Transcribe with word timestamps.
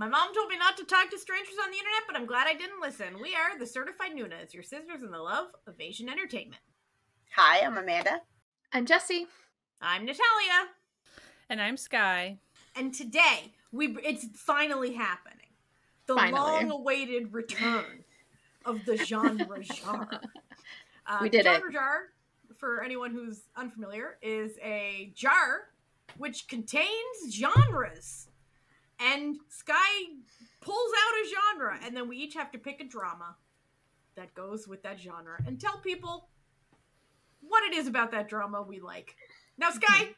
My 0.00 0.08
mom 0.08 0.32
told 0.34 0.48
me 0.48 0.56
not 0.56 0.78
to 0.78 0.84
talk 0.86 1.10
to 1.10 1.18
strangers 1.18 1.56
on 1.62 1.70
the 1.70 1.76
internet, 1.76 2.04
but 2.06 2.16
I'm 2.16 2.24
glad 2.24 2.46
I 2.46 2.54
didn't 2.54 2.80
listen. 2.80 3.20
We 3.20 3.34
are 3.34 3.58
the 3.58 3.66
Certified 3.66 4.14
Noonas, 4.14 4.54
your 4.54 4.62
sisters 4.62 5.02
in 5.02 5.10
the 5.10 5.18
love 5.18 5.48
of 5.66 5.78
Asian 5.78 6.08
entertainment. 6.08 6.62
Hi, 7.36 7.60
I'm 7.60 7.76
Amanda. 7.76 8.22
I'm 8.72 8.86
Jesse. 8.86 9.26
I'm 9.82 10.06
Natalia. 10.06 10.68
And 11.50 11.60
I'm 11.60 11.76
Sky. 11.76 12.38
And 12.74 12.94
today, 12.94 13.52
we 13.72 13.88
it's 14.02 14.24
finally 14.36 14.94
happening. 14.94 15.36
The 16.06 16.14
Finally. 16.14 16.32
long-awaited 16.40 17.34
return 17.34 18.02
of 18.64 18.82
the 18.86 18.96
genre 18.96 19.62
jar. 19.62 20.08
Uh, 21.06 21.18
We 21.20 21.28
did 21.28 21.44
the 21.44 21.50
it. 21.50 21.54
genre 21.56 21.72
jar, 21.74 21.98
for 22.56 22.82
anyone 22.82 23.10
who's 23.10 23.42
unfamiliar, 23.54 24.16
is 24.22 24.52
a 24.62 25.12
jar 25.14 25.68
which 26.16 26.48
contains 26.48 26.88
genres. 27.30 28.28
And 29.00 29.36
Sky 29.48 29.74
pulls 30.60 30.92
out 30.92 31.14
a 31.24 31.28
genre, 31.30 31.78
and 31.84 31.96
then 31.96 32.08
we 32.08 32.16
each 32.18 32.34
have 32.34 32.50
to 32.52 32.58
pick 32.58 32.80
a 32.80 32.84
drama 32.84 33.36
that 34.16 34.34
goes 34.34 34.68
with 34.68 34.82
that 34.82 35.00
genre 35.00 35.38
and 35.46 35.58
tell 35.60 35.78
people 35.78 36.28
what 37.40 37.64
it 37.64 37.74
is 37.74 37.86
about 37.86 38.10
that 38.10 38.28
drama 38.28 38.62
we 38.62 38.80
like. 38.80 39.16
Now, 39.56 39.70
Sky, 39.70 40.08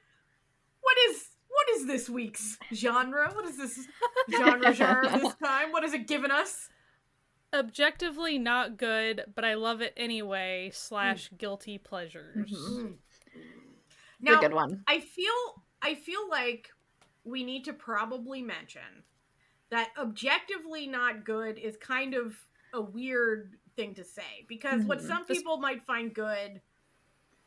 what 0.80 0.97
is 1.10 1.29
what 1.48 1.77
is 1.77 1.87
this 1.87 2.09
week's 2.10 2.59
genre? 2.74 3.30
What 3.34 3.45
is 3.45 3.57
this 3.57 3.87
genre 4.30 4.73
genre 4.74 5.19
this 5.19 5.35
time? 5.45 5.71
What 5.71 5.83
has 5.85 5.95
it 5.95 6.09
given 6.09 6.30
us? 6.30 6.69
Objectively 7.55 8.38
not 8.38 8.79
good, 8.79 9.24
but 9.35 9.45
I 9.45 9.55
love 9.55 9.83
it 9.83 9.93
anyway, 9.96 10.71
slash 10.73 11.30
guilty 11.37 11.77
pleasures. 11.79 12.51
Mhm. 12.51 12.95
Now, 14.21 14.38
a 14.38 14.41
good 14.41 14.55
one. 14.55 14.83
I 14.87 15.01
feel 15.01 15.62
I 15.83 15.95
feel 15.95 16.29
like 16.30 16.71
we 17.25 17.45
need 17.45 17.65
to 17.65 17.73
probably 17.73 18.43
mention 18.43 19.05
that 19.71 19.91
objectively 19.99 20.87
not 20.87 21.25
good 21.25 21.59
is 21.59 21.77
kind 21.77 22.15
of 22.15 22.37
a 22.75 22.80
weird 22.80 23.57
thing 23.77 23.95
to 23.95 24.05
say 24.05 24.45
because 24.49 24.83
what 24.85 24.99
Mhm. 24.99 25.07
some 25.07 25.19
Just- 25.27 25.41
people 25.41 25.57
might 25.59 25.85
find 25.85 26.15
good, 26.15 26.61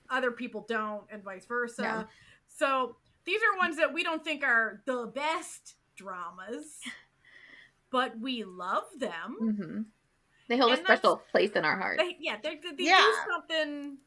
other 0.09 0.31
people 0.31 0.61
don't, 0.67 1.05
and 1.11 1.23
vice 1.23 1.45
versa. 1.45 1.81
Yeah. 1.83 2.03
So 2.47 2.97
these 3.25 3.41
are 3.44 3.58
ones 3.58 3.75
that 3.77 3.94
we 3.94 4.03
don't 4.03 4.23
think 4.23 4.44
are 4.44 4.81
the 4.86 5.08
best 5.08 5.75
dramas, 5.95 6.81
but 7.89 8.17
we 8.19 8.44
love 8.44 8.86
them. 8.97 9.36
hmm 9.39 9.81
They 10.47 10.58
hold 10.58 10.71
a 10.71 10.73
And 10.77 10.83
that's- 10.86 10.99
special 10.99 11.17
place 11.31 11.52
in 11.52 11.66
our 11.66 11.77
heart. 11.77 11.97
They, 11.99 12.17
yeah, 12.19 12.38
they, 12.42 12.55
they, 12.58 12.71
they 12.71 12.83
do 12.86 13.14
something 13.27 13.97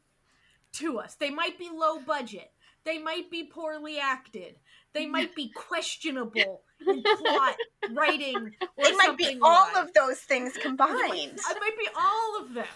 to 0.73 0.99
us. 0.99 1.15
They 1.15 1.29
might 1.31 1.57
be 1.57 1.69
low 1.69 1.99
budget. 1.99 2.53
They 2.85 2.97
might 2.97 3.29
be 3.29 3.43
poorly 3.45 3.99
acted. 3.99 4.57
They 4.93 5.05
might 5.05 5.35
be 5.35 5.51
questionable 5.55 6.63
in 6.87 7.03
plot, 7.03 7.55
writing, 7.95 8.53
or 8.77 8.85
It 8.87 8.97
might 8.97 9.17
be 9.17 9.37
all 9.41 9.67
like. 9.73 9.87
of 9.87 9.93
those 9.93 10.19
things 10.19 10.55
It 10.55 10.61
combined. 10.63 10.93
might, 10.93 11.29
it 11.35 11.57
might 11.59 11.77
be 11.79 11.87
all 11.97 12.41
of 12.43 12.53
them. 12.53 12.67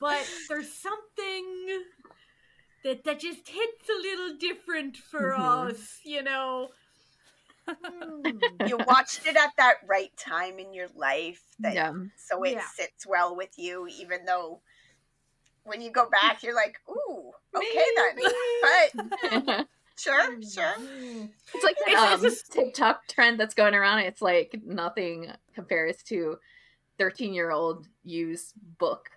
But 0.00 0.26
there's 0.48 0.72
something 0.72 1.82
that 2.84 3.04
that 3.04 3.20
just 3.20 3.48
hits 3.48 3.88
a 3.88 4.00
little 4.02 4.36
different 4.38 4.96
for 4.96 5.32
Mhm. 5.32 5.70
us, 5.70 6.00
you 6.04 6.22
know. 6.22 6.70
You 8.66 8.78
watched 8.78 9.26
it 9.26 9.36
at 9.36 9.50
that 9.58 9.76
right 9.86 10.10
time 10.16 10.58
in 10.58 10.72
your 10.74 10.88
life, 10.96 11.42
that, 11.60 11.74
yeah. 11.74 11.92
so 12.16 12.42
it 12.44 12.54
Yeah. 12.54 12.66
sits 12.76 13.06
well 13.06 13.36
with 13.36 13.56
you, 13.56 13.86
even 13.88 14.24
though 14.24 14.62
when 15.64 15.80
you 15.80 15.90
go 15.92 16.08
back, 16.10 16.42
you're 16.42 16.54
like, 16.54 16.76
"Ooh, 16.88 17.32
okay 17.54 17.86
then." 17.96 18.16
But 18.62 19.46
sure, 19.98 20.40
sure. 20.42 20.74
It's 21.54 21.64
like 21.64 21.76
It's- 21.86 21.94
that 21.94 22.12
it's 22.14 22.22
um, 22.24 22.28
just- 22.30 22.52
TikTok 22.52 23.06
trend 23.08 23.38
that's 23.40 23.54
going 23.54 23.74
around. 23.74 24.00
It's 24.00 24.22
like 24.22 24.60
nothing 24.64 25.30
compares 25.54 26.02
to 26.04 26.38
13 26.98 27.34
year 27.34 27.50
old 27.50 27.88
use 28.04 28.52
book 28.78 29.08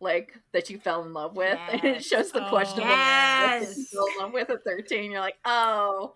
like 0.00 0.38
that 0.52 0.68
you 0.70 0.78
fell 0.78 1.02
in 1.04 1.12
love 1.12 1.36
with. 1.36 1.58
And 1.70 1.84
it 1.84 2.04
shows 2.04 2.30
the 2.32 2.44
Oh. 2.46 2.48
questionable 2.48 2.88
that 2.94 3.60
you 3.76 3.84
fell 3.86 4.06
in 4.06 4.18
love 4.18 4.32
with 4.32 4.50
at 4.50 4.64
13. 4.64 5.10
You're 5.10 5.20
like, 5.20 5.38
oh, 5.44 6.14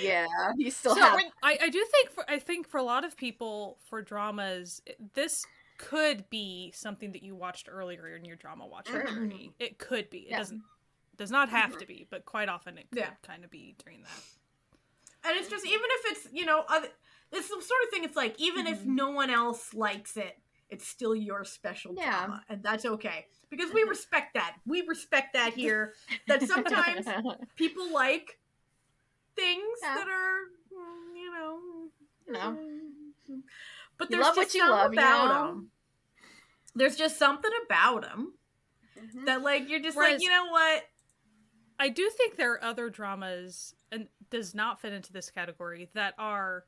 yeah, 0.00 0.26
you 0.56 0.70
still 0.70 0.94
So 0.94 1.00
have. 1.02 1.14
when- 1.14 1.30
I, 1.42 1.58
I 1.62 1.68
do 1.68 1.84
think 1.90 2.10
for 2.10 2.24
I 2.30 2.38
think 2.38 2.68
for 2.68 2.78
a 2.78 2.82
lot 2.82 3.04
of 3.04 3.16
people 3.16 3.78
for 3.88 4.00
dramas 4.00 4.80
this 5.14 5.44
could 5.76 6.28
be 6.30 6.72
something 6.74 7.10
that 7.12 7.22
you 7.22 7.34
watched 7.34 7.68
earlier 7.70 8.06
in 8.16 8.24
your 8.24 8.36
drama 8.36 8.66
watching 8.66 8.94
Mhm. 8.94 9.08
journey. 9.14 9.52
It 9.58 9.78
could 9.78 10.08
be. 10.08 10.20
It 10.20 10.30
Yeah. 10.30 10.38
doesn't 10.38 10.62
does 11.16 11.30
not 11.30 11.48
have 11.48 11.72
Mhm. 11.74 11.78
to 11.78 11.86
be, 11.86 12.06
but 12.10 12.24
quite 12.24 12.48
often 12.48 12.78
it 12.78 12.90
could 12.90 12.98
Yeah. 12.98 13.14
kind 13.22 13.44
of 13.44 13.50
be 13.50 13.74
during 13.84 14.02
that. 14.02 14.22
And 15.24 15.38
it's 15.38 15.48
just 15.48 15.64
even 15.66 15.80
if 15.84 16.12
it's 16.12 16.32
you 16.32 16.44
know 16.44 16.60
other, 16.68 16.88
it's 17.32 17.48
the 17.48 17.54
sort 17.62 17.82
of 17.84 17.90
thing. 17.90 18.04
It's 18.04 18.16
like 18.16 18.38
even 18.38 18.66
if 18.66 18.80
Mhm. 18.80 18.86
no 18.86 19.10
one 19.10 19.30
else 19.30 19.72
likes 19.74 20.16
it, 20.16 20.38
it's 20.68 20.86
still 20.86 21.14
your 21.14 21.44
special 21.44 21.94
Yeah. 21.96 22.26
drama, 22.26 22.44
and 22.48 22.62
that's 22.62 22.84
okay 22.84 23.26
because 23.50 23.72
we 23.72 23.82
respect 23.84 24.34
that. 24.34 24.58
We 24.66 24.82
respect 24.82 25.32
that 25.34 25.54
here. 25.54 25.94
That 26.26 26.42
sometimes 26.42 27.06
people 27.56 27.90
like 27.92 28.38
things 29.36 29.78
Yeah. 29.82 29.94
that 29.96 30.08
are 30.08 30.38
mm, 30.72 31.16
you 31.16 31.32
know 31.32 31.90
You 32.26 32.32
know. 32.32 32.58
mm, 33.30 33.42
But 33.98 34.10
there's 34.10 34.22
love 34.22 34.34
just 34.34 34.48
what 34.48 34.54
you 34.54 34.60
something 34.60 34.70
love, 34.76 34.92
you 34.94 34.98
about 35.00 35.28
know? 35.28 35.46
them. 35.54 35.70
There's 36.74 36.96
just 36.96 37.18
something 37.18 37.50
about 37.66 38.02
them 38.02 38.38
Mhm. 38.98 39.26
that 39.26 39.42
like 39.42 39.68
you're 39.68 39.80
just 39.80 39.96
Whereas- 39.96 40.14
like 40.14 40.22
you 40.22 40.28
know 40.28 40.46
what 40.46 40.84
I 41.78 41.88
do 41.88 42.08
think 42.10 42.36
there 42.36 42.52
are 42.52 42.62
other 42.64 42.88
dramas 42.88 43.74
and 43.90 44.06
does 44.30 44.54
not 44.54 44.80
fit 44.80 44.92
into 44.92 45.12
this 45.12 45.30
category 45.30 45.88
that 45.94 46.14
are 46.18 46.64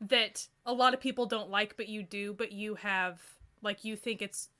that 0.00 0.46
a 0.66 0.72
lot 0.72 0.92
of 0.94 1.00
people 1.00 1.24
don't 1.26 1.48
like 1.50 1.76
but 1.76 1.88
you 1.88 2.02
do 2.02 2.34
but 2.34 2.52
you 2.52 2.74
have 2.74 3.20
like 3.62 3.84
you 3.84 3.96
think 3.96 4.20
it's 4.20 4.50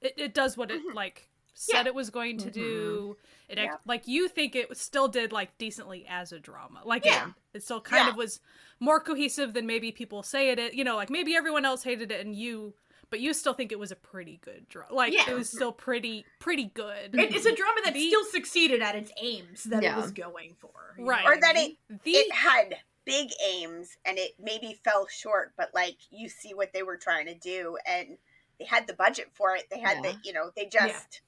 it, 0.00 0.12
it 0.16 0.34
does 0.34 0.56
what 0.56 0.70
it 0.72 0.80
Mhm. 0.84 0.94
like 0.94 1.28
said 1.54 1.82
Yeah. 1.84 1.88
it 1.88 1.94
was 1.94 2.10
going 2.10 2.38
to 2.38 2.48
Mhm. 2.48 2.52
do 2.52 3.16
it 3.48 3.58
act- 3.58 3.72
Yeah. 3.74 3.76
like 3.84 4.08
you 4.08 4.28
think 4.28 4.56
it 4.56 4.76
still 4.76 5.06
did 5.06 5.30
like 5.32 5.56
decently 5.58 6.04
as 6.08 6.32
a 6.32 6.40
drama 6.40 6.80
like 6.84 7.04
Yeah. 7.04 7.28
it, 7.28 7.58
it 7.58 7.62
still 7.62 7.80
kind 7.80 8.08
of 8.08 8.16
was 8.16 8.40
more 8.80 8.98
cohesive 8.98 9.52
than 9.52 9.66
maybe 9.66 9.92
people 9.92 10.24
say 10.24 10.50
it 10.50 10.74
you 10.74 10.82
know 10.82 10.96
like 10.96 11.10
maybe 11.10 11.36
everyone 11.36 11.64
else 11.64 11.84
hated 11.84 12.10
it 12.10 12.20
and 12.24 12.34
you 12.34 12.74
but 13.12 13.20
you 13.20 13.32
still 13.34 13.52
think 13.54 13.70
it 13.70 13.78
was 13.78 13.92
a 13.92 13.96
pretty 13.96 14.40
good 14.42 14.68
drama 14.68 14.92
like 14.92 15.12
Yeah. 15.12 15.30
it 15.30 15.34
was 15.34 15.48
still 15.48 15.70
pretty 15.70 16.24
pretty 16.40 16.64
good 16.74 17.14
it, 17.14 17.32
it's 17.34 17.46
a 17.46 17.54
drama 17.54 17.80
that 17.84 17.94
The- 17.94 18.08
still 18.08 18.24
succeeded 18.24 18.82
at 18.82 18.96
its 18.96 19.12
aims 19.20 19.62
that 19.64 19.82
Yeah. 19.84 19.96
it 19.96 20.02
was 20.02 20.10
going 20.10 20.56
for 20.58 20.70
Right. 20.98 21.24
Or 21.24 21.38
that 21.40 21.56
it 21.56 21.76
the 22.04 22.10
it 22.12 22.32
had 22.32 22.78
big 23.04 23.30
aims 23.46 23.96
and 24.04 24.18
it 24.18 24.32
maybe 24.38 24.78
fell 24.84 25.06
short, 25.08 25.52
but 25.56 25.70
like 25.74 25.96
you 26.10 26.28
see 26.28 26.54
what 26.54 26.72
they 26.72 26.82
were 26.82 26.96
trying 26.96 27.26
to 27.26 27.34
do 27.34 27.76
and 27.86 28.16
they 28.58 28.64
had 28.64 28.86
the 28.86 28.92
budget 28.94 29.28
for 29.34 29.54
it. 29.56 29.68
They 29.70 29.78
had 29.80 29.98
Yeah. 30.04 30.12
the 30.12 30.18
you 30.24 30.32
know, 30.32 30.50
they 30.56 30.66
just 30.66 31.20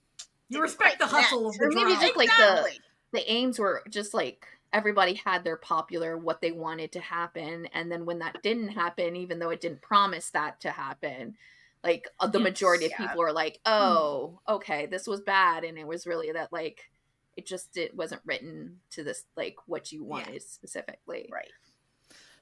you 0.48 0.60
respect 0.60 0.98
the 0.98 1.06
hustle 1.06 1.48
of 1.48 1.54
connect. 1.54 1.74
the 1.74 1.80
Or 1.80 1.84
maybe 1.86 2.00
just, 2.00 2.16
like, 2.16 2.28
the- 2.28 2.78
the 3.12 3.30
aims 3.30 3.58
were 3.58 3.82
just 3.88 4.12
like 4.14 4.46
everybody 4.72 5.14
had 5.14 5.44
their 5.44 5.56
popular 5.56 6.18
what 6.18 6.40
they 6.40 6.50
wanted 6.52 6.90
to 6.92 7.00
happen 7.00 7.66
and 7.66 7.90
then 7.92 8.04
when 8.04 8.18
that 8.18 8.42
didn't 8.42 8.68
happen 8.70 9.14
even 9.16 9.38
though 9.38 9.50
it 9.50 9.60
didn't 9.60 9.80
promise 9.80 10.30
that 10.30 10.60
to 10.60 10.72
happen 10.72 11.36
like 11.84 12.08
uh, 12.18 12.26
the 12.26 12.38
Yes. 12.38 12.44
majority 12.44 12.84
of 12.86 12.90
Yeah. 12.92 13.06
people 13.06 13.22
are 13.22 13.32
like 13.32 13.60
oh 13.66 14.40
okay 14.48 14.86
this 14.86 15.06
was 15.06 15.20
bad 15.20 15.62
and 15.64 15.78
it 15.78 15.86
was 15.86 16.06
really 16.06 16.32
that 16.32 16.52
like 16.52 16.90
it 17.36 17.46
just 17.46 17.76
it 17.76 17.94
wasn't 17.94 18.22
written 18.24 18.80
to 18.90 19.04
this 19.04 19.24
like 19.36 19.56
what 19.66 19.92
you 19.92 20.02
wanted 20.02 20.42
specifically 20.42 21.28
right. 21.32 21.50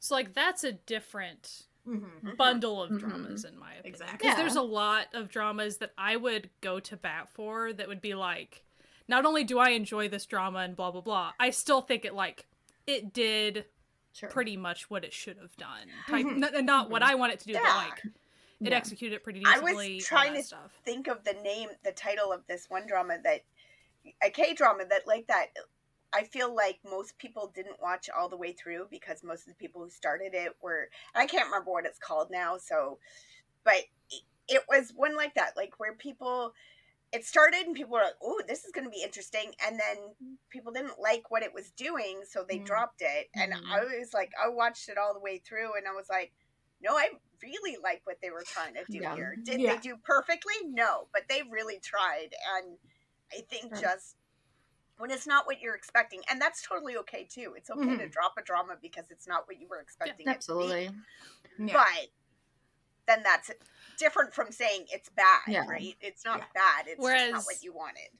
so 0.00 0.14
like 0.14 0.32
that's 0.34 0.64
a 0.64 0.72
different 0.72 1.66
Mhm. 1.86 2.36
bundle 2.36 2.80
of 2.80 2.90
Mhm. 2.92 3.00
dramas 3.00 3.44
in 3.44 3.58
my 3.58 3.72
opinion. 3.72 3.86
Exactly. 3.86 4.18
Because 4.18 4.28
Yeah. 4.28 4.36
there's 4.36 4.54
a 4.54 4.62
lot 4.62 5.08
of 5.14 5.28
dramas 5.28 5.78
that 5.78 5.92
I 5.98 6.14
would 6.14 6.48
go 6.60 6.78
to 6.78 6.96
bat 6.96 7.28
for 7.28 7.72
that 7.72 7.88
would 7.88 8.00
be 8.00 8.14
like, 8.14 8.62
not 9.08 9.26
only 9.26 9.42
do 9.42 9.58
I 9.58 9.70
enjoy 9.70 10.08
this 10.08 10.24
drama 10.24 10.60
and 10.60 10.76
blah 10.76 10.92
blah 10.92 11.00
blah, 11.00 11.32
I 11.40 11.50
still 11.50 11.80
think 11.82 12.04
it 12.04 12.14
like 12.14 12.46
it 12.86 13.12
did 13.12 13.64
sure 14.12 14.28
pretty 14.28 14.56
much 14.56 14.90
what 14.90 15.04
it 15.04 15.12
should 15.12 15.38
have 15.38 15.56
done. 15.56 15.88
Type, 16.06 16.24
Mhm. 16.24 16.44
n- 16.44 16.54
and 16.54 16.66
not 16.66 16.88
what 16.88 17.02
I 17.02 17.16
want 17.16 17.32
it 17.32 17.40
to 17.40 17.46
do, 17.46 17.54
but 17.54 17.62
like 17.64 18.02
it 18.64 18.72
Yeah. 18.72 18.74
executed 18.74 19.16
it 19.16 19.24
pretty 19.24 19.54
I 19.54 19.60
was 19.60 19.90
trying 19.98 20.34
to 20.34 20.42
stuff. 20.42 20.72
think 20.84 21.08
of 21.08 21.24
the 21.24 21.34
name, 21.34 21.70
the 21.84 21.92
title 21.92 22.32
of 22.32 22.46
this 22.46 22.70
one 22.70 22.86
drama 22.86 23.18
that 23.24 23.42
a 24.22 24.30
K 24.30 24.54
drama 24.54 24.86
that 24.86 25.06
like 25.06 25.26
that. 25.28 25.48
I 26.14 26.24
feel 26.24 26.54
like 26.54 26.80
most 26.84 27.18
people 27.18 27.48
didn't 27.48 27.80
watch 27.82 28.10
all 28.10 28.28
the 28.28 28.36
way 28.36 28.52
through 28.52 28.88
because 28.90 29.24
most 29.24 29.42
of 29.48 29.54
the 29.54 29.56
people 29.56 29.82
who 29.82 29.90
started 29.90 30.34
it 30.34 30.54
were. 30.62 30.90
I 31.14 31.26
can't 31.26 31.46
remember 31.46 31.70
what 31.72 31.86
it's 31.86 31.98
called 31.98 32.30
now. 32.30 32.58
So, 32.58 33.00
but 33.64 33.84
it, 34.10 34.22
it 34.48 34.64
was 34.68 34.92
one 34.94 35.16
like 35.16 35.34
that, 35.34 35.56
like 35.56 35.78
where 35.78 35.94
people. 35.96 36.54
It 37.12 37.24
started 37.26 37.66
and 37.66 37.76
people 37.76 37.92
were 37.92 38.02
like, 38.04 38.16
"Oh, 38.22 38.42
this 38.46 38.64
is 38.64 38.72
going 38.72 38.84
to 38.86 38.90
be 38.90 39.02
interesting," 39.02 39.54
and 39.64 39.80
then 39.80 40.16
people 40.50 40.72
didn't 40.72 41.00
like 41.00 41.30
what 41.30 41.42
it 41.42 41.54
was 41.54 41.70
doing, 41.72 42.24
so 42.26 42.44
they 42.44 42.58
Mm. 42.58 42.60
dropped 42.60 43.02
it. 43.02 43.28
And 43.40 43.52
Mhm. 43.52 43.62
I 43.72 43.84
was 43.98 44.14
like, 44.14 44.32
I 44.42 44.48
watched 44.48 44.88
it 44.88 44.98
all 44.98 45.14
the 45.14 45.20
way 45.20 45.38
through, 45.38 45.76
and 45.76 45.88
I 45.88 45.92
was 45.92 46.08
like, 46.10 46.32
no, 46.82 46.96
I 46.96 47.08
really 47.42 47.76
like 47.82 48.00
what 48.04 48.18
they 48.22 48.30
were 48.30 48.42
trying 48.46 48.74
to 48.74 48.84
do 48.90 48.98
Yeah. 48.98 49.14
here. 49.14 49.36
Did 49.42 49.60
Yeah. 49.60 49.74
they 49.74 49.80
do 49.80 49.96
perfectly? 49.96 50.54
No, 50.64 51.08
but 51.12 51.22
they 51.28 51.42
really 51.42 51.78
tried, 51.80 52.34
and 52.56 52.78
I 53.32 53.40
think 53.42 53.74
Sure. 53.74 53.80
just 53.82 54.16
when 54.98 55.10
it's 55.10 55.26
not 55.26 55.46
what 55.46 55.60
you're 55.60 55.74
expecting, 55.74 56.22
and 56.30 56.40
that's 56.40 56.62
totally 56.62 56.96
okay 56.98 57.24
too. 57.24 57.54
It's 57.56 57.70
okay 57.70 57.96
to 57.96 58.06
Mhm. 58.06 58.12
drop 58.12 58.34
a 58.38 58.42
drama 58.42 58.76
because 58.80 59.10
it's 59.10 59.26
not 59.26 59.48
what 59.48 59.58
you 59.58 59.66
were 59.66 59.80
expecting. 59.80 60.14
it 60.14 60.18
to 60.18 60.24
be. 60.24 60.30
Absolutely. 60.30 60.90
Yeah. 61.58 61.72
But 61.72 62.08
then 63.06 63.22
that's 63.24 63.50
different 63.98 64.32
from 64.32 64.52
saying 64.52 64.86
it's 64.92 65.08
bad, 65.08 65.42
Yeah. 65.48 65.66
right? 65.66 65.96
It's 66.00 66.24
not 66.24 66.38
Yeah. 66.38 66.46
bad. 66.54 66.86
It's 66.86 66.96
just 66.96 67.00
Whereas- 67.02 67.32
not 67.32 67.44
what 67.46 67.62
you 67.64 67.72
wanted. 67.72 68.16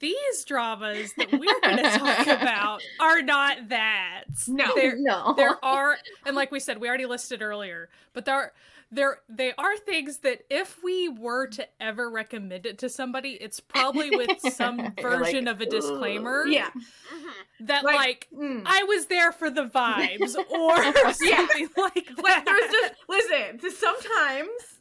These 0.00 0.44
dramas 0.44 1.12
that 1.16 1.30
we're 1.32 1.60
going 1.60 1.76
to 1.76 1.98
talk 1.98 2.26
about 2.26 2.82
are 3.00 3.22
not 3.22 3.68
that. 3.68 4.24
No. 4.48 4.74
They're, 4.74 4.96
no. 4.98 5.34
there 5.36 5.64
are 5.64 5.96
and 6.24 6.34
like 6.34 6.50
we 6.50 6.58
said 6.60 6.78
we 6.80 6.88
already 6.88 7.06
listed 7.06 7.40
earlier 7.42 7.88
but 8.12 8.24
there 8.24 8.52
there 8.92 9.18
they 9.28 9.52
are 9.58 9.76
things 9.78 10.18
that 10.18 10.42
if 10.50 10.82
we 10.82 11.08
were 11.08 11.46
to 11.48 11.66
ever 11.80 12.08
recommend 12.10 12.66
it 12.66 12.78
to 12.78 12.88
somebody 12.88 13.30
it's 13.32 13.58
probably 13.60 14.10
with 14.10 14.38
some 14.52 14.92
version 15.00 15.46
like, 15.46 15.54
of 15.54 15.60
a 15.60 15.66
disclaimer 15.66 16.46
yeah. 16.46 16.68
Mhm. 16.70 17.66
that 17.66 17.84
Like- 17.84 17.96
like, 17.96 18.28
Mm. 18.36 18.62
i 18.66 18.82
was 18.84 19.06
there 19.06 19.32
for 19.32 19.50
the 19.50 19.64
vibes 19.66 20.36
or 20.50 21.12
something 21.12 21.68
like 21.76 22.08
Like 22.16 22.16
that 22.16 22.42
there's 22.44 22.70
just 22.72 22.94
listen. 23.08 23.70
Sometimes 23.76 24.75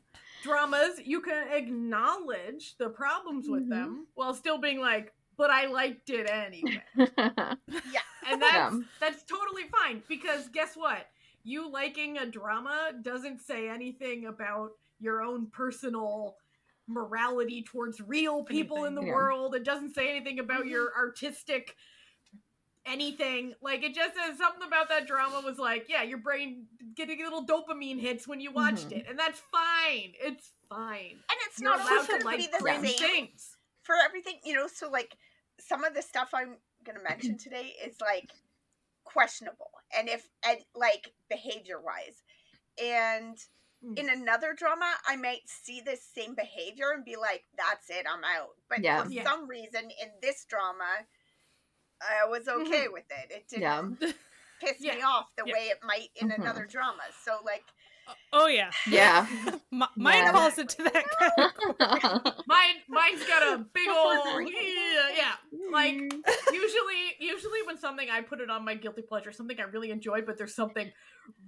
dramas 0.46 1.00
you 1.04 1.22
can 1.22 1.48
acknowledge 1.52 2.78
the 2.78 2.90
problems 2.90 3.50
with 3.50 3.64
Mhm. 3.66 3.70
them 3.70 4.08
while 4.14 4.34
still 4.34 4.58
being 4.58 4.80
like, 4.80 5.14
but 5.38 5.50
I 5.50 5.66
liked 5.66 6.10
it 6.10 6.30
anyway, 6.30 6.84
yeah. 7.84 8.02
and 8.28 8.42
that's 8.42 8.74
Yeah. 8.76 8.80
that's 9.00 9.24
totally 9.24 9.64
fine 9.70 10.04
because 10.08 10.48
guess 10.50 10.76
what? 10.78 11.10
You 11.44 11.68
liking 11.70 12.18
a 12.18 12.26
drama 12.26 12.94
doesn't 13.02 13.42
say 13.42 13.70
anything 13.70 14.26
about 14.26 14.72
your 15.00 15.22
own 15.22 15.48
personal 15.48 16.38
morality 16.88 17.64
towards 17.64 18.00
real 18.02 18.44
people 18.44 18.86
in 18.86 18.96
the 18.96 19.04
Yeah. 19.04 19.14
world. 19.14 19.56
It 19.56 19.64
doesn't 19.64 19.94
say 19.96 20.10
anything 20.10 20.40
about 20.40 20.68
your 20.68 20.96
artistic 20.96 21.76
anything. 22.86 23.54
Like 23.62 23.84
it 23.84 23.94
just 23.96 24.16
says 24.16 24.38
something 24.38 24.66
about 24.68 24.90
that 24.90 25.08
drama 25.08 25.42
was 25.44 25.58
like, 25.58 25.88
yeah, 25.90 26.04
your 26.04 26.18
brain 26.20 26.68
getting 26.96 27.20
little 27.24 27.46
dopamine 27.46 28.00
hits 28.00 28.28
when 28.28 28.40
you 28.40 28.52
watched 28.52 28.92
Mhm. 28.92 28.98
it, 28.98 29.06
and 29.10 29.18
that's 29.20 29.42
fine. 29.52 30.14
It's 30.22 30.54
fine. 30.70 31.12
And 31.30 31.40
it's 31.48 31.60
You're 31.60 31.72
not 31.72 31.82
allowed 31.82 32.04
to 32.04 32.08
going 32.12 32.38
be 32.38 32.48
like 32.48 32.52
the 32.52 32.58
cringe 32.60 32.88
same 32.98 33.28
things. 33.28 33.58
for 33.84 33.96
everything, 34.04 34.40
you 34.44 34.54
know. 34.54 34.68
So 34.68 34.90
like 34.90 35.18
some 35.60 35.84
of 35.84 35.94
the 35.94 36.02
stuff 36.02 36.30
I'm 36.34 36.58
going 36.84 36.98
to 36.98 37.04
mention 37.04 37.38
today 37.38 37.74
is 37.84 38.00
like 38.02 38.32
questionable, 39.04 39.72
and 39.98 40.10
if 40.10 40.28
and 40.46 40.60
like 40.76 41.14
behavior 41.30 41.80
wise, 41.82 42.24
and 42.82 43.38
Mm. 43.84 43.98
in 43.98 44.10
another 44.10 44.54
drama, 44.54 44.96
I 45.08 45.16
might 45.16 45.48
see 45.48 45.82
this 45.82 46.04
same 46.04 46.36
behavior 46.36 46.92
and 46.92 47.06
be 47.06 47.16
like, 47.16 47.46
"That's 47.58 47.90
it, 47.90 48.06
I'm 48.10 48.24
out." 48.24 48.56
But 48.70 48.82
Yeah. 48.84 49.04
for 49.04 49.10
Yeah. 49.10 49.24
some 49.24 49.48
reason, 49.48 49.92
in 50.02 50.12
this 50.22 50.46
drama, 50.46 51.08
I 52.02 52.28
was 52.28 52.48
okay 52.48 52.88
with 52.88 53.06
it. 53.10 53.32
It 53.32 53.48
didn't 53.50 53.62
yeah. 54.02 54.12
piss 54.62 54.80
me 54.82 55.02
off 55.02 55.28
the 55.38 55.44
Yeah. 55.46 55.54
way 55.54 55.60
it 55.68 55.80
might 55.86 56.10
in 56.16 56.30
Mhm. 56.30 56.42
another 56.42 56.66
drama. 56.66 57.02
So 57.24 57.38
like, 57.46 57.64
uh, 58.08 58.14
oh 58.34 58.48
yeah 58.48 58.70
Yeah. 58.88 59.26
M- 59.74 59.84
mine 59.96 60.24
Yeah. 60.26 60.32
falls 60.32 60.58
into 60.58 60.84
that 60.84 61.06
category. 61.20 62.34
Mine, 62.48 62.76
mine's 62.88 63.26
got 63.26 63.42
a 63.54 63.58
big 63.74 63.90
old 63.90 64.50
yeah, 64.52 65.10
yeah. 65.18 65.36
Like 65.72 65.96
usually, 66.52 67.16
usually 67.20 67.60
when 67.66 67.78
something 67.78 68.08
I 68.10 68.22
put 68.22 68.42
it 68.42 68.50
on 68.50 68.64
my 68.64 68.76
guilty 68.76 69.02
pleasure, 69.02 69.32
something 69.32 69.60
I 69.60 69.64
really 69.64 69.92
enjoyed, 69.92 70.26
but 70.26 70.38
there's 70.38 70.56
something 70.56 70.92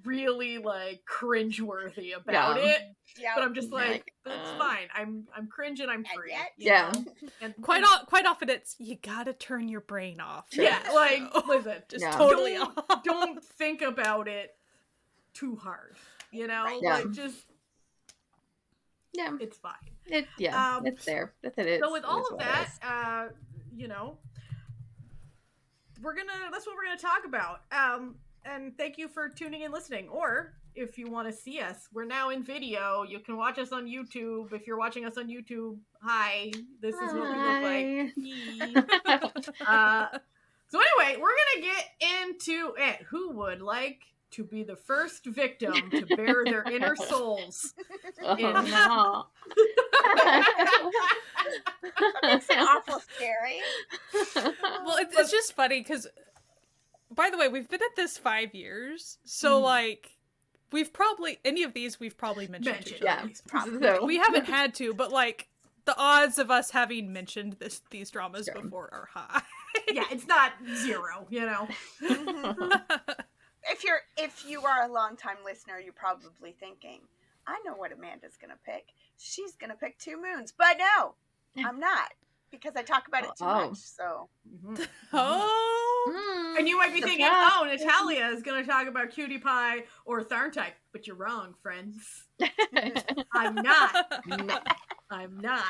really 0.06 0.58
like 0.58 1.02
cringeworthy 1.10 2.16
about 2.16 2.58
Yeah. 2.64 2.70
it. 2.72 2.82
yeah, 3.20 3.32
But 3.36 3.44
I'm 3.44 3.54
just 3.54 3.72
like, 3.72 3.90
like, 3.90 4.14
that's 4.26 4.50
uh. 4.50 4.58
fine. 4.58 4.88
I'm 4.96 5.28
I'm 5.36 5.48
cringing. 5.48 5.90
I'm 5.90 6.04
free. 6.06 6.32
yet- 6.32 6.52
Yeah. 6.58 6.92
know? 6.94 7.06
And 7.42 7.54
quite 7.62 7.84
o- 7.86 8.06
quite 8.06 8.26
often 8.26 8.50
it's 8.50 8.76
you 8.80 8.96
gotta 9.02 9.34
turn 9.34 9.68
your 9.68 9.82
brain 9.82 10.20
off 10.20 10.46
Yeah, 10.52 10.80
like 10.94 11.22
So, 11.34 11.44
listen, 11.48 11.84
just 11.90 12.04
Yeah. 12.04 12.12
totally 12.12 12.54
Don't- 12.56 12.78
off 12.90 13.04
don't 13.04 13.44
think 13.58 13.82
about 13.82 14.28
it 14.28 14.56
too 15.34 15.56
hard. 15.56 15.96
You 16.32 16.48
know, 16.48 16.64
Right. 16.64 16.80
Yeah. 16.82 16.94
like 16.96 17.12
just 17.12 17.46
yeah. 19.14 19.36
it's 19.40 19.58
fine. 19.58 19.74
It, 20.06 20.28
yeah. 20.38 20.78
Um, 20.78 20.86
it's 20.86 21.04
there. 21.06 21.34
That's 21.42 21.58
it 21.58 21.66
is. 21.68 21.80
so 21.82 21.92
with 21.92 22.04
all 22.06 22.22
is 22.22 22.28
of 22.28 22.34
what 22.38 22.42
it 22.42 22.48
that, 22.48 22.68
is. 22.68 22.80
uh, 22.84 23.28
you 23.76 23.88
know, 23.88 24.18
we're 26.02 26.14
gonna 26.16 26.50
that's 26.52 26.66
what 26.68 26.76
we're 26.76 26.86
gonna 26.86 26.98
talk 27.00 27.26
about. 27.26 27.62
Um, 27.72 28.16
and 28.46 28.76
thank 28.78 28.98
you 28.98 29.08
for 29.08 29.30
tuning 29.30 29.62
in, 29.62 29.72
listening. 29.72 30.08
Or 30.10 30.54
if 30.76 30.98
you 30.98 31.10
want 31.10 31.28
to 31.28 31.34
see 31.34 31.60
us, 31.60 31.88
we're 31.94 32.06
now 32.06 32.30
in 32.30 32.44
video. 32.44 33.04
You 33.04 33.20
can 33.20 33.38
watch 33.38 33.58
us 33.58 33.72
on 33.72 33.86
YouTube. 33.88 34.54
If 34.54 34.68
you're 34.68 34.78
watching 34.78 35.06
us 35.06 35.18
on 35.18 35.28
YouTube, 35.28 35.78
hi, 36.02 36.52
this 36.82 36.96
is 36.96 37.14
what 37.14 37.24
we 37.24 37.30
look 37.30 37.64
like. 37.64 38.84
Hi. 39.66 40.12
Uh, 40.14 40.18
so 40.70 40.80
anyway, 40.80 41.20
we're 41.22 41.30
gonna 41.30 41.66
get 41.66 41.86
into 42.26 42.74
it. 42.78 43.06
Who 43.10 43.32
would 43.32 43.62
like 43.62 44.02
to 44.32 44.44
be 44.44 44.64
the 44.64 44.76
first 44.76 45.26
victim 45.26 45.90
to 45.92 46.06
bare 46.16 46.44
their 46.44 46.64
inner 46.70 46.96
souls? 47.08 47.74
oh, 48.24 48.36
in- 48.36 48.70
no. 48.70 49.26
that 51.94 52.14
makes 52.24 52.50
it 52.50 52.58
awful 52.60 53.00
scary. 53.16 53.60
well 54.86 54.98
it's, 54.98 55.18
it's 55.18 55.32
just 55.32 55.54
funny 55.54 55.80
because 55.80 56.08
by 57.14 57.30
the 57.30 57.38
way 57.38 57.48
we've 57.48 57.70
been 57.70 57.82
at 57.82 57.96
this 57.96 58.18
five 58.18 58.54
years 58.54 59.18
so 59.24 59.60
Mhm. 59.60 59.64
like 59.64 60.18
we've 60.72 60.92
probably 60.92 61.40
any 61.46 61.64
of 61.64 61.74
these 61.74 62.00
we've 62.00 62.18
probably 62.18 62.48
mentioned, 62.48 62.76
Mentioned. 62.76 63.02
yeah. 63.04 63.26
Probably- 63.48 63.82
So- 63.82 64.06
we 64.06 64.18
haven't 64.18 64.46
had 64.46 64.74
to 64.76 64.94
but 64.94 65.12
like 65.12 65.48
the 65.86 65.98
odds 65.98 66.38
of 66.38 66.52
us 66.52 66.72
having 66.72 67.14
mentioned 67.14 67.54
this 67.60 67.82
these 67.92 68.10
dramas 68.12 68.50
Sure. 68.52 68.62
before 68.62 68.90
are 68.94 69.10
high 69.14 69.42
yeah, 69.92 70.04
it's 70.12 70.26
not 70.28 70.52
zero. 70.76 71.28
You 71.30 71.46
know. 71.46 71.68
if 72.02 73.84
you're 73.84 74.02
if 74.18 74.46
you 74.48 74.62
are 74.62 74.84
a 74.84 74.92
long 74.92 75.16
time 75.16 75.38
listener, 75.46 75.80
you're 75.80 75.94
probably 75.94 76.52
thinking, 76.60 77.02
I 77.46 77.60
know 77.66 77.76
what 77.76 77.92
Amanda's 77.92 78.38
gonna 78.42 78.58
pick. 78.66 78.88
She's 79.18 79.56
gonna 79.56 79.76
pick 79.76 79.98
two 80.00 80.20
moons. 80.22 80.52
But 80.58 80.78
no, 80.78 81.16
I'm 81.64 81.80
not. 81.80 82.12
Because 82.52 82.74
I 82.76 82.84
talk 82.84 83.08
about 83.08 83.24
it 83.24 83.30
too 83.38 83.46
Oh. 83.46 83.70
much. 83.70 83.78
So 83.78 84.30
oh 85.14 85.64
Mm. 86.10 86.60
And 86.60 86.68
you 86.70 86.78
might 86.78 86.94
be 86.94 87.02
thinking, 87.02 87.28
oh, 87.30 87.68
Natalia 87.70 88.28
is 88.28 88.42
going 88.42 88.64
to 88.64 88.70
talk 88.70 88.88
about 88.88 89.10
Cutie 89.12 89.40
Pie 89.40 89.84
or 90.06 90.24
Tharntype, 90.24 90.72
but 90.94 91.06
you're 91.06 91.18
wrong, 91.18 91.54
friends. 91.62 92.24
I'm 93.36 93.56
not. 93.62 93.94
No. 94.26 94.58
I'm 95.12 95.38
not. 95.42 95.66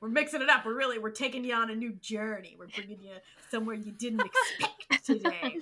We're 0.00 0.08
mixing 0.08 0.40
it 0.40 0.48
up. 0.48 0.64
We're 0.64 0.74
really 0.74 0.98
we're 0.98 1.10
taking 1.10 1.44
you 1.44 1.54
on 1.54 1.68
a 1.70 1.74
new 1.76 1.92
journey. 1.92 2.56
We're 2.58 2.68
bringing 2.68 3.02
you 3.02 3.12
somewhere 3.50 3.76
you 3.76 3.92
didn't 3.92 4.24
expect 4.24 5.04
today. 5.04 5.58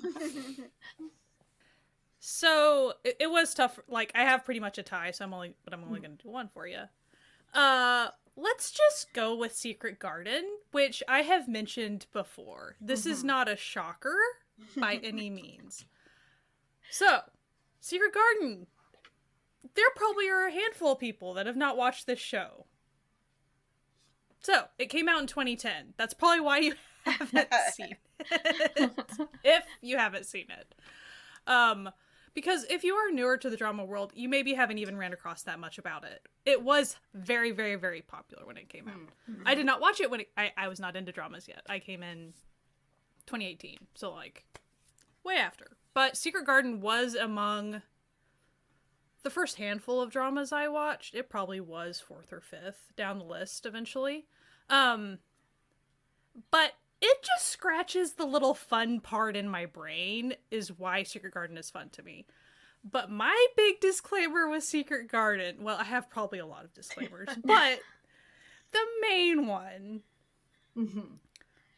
So 2.20 2.94
it, 3.04 3.16
it 3.20 3.30
was 3.30 3.54
tough. 3.54 3.78
Like 3.88 4.12
I 4.14 4.22
have 4.22 4.44
pretty 4.44 4.60
much 4.60 4.78
a 4.78 4.82
tie, 4.82 5.10
so 5.10 5.24
I'm 5.24 5.34
only, 5.34 5.54
but 5.64 5.72
I'm 5.74 5.82
only 5.84 5.98
Mm. 6.00 6.02
gonna 6.04 6.14
do 6.22 6.30
one 6.30 6.48
for 6.48 6.66
you. 6.66 6.82
Uh, 7.54 8.08
let's 8.40 8.70
just 8.70 9.12
go 9.12 9.34
with 9.34 9.54
Secret 9.54 9.98
Garden, 9.98 10.44
which 10.70 11.02
I 11.08 11.22
have 11.22 11.48
mentioned 11.48 12.06
before. 12.12 12.76
This 12.80 13.04
is 13.06 13.22
Mhm. 13.22 13.26
not 13.26 13.48
a 13.48 13.56
shocker 13.56 14.18
by 14.76 14.96
any 15.02 15.28
means. 15.30 15.84
So, 16.90 17.20
Secret 17.80 18.12
Garden. 18.14 18.66
There 19.74 19.90
probably 19.96 20.28
are 20.30 20.46
a 20.46 20.52
handful 20.52 20.92
of 20.92 20.98
people 20.98 21.34
that 21.34 21.46
have 21.46 21.56
not 21.56 21.76
watched 21.76 22.06
this 22.06 22.18
show. 22.20 22.66
So, 24.40 24.68
it 24.78 24.86
came 24.86 25.08
out 25.08 25.20
in 25.20 25.26
2010. 25.26 25.94
That's 25.96 26.14
probably 26.14 26.40
why 26.40 26.58
you 26.58 26.74
haven't 27.04 27.48
seen 27.72 27.96
it. 28.20 28.92
if 29.44 29.64
you 29.80 29.98
haven't 29.98 30.26
seen 30.26 30.46
it. 30.50 30.74
Um, 31.46 31.90
because 32.38 32.64
if 32.70 32.84
you 32.84 32.94
are 32.94 33.10
newer 33.10 33.36
to 33.36 33.50
the 33.50 33.56
drama 33.56 33.84
world, 33.84 34.12
you 34.14 34.28
maybe 34.28 34.54
haven't 34.54 34.78
even 34.78 34.96
ran 34.96 35.12
across 35.12 35.42
that 35.42 35.58
much 35.58 35.76
about 35.76 36.04
it. 36.04 36.22
It 36.46 36.62
was 36.62 36.96
very, 37.12 37.50
very, 37.50 37.74
very 37.74 38.00
popular 38.00 38.46
when 38.46 38.56
it 38.56 38.68
came 38.68 38.86
out. 38.86 38.94
I 39.44 39.56
did 39.56 39.66
not 39.66 39.80
watch 39.80 40.00
it 40.00 40.08
when 40.08 40.20
it, 40.20 40.28
I, 40.36 40.52
I 40.56 40.68
was 40.68 40.78
not 40.78 40.94
into 40.94 41.10
dramas 41.10 41.48
yet. 41.48 41.62
I 41.68 41.80
came 41.80 42.00
in 42.00 42.34
2018, 43.26 43.78
so 43.96 44.12
like 44.12 44.44
way 45.24 45.34
after. 45.34 45.78
But 45.94 46.16
Secret 46.16 46.46
Garden 46.46 46.80
was 46.80 47.16
among 47.16 47.82
the 49.24 49.30
first 49.30 49.56
handful 49.56 50.00
of 50.00 50.12
dramas 50.12 50.52
I 50.52 50.68
watched. 50.68 51.16
It 51.16 51.28
probably 51.28 51.58
was 51.58 51.98
fourth 51.98 52.32
or 52.32 52.40
fifth 52.40 52.92
down 52.96 53.18
the 53.18 53.24
list 53.24 53.66
eventually. 53.66 54.26
Um, 54.70 55.18
but 56.52 56.74
it 57.00 57.22
just 57.22 57.48
scratches 57.48 58.14
the 58.14 58.24
little 58.26 58.54
fun 58.54 59.00
part 59.00 59.36
in 59.36 59.48
my 59.48 59.66
brain 59.66 60.34
is 60.50 60.72
why 60.72 61.02
Secret 61.02 61.32
Garden 61.34 61.56
is 61.58 61.70
fun 61.70 61.88
to 61.90 62.02
me. 62.02 62.26
But 62.84 63.10
my 63.10 63.46
big 63.56 63.80
disclaimer 63.80 64.48
with 64.48 64.64
Secret 64.64 65.08
Garden, 65.10 65.56
well, 65.62 65.76
I 65.78 65.84
have 65.84 66.08
probably 66.10 66.38
a 66.38 66.46
lot 66.46 66.64
of 66.64 66.72
disclaimers, 66.74 67.28
but 67.44 67.80
the 68.72 68.84
main 69.02 69.46
one, 69.46 70.02
Mhm. 70.76 71.18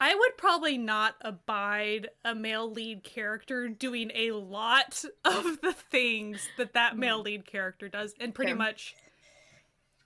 I 0.03 0.15
would 0.15 0.39
probably 0.39 0.79
not 0.79 1.17
abide 1.21 2.09
a 2.25 2.35
male 2.35 2.71
lead 2.71 3.03
character 3.05 3.69
doing 3.69 4.11
a 4.15 4.31
lot 4.33 5.05
of 5.27 5.61
the 5.61 5.75
things 5.75 6.49
that 6.57 6.73
that 6.73 6.97
male 6.97 7.21
lead 7.21 7.45
character 7.45 7.89
does 7.89 8.15
in 8.15 8.33
pretty 8.33 8.55
much 8.55 8.95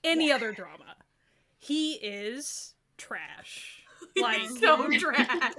any 0.03 0.29
Yeah. 0.29 0.35
other 0.35 0.53
drama. 0.53 0.97
He 1.59 1.95
is 1.95 2.75
trash. 2.97 3.84
Like 4.23 4.49
so 4.61 4.89
trash. 4.99 5.53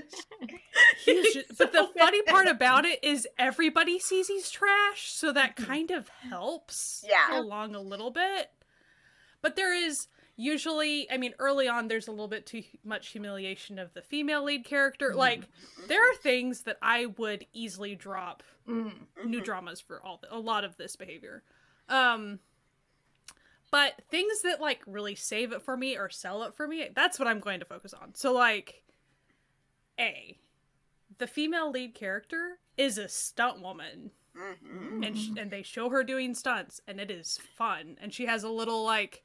he's 1.03 1.33
ju- 1.33 1.43
but 1.57 1.71
the 1.73 1.89
funny 1.97 2.21
part 2.23 2.47
about 2.47 2.85
it 2.85 3.03
is 3.03 3.27
everybody 3.37 3.99
sees 3.99 4.27
he's 4.27 4.49
trash, 4.49 5.11
so 5.11 5.31
that 5.33 5.55
kind 5.55 5.91
of 5.91 6.07
helps 6.07 7.03
Yeah. 7.07 7.39
along 7.39 7.75
a 7.75 7.81
little 7.81 8.11
bit. 8.11 8.49
But 9.41 9.55
there 9.57 9.73
is 9.75 10.07
usually, 10.37 11.09
I 11.11 11.17
mean, 11.17 11.33
early 11.39 11.67
on, 11.67 11.87
there's 11.87 12.07
a 12.07 12.11
little 12.11 12.27
bit 12.27 12.45
too 12.45 12.63
much 12.83 13.09
humiliation 13.09 13.77
of 13.77 13.93
the 13.93 14.01
female 14.01 14.43
lead 14.43 14.63
character. 14.65 15.13
Like, 15.13 15.43
there 15.87 16.01
are 16.09 16.15
things 16.15 16.61
that 16.61 16.77
I 16.81 17.07
would 17.07 17.45
easily 17.53 17.95
drop 17.95 18.41
Mm. 18.67 18.93
new 19.25 19.41
dramas 19.41 19.79
for 19.79 20.01
all 20.03 20.19
a 20.31 20.39
lot 20.39 20.63
of 20.63 20.75
this 20.77 20.95
behavior. 20.95 21.43
Um 21.87 22.39
but 23.75 23.93
things 24.09 24.41
that 24.43 24.61
like 24.61 24.81
really 24.87 25.15
save 25.15 25.51
it 25.51 25.61
for 25.61 25.75
me 25.75 25.97
or 25.97 26.09
sell 26.09 26.43
it 26.43 26.55
for 26.55 26.65
me, 26.65 26.87
that's 26.95 27.19
what 27.19 27.27
I'm 27.27 27.41
going 27.41 27.59
to 27.59 27.65
focus 27.65 27.93
on. 27.93 28.15
So 28.15 28.31
like 28.33 28.83
A, 29.99 30.37
the 31.17 31.27
female 31.27 31.71
lead 31.71 31.93
character 31.93 32.59
is 32.77 32.97
a 32.97 33.07
stunt 33.09 33.61
woman 33.61 34.11
Mhm. 34.37 35.05
and 35.05 35.17
sh- 35.17 35.29
and 35.37 35.49
they 35.51 35.61
show 35.63 35.89
her 35.89 36.03
doing 36.03 36.33
stunts 36.33 36.81
and 36.87 36.99
it 36.99 37.09
is 37.09 37.37
fun 37.57 37.97
and 38.01 38.13
she 38.13 38.25
has 38.25 38.43
a 38.43 38.49
little 38.49 38.83
like 38.83 39.23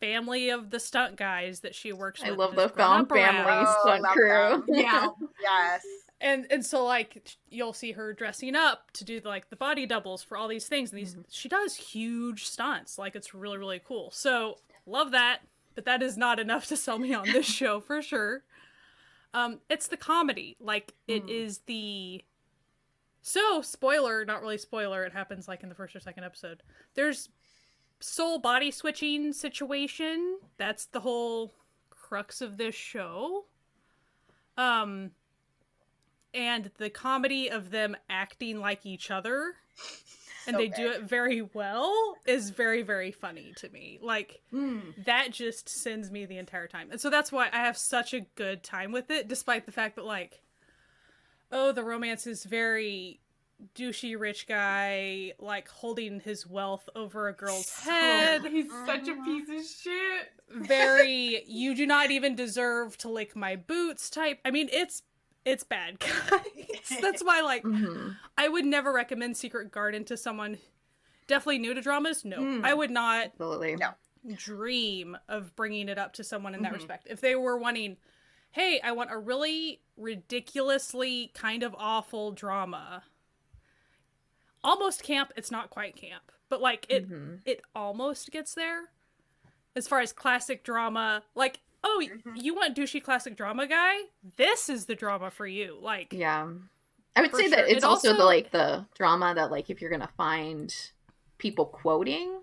family 0.00 0.50
of 0.50 0.70
the 0.70 0.78
stunt 0.78 1.16
guys 1.16 1.60
that 1.60 1.74
she 1.74 1.92
works 1.92 2.22
I 2.22 2.30
with 2.30 2.38
I 2.40 2.42
love 2.44 2.54
the 2.54 2.62
has 2.62 2.70
grown 2.72 3.06
found 3.06 3.12
around. 3.12 3.34
family 3.44 3.66
Oh, 3.66 3.80
stunt 3.82 4.04
crew. 4.06 4.64
Yeah. 4.76 5.08
Yes. 5.40 5.82
And 6.20 6.46
and 6.50 6.64
so 6.64 6.84
like 6.84 7.36
you'll 7.50 7.72
see 7.72 7.92
her 7.92 8.12
dressing 8.12 8.54
up 8.54 8.90
to 8.92 9.04
do 9.04 9.20
like 9.24 9.50
the 9.50 9.56
body 9.56 9.86
doubles 9.86 10.22
for 10.22 10.36
all 10.36 10.48
these 10.48 10.66
things 10.66 10.90
and 10.90 10.98
these 10.98 11.16
she 11.28 11.48
does 11.48 11.74
huge 11.74 12.46
stunts 12.46 12.98
like 12.98 13.14
it's 13.14 13.34
really 13.34 13.58
really 13.58 13.80
cool. 13.84 14.10
So 14.10 14.58
love 14.86 15.10
that 15.10 15.40
but 15.74 15.84
that 15.84 16.02
is 16.02 16.16
not 16.16 16.40
enough 16.40 16.66
to 16.68 16.76
sell 16.76 16.98
me 16.98 17.12
on 17.12 17.26
this 17.30 17.46
show 17.54 17.80
for 17.80 18.00
sure. 18.00 18.44
Um 19.34 19.60
it's 19.68 19.88
the 19.88 19.96
comedy 19.96 20.56
like 20.58 20.94
it 21.06 21.28
is 21.28 21.58
the 21.66 22.24
so 23.20 23.60
spoiler 23.60 24.24
not 24.24 24.40
really 24.40 24.58
spoiler 24.58 25.04
it 25.04 25.12
happens 25.12 25.48
like 25.48 25.62
in 25.62 25.68
the 25.68 25.74
first 25.74 25.94
or 25.94 26.00
second 26.00 26.24
episode. 26.24 26.62
There's 26.94 27.28
soul 28.00 28.38
body 28.38 28.70
switching 28.70 29.32
situation 29.34 30.38
that's 30.56 30.86
the 30.86 31.00
whole 31.00 31.52
crux 31.90 32.40
of 32.40 32.56
this 32.56 32.74
show. 32.74 33.44
Um 34.56 35.10
and 36.36 36.70
the 36.78 36.90
comedy 36.90 37.48
of 37.50 37.70
them 37.70 37.96
acting 38.10 38.60
like 38.60 38.84
each 38.86 39.10
other 39.10 39.54
and 40.46 40.54
So 40.54 40.58
they 40.58 40.68
do 40.68 40.90
it 40.90 41.02
very 41.02 41.42
well 41.42 42.14
is 42.26 42.50
very 42.50 42.82
very 42.82 43.10
funny 43.10 43.52
to 43.56 43.68
me. 43.70 43.98
Like 44.00 44.40
Mm. 44.52 45.04
that 45.04 45.32
just 45.32 45.68
sends 45.68 46.10
me 46.12 46.24
the 46.26 46.38
entire 46.38 46.68
time. 46.68 46.88
And 46.92 47.00
so 47.00 47.10
that's 47.10 47.32
why 47.32 47.48
i 47.52 47.56
have 47.58 47.76
such 47.76 48.14
a 48.14 48.20
good 48.36 48.62
time 48.62 48.92
with 48.92 49.10
it 49.10 49.26
despite 49.26 49.66
the 49.66 49.72
fact 49.72 49.96
that 49.96 50.04
like 50.04 50.42
oh 51.50 51.72
the 51.72 51.82
romance 51.82 52.26
is 52.26 52.44
very 52.44 53.18
douchey 53.74 54.18
rich 54.20 54.46
guy 54.46 55.32
like 55.38 55.66
holding 55.68 56.20
his 56.20 56.46
wealth 56.46 56.88
over 56.94 57.26
a 57.28 57.32
girl's 57.32 57.70
head. 57.78 58.44
He's 58.44 58.70
such 58.84 59.08
a 59.08 59.14
piece 59.24 59.48
of 59.48 59.64
shit. 59.64 60.28
very 60.50 61.42
you 61.48 61.74
do 61.74 61.86
not 61.86 62.10
even 62.10 62.34
deserve 62.36 62.96
to 62.98 63.08
lick 63.08 63.34
my 63.34 63.56
boots 63.56 64.10
type. 64.10 64.38
I 64.44 64.50
mean 64.50 64.68
it's 64.70 65.02
it's 65.46 65.64
bad 65.64 65.98
guys 66.00 66.98
that's 67.00 67.22
why 67.24 67.40
like 67.40 67.62
Mhm. 67.62 68.16
i 68.36 68.46
would 68.48 68.66
never 68.66 68.92
recommend 68.92 69.36
secret 69.36 69.70
garden 69.70 70.04
to 70.04 70.16
someone 70.16 70.58
definitely 71.28 71.58
new 71.58 71.72
to 71.72 71.80
dramas 71.80 72.24
no 72.24 72.38
Mm. 72.38 72.64
i 72.64 72.74
would 72.74 72.90
not 72.90 73.26
Absolutely. 73.26 73.76
No. 73.76 73.94
dream 74.34 75.16
of 75.28 75.54
bringing 75.56 75.88
it 75.88 75.98
up 75.98 76.12
to 76.14 76.24
someone 76.24 76.54
in 76.54 76.62
that 76.62 76.72
Mhm. 76.72 76.76
respect 76.76 77.06
if 77.08 77.20
they 77.22 77.34
were 77.36 77.56
wanting 77.56 77.96
hey 78.50 78.80
i 78.82 78.92
want 78.92 79.10
a 79.12 79.18
really 79.18 79.80
ridiculously 79.96 81.30
kind 81.34 81.62
of 81.62 81.74
awful 81.78 82.32
drama 82.32 83.04
almost 84.64 85.02
camp 85.02 85.32
it's 85.36 85.50
not 85.50 85.70
quite 85.70 85.94
camp 85.96 86.32
but 86.48 86.60
like 86.60 86.86
it 86.88 87.08
Mhm. 87.08 87.40
it 87.44 87.62
almost 87.74 88.30
gets 88.32 88.54
there 88.54 88.90
as 89.76 89.86
far 89.86 90.00
as 90.00 90.12
classic 90.12 90.64
drama 90.64 91.22
like 91.34 91.60
oh 91.88 91.98
y 92.02 92.08
Mhm. 92.08 92.42
you 92.42 92.54
want 92.54 92.76
douchey 92.76 93.02
classic 93.02 93.36
drama 93.36 93.66
guy 93.66 93.94
this 94.36 94.68
is 94.68 94.86
the 94.86 94.94
drama 94.96 95.30
for 95.30 95.46
you 95.46 95.78
like 95.80 96.12
Yeah. 96.12 96.48
I 97.14 97.22
would 97.22 97.34
say 97.34 97.42
sure. 97.42 97.50
that 97.52 97.68
it's 97.68 97.78
It 97.78 97.84
also, 97.84 98.08
also- 98.10 98.18
the 98.18 98.24
like 98.24 98.50
the 98.50 98.84
drama 98.94 99.34
that 99.34 99.50
like 99.50 99.70
if 99.70 99.80
you're 99.80 99.90
gonna 99.90 100.12
find 100.18 100.74
people 101.38 101.66
quoting, 101.66 102.42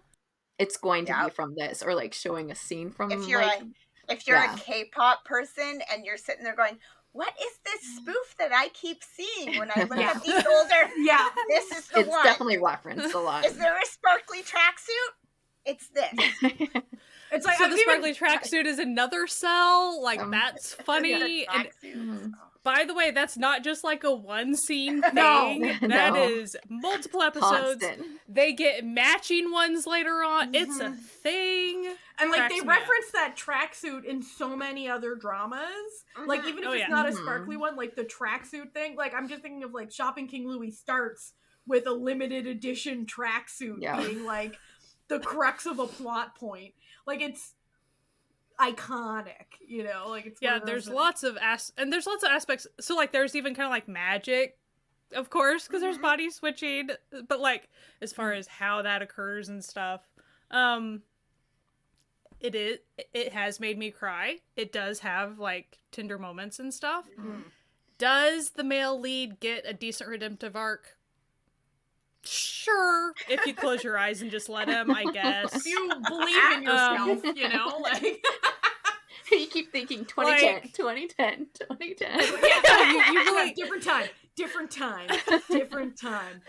it's 0.58 0.78
going 0.78 1.06
to 1.06 1.12
Yeah. 1.12 1.26
be 1.26 1.30
from 1.32 1.56
this 1.56 1.84
or 1.84 1.94
like 1.94 2.14
showing 2.14 2.50
a 2.52 2.56
scene 2.56 2.90
from 2.92 3.12
If 3.12 3.28
you're 3.28 3.42
like 3.42 3.62
a 3.62 3.68
if 4.14 4.26
you're 4.28 4.38
Yeah. 4.38 4.56
a 4.56 4.58
K-pop 4.58 5.26
person 5.26 5.82
and 5.92 6.06
you're 6.06 6.18
sitting 6.18 6.44
there 6.44 6.56
going, 6.56 6.78
"What 7.12 7.34
is 7.40 7.54
this 7.64 7.82
spoof 7.98 8.36
that 8.40 8.52
I 8.52 8.70
keep 8.70 9.04
seeing 9.04 9.58
when 9.60 9.72
I 9.76 9.84
look 9.84 9.98
Yeah. 10.00 10.12
at 10.16 10.24
these 10.24 10.46
older? 10.46 10.92
Yeah. 10.98 11.30
This 11.50 11.72
is 11.72 11.88
the 11.90 12.00
it's 12.02 12.10
one. 12.10 12.24
definitely 12.24 12.58
referenced 12.58 13.14
a 13.14 13.20
lot. 13.30 13.46
Is 13.46 13.58
there 13.58 13.78
a 13.78 13.86
sparkly 13.86 14.42
tracksuit? 14.42 15.12
It's 15.66 15.88
this. 15.90 16.14
It's 17.34 17.46
like 17.46 17.58
so 17.58 17.66
I've 17.66 17.72
the 17.72 17.78
even- 17.78 17.84
sparkly 18.04 18.14
tracksuit 18.14 18.66
is 18.66 18.80
another 18.80 19.28
cell 19.28 20.02
like 20.02 20.20
Um, 20.22 20.32
that's 20.32 20.74
funny 20.86 21.14
and 21.48 21.68
tracksuits. 21.68 21.96
Mhm. 21.96 22.32
Oh. 22.36 22.48
by 22.64 22.86
the 22.86 22.94
way 22.94 23.12
that's 23.12 23.36
not 23.38 23.64
just 23.64 23.84
like 23.84 24.04
a 24.04 24.14
one 24.14 24.56
scene 24.56 25.02
thing 25.14 25.14
No. 25.82 25.88
That 25.90 26.14
No. 26.14 26.28
is 26.28 26.56
multiple 26.70 27.22
episodes 27.22 27.84
Constant. 27.86 28.08
they 28.30 28.54
get 28.54 28.86
matching 28.86 29.52
ones 29.52 29.86
later 29.86 30.24
on 30.24 30.54
it's 30.56 30.80
a 30.80 30.90
Mhm. 30.90 30.98
thing 30.98 31.94
And 32.20 32.30
like 32.30 32.40
cracks 32.42 32.54
they 32.54 32.62
me 32.62 32.68
up. 32.68 32.78
reference 32.80 33.12
that 33.14 33.36
tracksuit 33.36 34.06
in 34.06 34.22
so 34.22 34.56
many 34.56 34.88
other 34.88 35.16
dramas. 35.16 35.60
Like 36.28 36.44
Mhm. 36.44 36.48
even 36.50 36.64
if 36.64 36.70
Oh, 36.70 36.74
it's 36.74 36.80
yeah. 36.82 36.88
not 36.88 37.08
a 37.08 37.12
Mhm. 37.12 37.22
sparkly 37.24 37.58
one, 37.58 37.76
like 37.76 37.96
the 37.96 38.06
tracksuit 38.06 38.72
thing. 38.74 38.96
Like 38.96 39.14
I'm 39.16 39.28
just 39.28 39.42
thinking 39.42 39.64
of 39.64 39.74
like 39.74 39.92
Shopping 39.92 40.28
King 40.28 40.48
Louie 40.48 40.70
starts 40.72 41.34
with 41.66 41.88
a 41.88 41.92
limited 41.92 42.46
edition 42.46 43.06
tracksuit 43.08 43.78
Yeah. 43.82 43.98
being 44.02 44.24
like 44.26 44.58
the 45.08 45.20
crux 45.20 45.66
of 45.66 45.80
a 45.80 45.88
plot 45.88 46.36
point. 46.36 46.74
Like 47.06 47.22
it's 47.22 47.54
iconic, 48.60 49.46
you 49.68 49.84
know. 49.84 50.06
Like 50.10 50.26
it's 50.26 50.42
yeah 50.42 50.60
there's 50.64 50.86
that- 50.86 50.96
lots 50.96 51.24
of 51.24 51.38
as 51.42 51.74
and 51.78 51.92
there's 51.92 52.06
lots 52.08 52.24
of 52.24 52.30
aspects 52.30 52.68
so 52.80 52.96
like 52.96 53.12
there's 53.12 53.36
even 53.36 53.54
kind 53.56 53.66
of 53.66 53.72
like 53.72 53.88
magic 53.88 54.58
of 55.16 55.30
course 55.30 55.68
because 55.68 55.82
there's 55.82 55.98
Mhm. 55.98 56.02
body 56.04 56.30
switching 56.32 56.90
but 57.28 57.40
like 57.40 57.70
as 58.02 58.12
far 58.14 58.32
as 58.34 58.48
how 58.48 58.82
that 58.82 59.02
occurs 59.04 59.48
and 59.50 59.64
stuff 59.64 60.02
um 60.50 61.04
it 62.40 62.56
is 62.56 62.80
it 63.14 63.32
has 63.34 63.60
made 63.60 63.78
me 63.78 63.92
cry 63.92 64.40
it 64.56 64.72
does 64.72 65.00
have 65.00 65.38
like 65.40 65.78
tender 65.92 66.18
moments 66.18 66.58
and 66.60 66.74
stuff 66.74 67.06
Mm. 67.20 67.44
does 68.00 68.52
the 68.52 68.64
male 68.64 69.00
lead 69.00 69.40
get 69.40 69.66
a 69.68 69.74
decent 69.74 70.10
redemptive 70.10 70.56
arc 70.56 70.98
sure 72.24 73.14
if 73.30 73.46
you 73.46 73.54
close 73.54 73.84
your 73.84 73.98
eyes 73.98 74.22
and 74.22 74.32
just 74.32 74.50
let 74.50 74.68
him 74.68 74.92
i 74.92 75.04
guess 75.12 75.54
If 75.56 75.66
you 75.66 75.92
believe 76.08 76.52
in 76.58 76.68
Um, 76.68 77.10
yourself, 77.10 77.36
you 77.38 77.50
know, 77.50 77.78
like 77.82 78.04
you 79.32 79.48
keep 79.48 79.72
thinking 79.72 80.06
2010, 80.06 80.54
Like- 80.54 80.74
2010, 80.74 81.48
2010. 81.54 82.10
yeah, 82.20 82.92
you- 82.92 83.14
you 83.14 83.26
really- 83.26 83.54
different 83.54 83.84
time, 83.84 84.08
different 84.36 84.72
time, 84.72 85.10
different 85.50 85.98
time. 85.98 86.42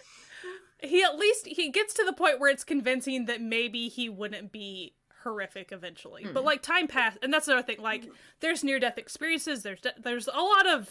he 0.82 1.02
at 1.02 1.16
least 1.16 1.46
he 1.46 1.70
gets 1.70 1.94
to 1.94 2.04
the 2.04 2.12
point 2.12 2.38
where 2.40 2.50
it's 2.50 2.64
convincing 2.64 3.24
that 3.26 3.40
maybe 3.40 3.88
he 3.88 4.08
wouldn't 4.08 4.52
be 4.52 4.94
horrific 5.22 5.72
eventually 5.72 6.22
but 6.34 6.42
Mm. 6.42 6.46
like 6.46 6.60
time 6.60 6.86
passed 6.86 7.16
and 7.22 7.32
that's 7.32 7.48
another 7.48 7.62
thing 7.62 7.80
like 7.80 8.06
there's 8.40 8.62
near 8.62 8.78
death 8.78 8.98
experiences 8.98 9.62
there's 9.62 9.80
de- 9.80 9.94
there's 10.02 10.28
a 10.28 10.38
lot 10.38 10.66
of 10.68 10.82
Mm. 10.82 10.90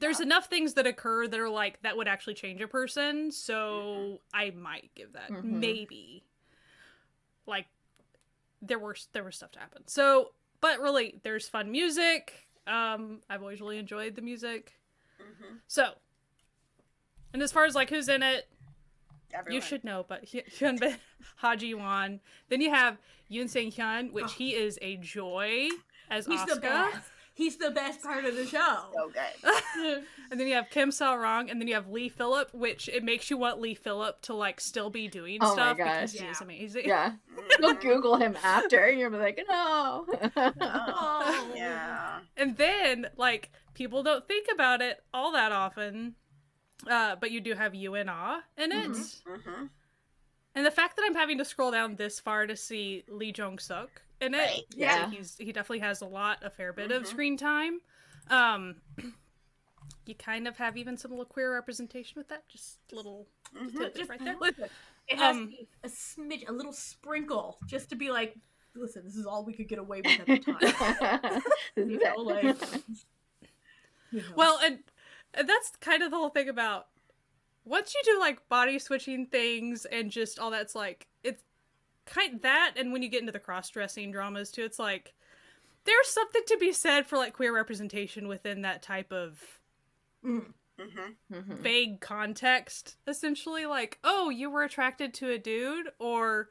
There's 0.00 0.20
enough 0.20 0.46
things 0.46 0.74
that 0.74 0.86
occur 0.86 1.26
that 1.26 1.38
are 1.40 1.48
like 1.48 1.82
that 1.82 1.96
would 1.96 2.06
actually 2.08 2.34
change 2.34 2.60
a 2.60 2.68
person 2.68 3.30
so 3.32 4.20
i 4.32 4.50
might 4.50 4.90
give 4.94 5.12
that 5.14 5.30
Mhm. 5.30 5.42
maybe 5.44 6.22
like 7.46 7.66
there 8.62 8.78
were 8.78 8.96
there 9.12 9.24
was 9.24 9.34
stuff 9.36 9.50
to 9.52 9.58
happen 9.58 9.82
so 9.86 10.32
but 10.60 10.78
really 10.80 11.18
there's 11.24 11.48
fun 11.48 11.70
music 11.72 12.46
um 12.66 13.20
i've 13.28 13.42
always 13.42 13.60
really 13.60 13.78
enjoyed 13.78 14.14
the 14.14 14.22
music 14.22 14.72
Mhm. 15.20 15.58
so 15.66 15.94
and 17.32 17.42
as 17.42 17.50
far 17.52 17.64
as 17.64 17.74
like 17.74 17.90
who's 17.90 18.08
in 18.08 18.22
it 18.22 18.48
Everyone. 19.32 19.54
you 19.56 19.60
should 19.60 19.82
know, 19.82 20.04
but 20.08 20.20
Hy- 20.32 20.44
Hyun 20.48 20.78
Bin 20.78 20.96
Ha 21.38 21.56
Ji-won. 21.56 22.20
Then 22.50 22.60
you 22.60 22.70
have 22.70 22.98
Yoon 23.28 23.48
Sang 23.50 23.72
Hyun, 23.72 24.12
which 24.12 24.26
Oh. 24.26 24.28
he 24.28 24.54
is 24.54 24.78
a 24.80 24.96
joy 24.98 25.68
as 26.08 26.26
He's 26.26 26.38
best. 26.44 27.10
He's 27.36 27.56
the 27.56 27.70
best 27.72 28.00
part 28.00 28.24
of 28.24 28.36
the 28.36 28.46
show. 28.46 28.76
so 28.94 29.10
good. 29.10 30.04
and 30.30 30.38
then 30.40 30.46
you 30.46 30.54
have 30.54 30.70
Kim 30.70 30.92
Sa 30.92 31.14
Rang, 31.14 31.50
and 31.50 31.60
then 31.60 31.66
you 31.66 31.74
have 31.74 31.88
Lee 31.88 32.08
Philip, 32.08 32.54
which 32.54 32.88
it 32.88 33.02
makes 33.02 33.28
you 33.28 33.36
want 33.36 33.60
Lee 33.60 33.74
Philip 33.74 34.20
to 34.22 34.34
like 34.34 34.60
still 34.60 34.88
be 34.88 35.08
doing 35.08 35.38
Oh 35.40 35.48
my 35.48 35.52
stuff 35.54 35.78
gosh. 35.78 35.86
because 35.88 36.12
he 36.12 36.18
is 36.26 36.38
Yeah. 36.40 36.44
amazing. 36.44 36.84
yeah. 36.86 37.12
You'll 37.60 37.74
Google 37.74 38.16
him 38.16 38.36
after. 38.42 38.78
And 38.84 39.00
You're 39.00 39.10
be 39.10 39.16
like, 39.16 39.40
no. 39.48 40.06
Oh. 40.36 41.52
Yeah. 41.56 42.20
And 42.36 42.56
then 42.56 43.08
like 43.16 43.50
people 43.74 44.02
don't 44.02 44.26
think 44.28 44.46
about 44.52 44.80
it 44.80 45.02
all 45.12 45.32
that 45.32 45.50
often. 45.52 46.14
Uh, 46.88 47.16
but 47.16 47.30
you 47.30 47.40
do 47.40 47.54
have 47.54 47.74
you 47.74 47.94
and 47.94 48.10
Ah 48.10 48.42
in 48.56 48.70
it. 48.72 48.90
Mhm. 48.90 49.16
hmm 49.42 49.64
And 50.54 50.64
the 50.64 50.70
fact 50.70 50.96
that 50.96 51.04
I'm 51.06 51.14
having 51.14 51.38
to 51.38 51.44
scroll 51.44 51.70
down 51.72 51.96
this 51.96 52.20
far 52.20 52.46
to 52.46 52.56
see 52.56 53.02
Lee 53.08 53.32
Jong 53.32 53.58
Suk 53.58 54.02
in 54.20 54.34
it. 54.34 54.38
Right. 54.38 54.60
Yeah. 54.74 55.10
he's 55.10 55.36
he 55.38 55.52
definitely 55.52 55.80
has 55.80 56.00
a 56.00 56.06
lot, 56.06 56.38
a 56.44 56.50
fair 56.50 56.72
bit 56.72 56.92
of 56.92 57.02
Mhm. 57.02 57.06
screen 57.06 57.36
time. 57.36 57.80
Um, 58.30 58.76
you 60.06 60.14
kind 60.14 60.46
of 60.46 60.56
have 60.58 60.76
even 60.76 60.96
some 60.96 61.10
little 61.10 61.24
queer 61.24 61.52
representation 61.52 62.14
with 62.16 62.28
that, 62.28 62.48
just 62.48 62.78
little 62.92 63.26
Mhm. 63.54 63.72
tidbit 63.72 63.96
Just 63.96 64.10
right 64.10 64.24
there. 64.24 64.36
listen. 64.40 64.68
It 65.08 65.18
has 65.18 65.36
Um, 65.36 65.54
a 65.82 65.88
smidge, 65.88 66.48
a 66.48 66.52
little 66.52 66.72
sprinkle, 66.72 67.58
just 67.66 67.90
to 67.90 67.96
be 67.96 68.10
like, 68.10 68.36
listen, 68.74 69.04
this 69.04 69.16
is 69.16 69.26
all 69.26 69.44
we 69.44 69.52
could 69.52 69.68
get 69.68 69.78
away 69.78 70.00
with 70.02 70.20
at 70.20 70.26
the 70.26 70.38
time. 70.38 71.42
You 71.76 71.98
know, 71.98 72.14
like- 72.22 72.44
You 74.10 74.20
know. 74.20 74.24
Well, 74.36 74.58
and, 74.62 74.78
and 75.34 75.48
that's 75.48 75.72
kind 75.80 76.02
of 76.02 76.10
the 76.10 76.16
whole 76.16 76.30
thing 76.30 76.48
about 76.48 76.86
once 77.64 77.94
you 77.94 78.00
do 78.04 78.18
like 78.20 78.48
body 78.48 78.78
switching 78.78 79.26
things 79.26 79.84
and 79.86 80.10
just 80.10 80.38
all 80.38 80.50
that's 80.50 80.74
like 80.74 81.06
it's 81.22 81.42
kind 82.06 82.40
that 82.42 82.74
and 82.76 82.92
when 82.92 83.02
you 83.02 83.08
get 83.08 83.20
into 83.20 83.32
the 83.32 83.38
cross 83.38 83.70
dressing 83.70 84.10
dramas 84.12 84.50
too, 84.50 84.62
it's 84.64 84.78
like 84.78 85.14
there's 85.84 86.08
something 86.08 86.42
to 86.46 86.56
be 86.58 86.72
said 86.72 87.06
for 87.06 87.16
like 87.18 87.32
queer 87.34 87.54
representation 87.54 88.28
within 88.28 88.62
that 88.62 88.82
type 88.82 89.12
of 89.12 89.42
Mhm. 90.24 90.52
Mhm. 90.78 91.14
Mhm. 91.30 91.56
vague 91.58 92.00
context 92.00 92.96
essentially 93.06 93.64
like 93.66 93.98
oh 94.02 94.28
you 94.30 94.50
were 94.50 94.62
attracted 94.62 95.14
to 95.14 95.30
a 95.30 95.38
dude 95.38 95.88
or 95.98 96.48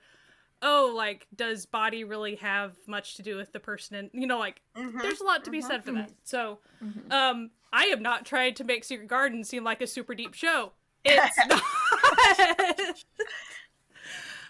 oh 0.62 0.94
like 0.96 1.28
does 1.36 1.66
body 1.66 2.04
really 2.06 2.36
have 2.36 2.76
much 2.88 3.16
to 3.16 3.22
do 3.24 3.36
with 3.36 3.52
the 3.52 3.60
person 3.60 3.98
and 3.98 4.10
you 4.14 4.26
know 4.28 4.40
like 4.40 4.62
Mhm. 4.78 5.02
there's 5.02 5.20
a 5.20 5.26
lot 5.26 5.44
to 5.44 5.52
be 5.52 5.60
Mhm. 5.60 5.68
said 5.68 5.84
for 5.84 5.92
that 5.94 6.12
so 6.24 6.60
Mhm. 6.82 7.12
um 7.12 7.52
i 7.74 7.86
am 7.86 8.02
not 8.02 8.26
trying 8.26 8.54
to 8.54 8.64
make 8.64 8.84
secret 8.86 9.08
garden 9.08 9.44
seem 9.44 9.64
like 9.66 9.82
a 9.82 9.88
super 9.88 10.16
deep 10.16 10.34
show 10.34 10.72
it's 11.06 11.38
not 11.48 11.62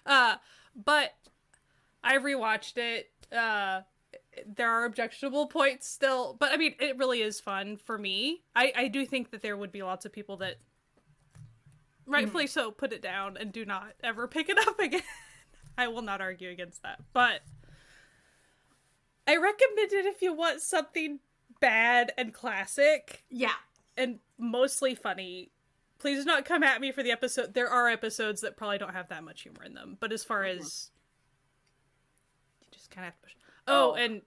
uh 0.06 0.36
but 0.76 1.14
i 2.04 2.18
rewatched 2.18 2.78
it 2.78 3.10
uh 3.36 3.82
there 4.56 4.70
are 4.70 4.86
objectionable 4.86 5.48
points 5.48 5.88
still 5.88 6.36
but 6.40 6.52
i 6.52 6.58
mean 6.58 6.76
it 6.80 6.98
really 6.98 7.22
is 7.22 7.40
fun 7.40 7.78
for 7.78 7.98
me 7.98 8.42
i 8.56 8.72
i 8.76 8.88
do 8.88 9.06
think 9.06 9.32
that 9.32 9.42
there 9.42 9.58
would 9.58 9.72
be 9.72 9.84
lots 9.84 10.06
of 10.06 10.12
people 10.12 10.38
that 10.38 10.56
rightfully 12.06 12.48
so 12.48 12.70
put 12.72 12.92
it 12.92 13.02
down 13.02 13.38
and 13.38 13.52
do 13.54 13.64
not 13.66 13.94
ever 14.04 14.28
pick 14.28 14.50
it 14.50 14.58
up 14.68 14.80
again 14.80 15.02
i 15.78 15.88
will 15.88 16.02
not 16.02 16.22
argue 16.22 16.50
against 16.50 16.82
that 16.84 17.00
but 17.14 17.42
i 19.28 19.36
recommend 19.36 19.94
it 19.94 20.06
if 20.06 20.22
you 20.22 20.34
want 20.34 20.62
something 20.62 21.20
bad 21.64 22.12
and 22.18 22.34
classic 22.34 23.24
yeah. 23.30 23.54
and 23.96 24.20
mostly 24.38 24.96
funny. 24.96 25.52
Please 26.04 26.20
do 26.20 26.26
not 26.26 26.44
come 26.44 26.64
at 26.64 26.82
me 26.82 26.92
for 26.92 27.02
the 27.02 27.12
episode. 27.14 27.54
There 27.54 27.70
are 27.70 27.88
episodes 27.88 28.42
that 28.42 28.58
probably 28.58 28.78
don't 28.78 28.92
have 28.94 29.08
that 29.08 29.24
much 29.24 29.44
humor 29.44 29.64
in 29.64 29.74
them, 29.74 29.96
but 30.02 30.12
as 30.12 30.22
far 30.22 30.44
Mhm. 30.44 30.60
as 30.60 30.92
you 32.60 32.68
just 32.72 32.92
kind 32.92 33.08
of 33.08 33.14
have 33.14 33.22
to 33.22 33.24
push. 33.24 33.36
Oh, 33.70 33.92
Oh. 33.92 33.94
and 33.96 34.22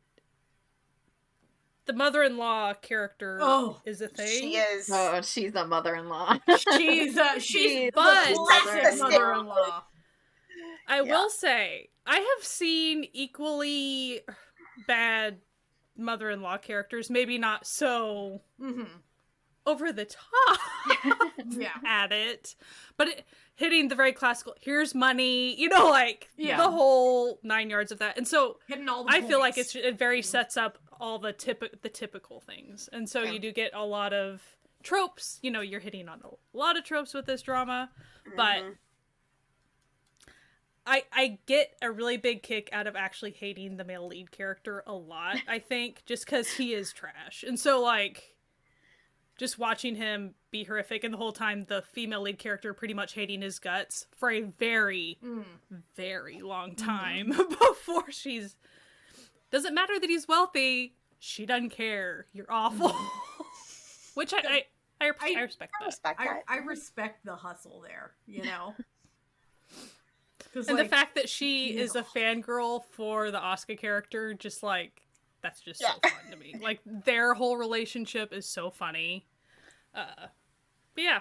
the 1.84 1.92
mother-in-law 1.92 2.72
character 2.80 3.40
Oh. 3.42 3.82
is 3.84 4.00
a 4.00 4.08
thing. 4.08 4.26
She 4.26 4.56
is. 4.56 4.88
Oh, 4.90 5.20
she's 5.20 5.52
the 5.52 5.66
mother-in-law. 5.66 6.38
She's 6.78 7.18
uh, 7.18 7.34
she's 7.40 7.44
She's 7.44 7.90
But- 7.94 8.28
the 8.30 8.34
classic 8.36 8.98
mother-in-law. 8.98 9.84
I 10.88 10.96
Yeah. 10.96 11.02
will 11.02 11.28
say 11.28 11.90
I 12.06 12.20
have 12.20 12.42
seen 12.42 13.06
equally 13.12 14.22
bad 14.86 15.42
mother-in-law 15.94 16.56
characters, 16.56 17.10
maybe 17.10 17.36
not 17.36 17.66
so 17.66 18.40
hmm 18.58 18.84
over 19.66 19.92
the 19.92 20.04
top. 20.06 20.58
Yeah. 21.48 21.68
at 21.84 22.10
it, 22.12 22.54
but 22.96 23.08
it, 23.08 23.24
hitting 23.54 23.88
the 23.88 23.94
very 23.94 24.12
classical. 24.12 24.54
Here's 24.60 24.94
money, 24.94 25.54
you 25.60 25.68
know, 25.68 25.88
like 25.90 26.28
Yeah. 26.36 26.56
the 26.56 26.70
whole 26.70 27.38
nine 27.42 27.70
yards 27.70 27.92
of 27.92 27.98
that. 27.98 28.16
And 28.16 28.26
so 28.26 28.58
Hitting 28.66 28.88
all 28.88 29.04
I 29.08 29.20
feel 29.22 29.38
like 29.38 29.56
it's 29.58 29.74
it 29.76 29.96
very 29.98 30.22
sets 30.22 30.56
up 30.56 30.78
all 31.00 31.18
the 31.18 31.32
typ- 31.32 31.82
the 31.82 31.88
typical 31.88 32.40
things, 32.40 32.88
and 32.92 33.08
so 33.08 33.22
Yeah. 33.22 33.32
you 33.32 33.38
do 33.38 33.52
get 33.52 33.72
a 33.74 33.84
lot 33.84 34.12
of 34.12 34.42
tropes. 34.82 35.38
You 35.42 35.50
know, 35.50 35.60
you're 35.60 35.80
hitting 35.80 36.08
on 36.08 36.20
a 36.24 36.56
lot 36.56 36.76
of 36.76 36.84
tropes 36.84 37.12
with 37.14 37.26
this 37.26 37.42
drama, 37.42 37.90
but 38.36 38.62
Mhm. 38.62 38.76
I 40.86 41.04
I 41.12 41.38
get 41.46 41.76
a 41.82 41.90
really 41.90 42.16
big 42.16 42.42
kick 42.42 42.68
out 42.72 42.86
of 42.86 42.96
actually 42.96 43.32
hating 43.32 43.76
the 43.76 43.84
male 43.84 44.06
lead 44.06 44.30
character 44.30 44.82
a 44.86 44.94
lot. 44.94 45.36
I 45.48 45.58
think 45.58 46.04
just 46.06 46.24
because 46.26 46.48
he 46.54 46.74
is 46.74 46.92
trash, 46.92 47.44
and 47.46 47.58
so 47.58 47.80
like. 47.80 48.35
Just 49.38 49.58
watching 49.58 49.94
him 49.96 50.34
be 50.50 50.64
horrific, 50.64 51.04
and 51.04 51.12
the 51.12 51.18
whole 51.18 51.32
time 51.32 51.66
the 51.68 51.82
female 51.82 52.22
lead 52.22 52.38
character 52.38 52.72
pretty 52.72 52.94
much 52.94 53.12
hating 53.12 53.42
his 53.42 53.58
guts 53.58 54.06
for 54.16 54.30
a 54.30 54.40
very, 54.42 55.18
Mm. 55.22 55.44
very 55.94 56.40
long 56.40 56.74
time 56.74 57.28
before 57.60 58.10
she's. 58.10 58.56
Doesn't 59.50 59.74
matter 59.74 59.98
that 60.00 60.08
he's 60.08 60.26
wealthy. 60.26 60.94
She 61.18 61.44
doesn't 61.46 61.70
care. 61.70 62.26
You're 62.32 62.50
awful. 62.50 62.94
Which 64.14 64.32
I 64.32 64.38
I, 64.38 64.64
I, 65.06 65.10
I 65.20 65.34
I- 65.36 65.42
respect 65.42 65.72
I 65.80 65.84
respect 65.84 66.20
I, 66.20 66.24
that. 66.24 66.42
I 66.48 66.56
respect 66.58 67.24
the 67.24 67.36
hustle 67.36 67.82
there, 67.86 68.12
you 68.26 68.42
know. 68.42 68.74
and 70.54 70.66
like, 70.68 70.76
the 70.78 70.84
fact 70.88 71.14
that 71.16 71.28
she 71.28 71.76
is 71.76 71.94
a 71.94 72.04
yeah. 72.14 72.34
fangirl 72.34 72.82
for 72.92 73.30
the 73.30 73.38
Oscar 73.38 73.74
character, 73.74 74.32
just 74.32 74.62
like 74.62 75.02
that's 75.46 75.60
just 75.60 75.80
Yeah. 75.80 75.92
so 75.92 76.08
fun 76.08 76.30
to 76.32 76.36
me. 76.36 76.56
Like 76.60 76.80
their 76.84 77.34
whole 77.34 77.56
relationship 77.56 78.32
is 78.32 78.48
so 78.48 78.70
funny. 78.70 79.26
Uh, 79.94 80.26
but 80.94 81.04
yeah, 81.04 81.20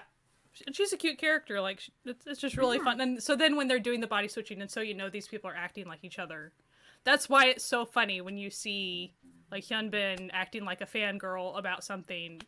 and 0.66 0.74
she's 0.74 0.92
a 0.92 0.96
cute 0.96 1.18
character. 1.18 1.60
Like 1.60 1.80
it's, 2.04 2.26
it's 2.26 2.40
just 2.40 2.56
really 2.56 2.78
fun. 2.80 3.00
And 3.00 3.22
so 3.22 3.36
then 3.36 3.56
when 3.56 3.68
they're 3.68 3.78
doing 3.78 4.00
the 4.00 4.06
body 4.06 4.26
switching, 4.28 4.60
and 4.60 4.70
so 4.70 4.80
you 4.80 4.94
know 4.94 5.08
these 5.08 5.28
people 5.28 5.48
are 5.50 5.54
acting 5.56 5.86
like 5.86 6.00
each 6.02 6.18
other. 6.18 6.52
That's 7.04 7.28
why 7.28 7.46
it's 7.46 7.64
so 7.64 7.84
funny 7.84 8.20
when 8.20 8.36
you 8.36 8.50
see 8.50 9.14
like 9.52 9.64
Hyun 9.64 9.90
Bin 9.92 10.30
acting 10.32 10.64
like 10.64 10.80
a 10.80 10.86
fangirl 10.86 11.56
about 11.56 11.84
something. 11.84 12.42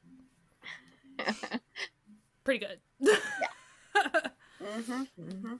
Pretty 2.45 2.67
good. 2.67 2.81
hmm 4.61 5.55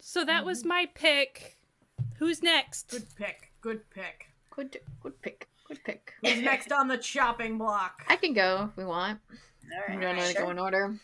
so 0.00 0.24
that 0.24 0.44
was 0.44 0.64
my 0.64 0.86
pick. 0.94 1.58
Who's 2.18 2.42
next? 2.42 2.90
good 2.90 3.06
pick, 3.16 3.52
good 3.60 3.88
pick. 3.90 4.32
good, 4.50 4.76
good 5.00 5.20
pick. 5.22 5.48
Good 5.72 5.84
pick. 5.84 6.12
Who's 6.22 6.42
next 6.42 6.70
on 6.70 6.86
the 6.88 6.98
chopping 6.98 7.56
block? 7.56 8.04
I 8.08 8.16
can 8.16 8.34
go 8.34 8.68
if 8.70 8.76
we 8.76 8.84
want. 8.84 9.20
All 9.30 9.94
I'm 9.94 10.00
gonna 10.00 10.32
go 10.34 10.50
in 10.50 10.58
order. 10.58 10.94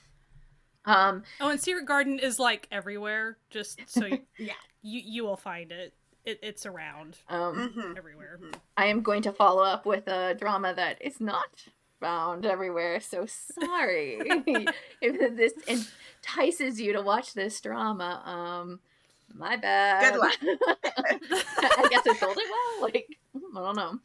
Um, 0.85 1.23
Oh, 1.41 1.49
and 1.51 1.59
Secret 1.61 1.87
Garden 1.87 2.19
is 2.19 2.39
like 2.39 2.69
everywhere. 2.71 3.39
Just 3.49 3.81
so 3.87 4.05
you, 4.05 4.21
Yeah. 4.39 4.53
you 4.83 5.01
you 5.05 5.25
will 5.25 5.37
find 5.39 5.73
it. 5.73 5.95
it 6.27 6.39
it's 6.43 6.67
around 6.67 7.17
um, 7.31 7.73
Mhm. 7.75 7.97
everywhere. 7.97 8.39
I 8.77 8.87
am 8.87 9.01
going 9.03 9.23
to 9.23 9.33
follow 9.33 9.63
up 9.63 9.87
with 9.87 10.07
a 10.07 10.35
drama 10.35 10.75
that 10.75 11.01
is 11.01 11.19
not 11.19 11.65
found 12.01 12.45
everywhere. 12.45 13.01
So 13.01 13.25
sorry 13.27 14.19
if 15.01 15.37
this 15.37 15.53
entices 15.67 16.79
you 16.79 16.93
to 16.93 17.01
watch 17.01 17.33
this 17.33 17.59
drama. 17.61 18.23
Um, 18.27 18.81
my 19.35 19.57
bad. 19.57 20.13
Good 20.13 20.21
luck. 20.21 20.37
I 20.43 21.89
guess 21.91 22.07
I 22.07 22.17
sold 22.19 22.37
it 22.37 22.51
well. 22.51 22.83
Like 22.83 23.17
I 23.35 23.61
don't 23.63 23.77
know. 23.77 23.99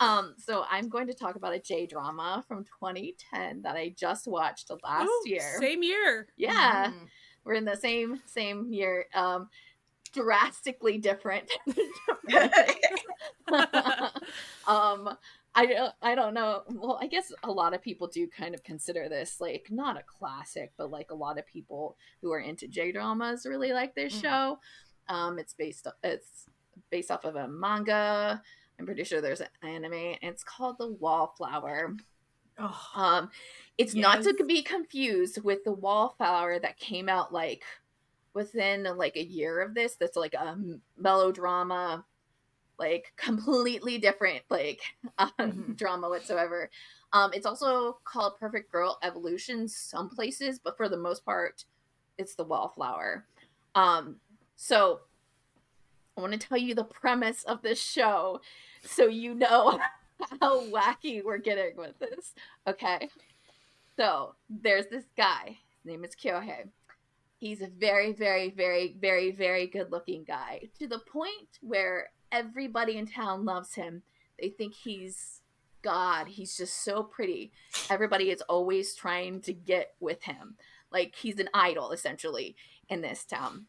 Um, 0.00 0.34
so 0.38 0.64
I'm 0.70 0.88
going 0.88 1.06
to 1.06 1.14
talk 1.14 1.36
about 1.36 1.54
a 1.54 1.58
J 1.58 1.86
drama 1.86 2.44
from 2.46 2.64
2010 2.64 3.62
that 3.62 3.76
I 3.76 3.94
just 3.96 4.26
watched 4.26 4.70
last 4.84 5.08
Ooh, 5.08 5.22
year. 5.24 5.56
Same 5.58 5.82
year. 5.82 6.26
Yeah, 6.36 6.90
Mhm. 6.92 7.08
we're 7.44 7.54
in 7.54 7.64
the 7.64 7.76
same 7.76 8.20
same 8.26 8.66
year. 8.66 9.06
Um, 9.14 9.48
drastically 10.12 10.98
different. 10.98 11.50
um, 14.66 15.16
I 15.54 15.64
don't, 15.66 15.94
I 16.02 16.14
don't 16.14 16.34
know. 16.34 16.62
Well, 16.68 16.98
I 17.00 17.06
guess 17.06 17.32
a 17.42 17.50
lot 17.50 17.72
of 17.74 17.80
people 17.82 18.06
do 18.08 18.26
kind 18.28 18.54
of 18.54 18.62
consider 18.62 19.08
this 19.08 19.40
like 19.40 19.68
not 19.70 19.96
a 19.98 20.02
classic, 20.02 20.72
but 20.76 20.90
like 20.90 21.10
a 21.10 21.14
lot 21.14 21.38
of 21.38 21.46
people 21.46 21.96
who 22.20 22.30
are 22.32 22.40
into 22.40 22.68
J 22.68 22.92
dramas 22.92 23.46
really 23.46 23.72
like 23.72 23.94
this 23.94 24.14
Mm. 24.16 24.20
show. 24.22 24.58
Um, 25.08 25.38
it's 25.38 25.54
based 25.54 25.86
it's 26.04 26.44
based 26.90 27.10
off 27.10 27.24
of 27.24 27.36
a 27.36 27.48
manga. 27.48 28.42
I'm 28.78 28.86
pretty 28.86 29.04
sure 29.04 29.20
there's 29.20 29.40
an 29.40 29.48
anime. 29.62 30.16
It's 30.22 30.44
called 30.44 30.76
The 30.78 30.88
Wallflower. 30.92 31.94
Oh, 32.58 32.80
Um, 32.94 33.30
it's 33.78 33.94
not 33.94 34.22
to 34.22 34.34
be 34.46 34.62
confused 34.62 35.42
with 35.42 35.64
the 35.64 35.72
wallflower 35.72 36.58
that 36.58 36.78
came 36.78 37.08
out 37.08 37.32
like 37.32 37.62
within 38.34 38.84
like 38.96 39.16
a 39.16 39.24
year 39.24 39.60
of 39.60 39.74
this. 39.74 39.96
That's 39.96 40.16
like 40.16 40.34
a 40.34 40.58
melodrama, 40.96 42.04
like 42.78 43.12
completely 43.16 43.98
different 43.98 44.42
like 44.50 44.80
um, 45.18 45.32
Mhm. 45.38 45.76
drama 45.76 46.08
whatsoever. 46.08 46.70
Um, 47.12 47.32
it's 47.34 47.46
also 47.46 47.98
called 48.04 48.38
Perfect 48.40 48.72
Girl 48.72 48.98
Evolution 49.02 49.68
some 49.68 50.10
places, 50.10 50.58
but 50.58 50.76
for 50.76 50.88
the 50.88 50.98
most 50.98 51.24
part, 51.24 51.64
it's 52.18 52.34
the 52.34 52.44
wallflower. 52.44 53.26
Um, 53.74 54.20
so 54.56 55.00
I 56.16 56.20
want 56.20 56.32
to 56.32 56.38
tell 56.38 56.58
you 56.58 56.74
the 56.74 56.84
premise 56.84 57.44
of 57.44 57.62
this 57.62 57.80
show, 57.80 58.40
so 58.82 59.06
you 59.06 59.34
know 59.34 59.78
how 60.40 60.62
wacky 60.66 61.22
we're 61.22 61.38
getting 61.38 61.76
with 61.76 61.98
this. 61.98 62.34
Okay. 62.66 63.08
So 63.96 64.34
there's 64.48 64.86
this 64.86 65.04
guy. 65.16 65.58
His 65.82 65.84
name 65.84 66.04
is 66.04 66.14
Kyohei. 66.14 66.68
He's 67.38 67.60
a 67.60 67.68
very, 67.68 68.12
very, 68.12 68.50
very, 68.50 68.96
very, 68.98 69.30
very 69.30 69.66
good 69.66 69.92
looking 69.92 70.24
guy 70.24 70.62
to 70.78 70.86
the 70.86 70.98
point 70.98 71.58
where 71.60 72.10
everybody 72.32 72.96
in 72.96 73.06
town 73.06 73.44
loves 73.44 73.74
him. 73.74 74.02
They 74.40 74.48
think 74.48 74.74
he's 74.74 75.42
God. 75.82 76.28
He's 76.28 76.56
just 76.56 76.82
so 76.82 77.02
pretty. 77.02 77.52
Everybody 77.90 78.30
is 78.30 78.42
always 78.42 78.94
trying 78.94 79.40
to 79.42 79.52
get 79.52 79.94
with 80.00 80.22
him. 80.24 80.56
Like 80.90 81.14
he's 81.14 81.38
an 81.38 81.50
idol 81.52 81.92
essentially 81.92 82.56
in 82.88 83.02
this 83.02 83.24
town. 83.24 83.66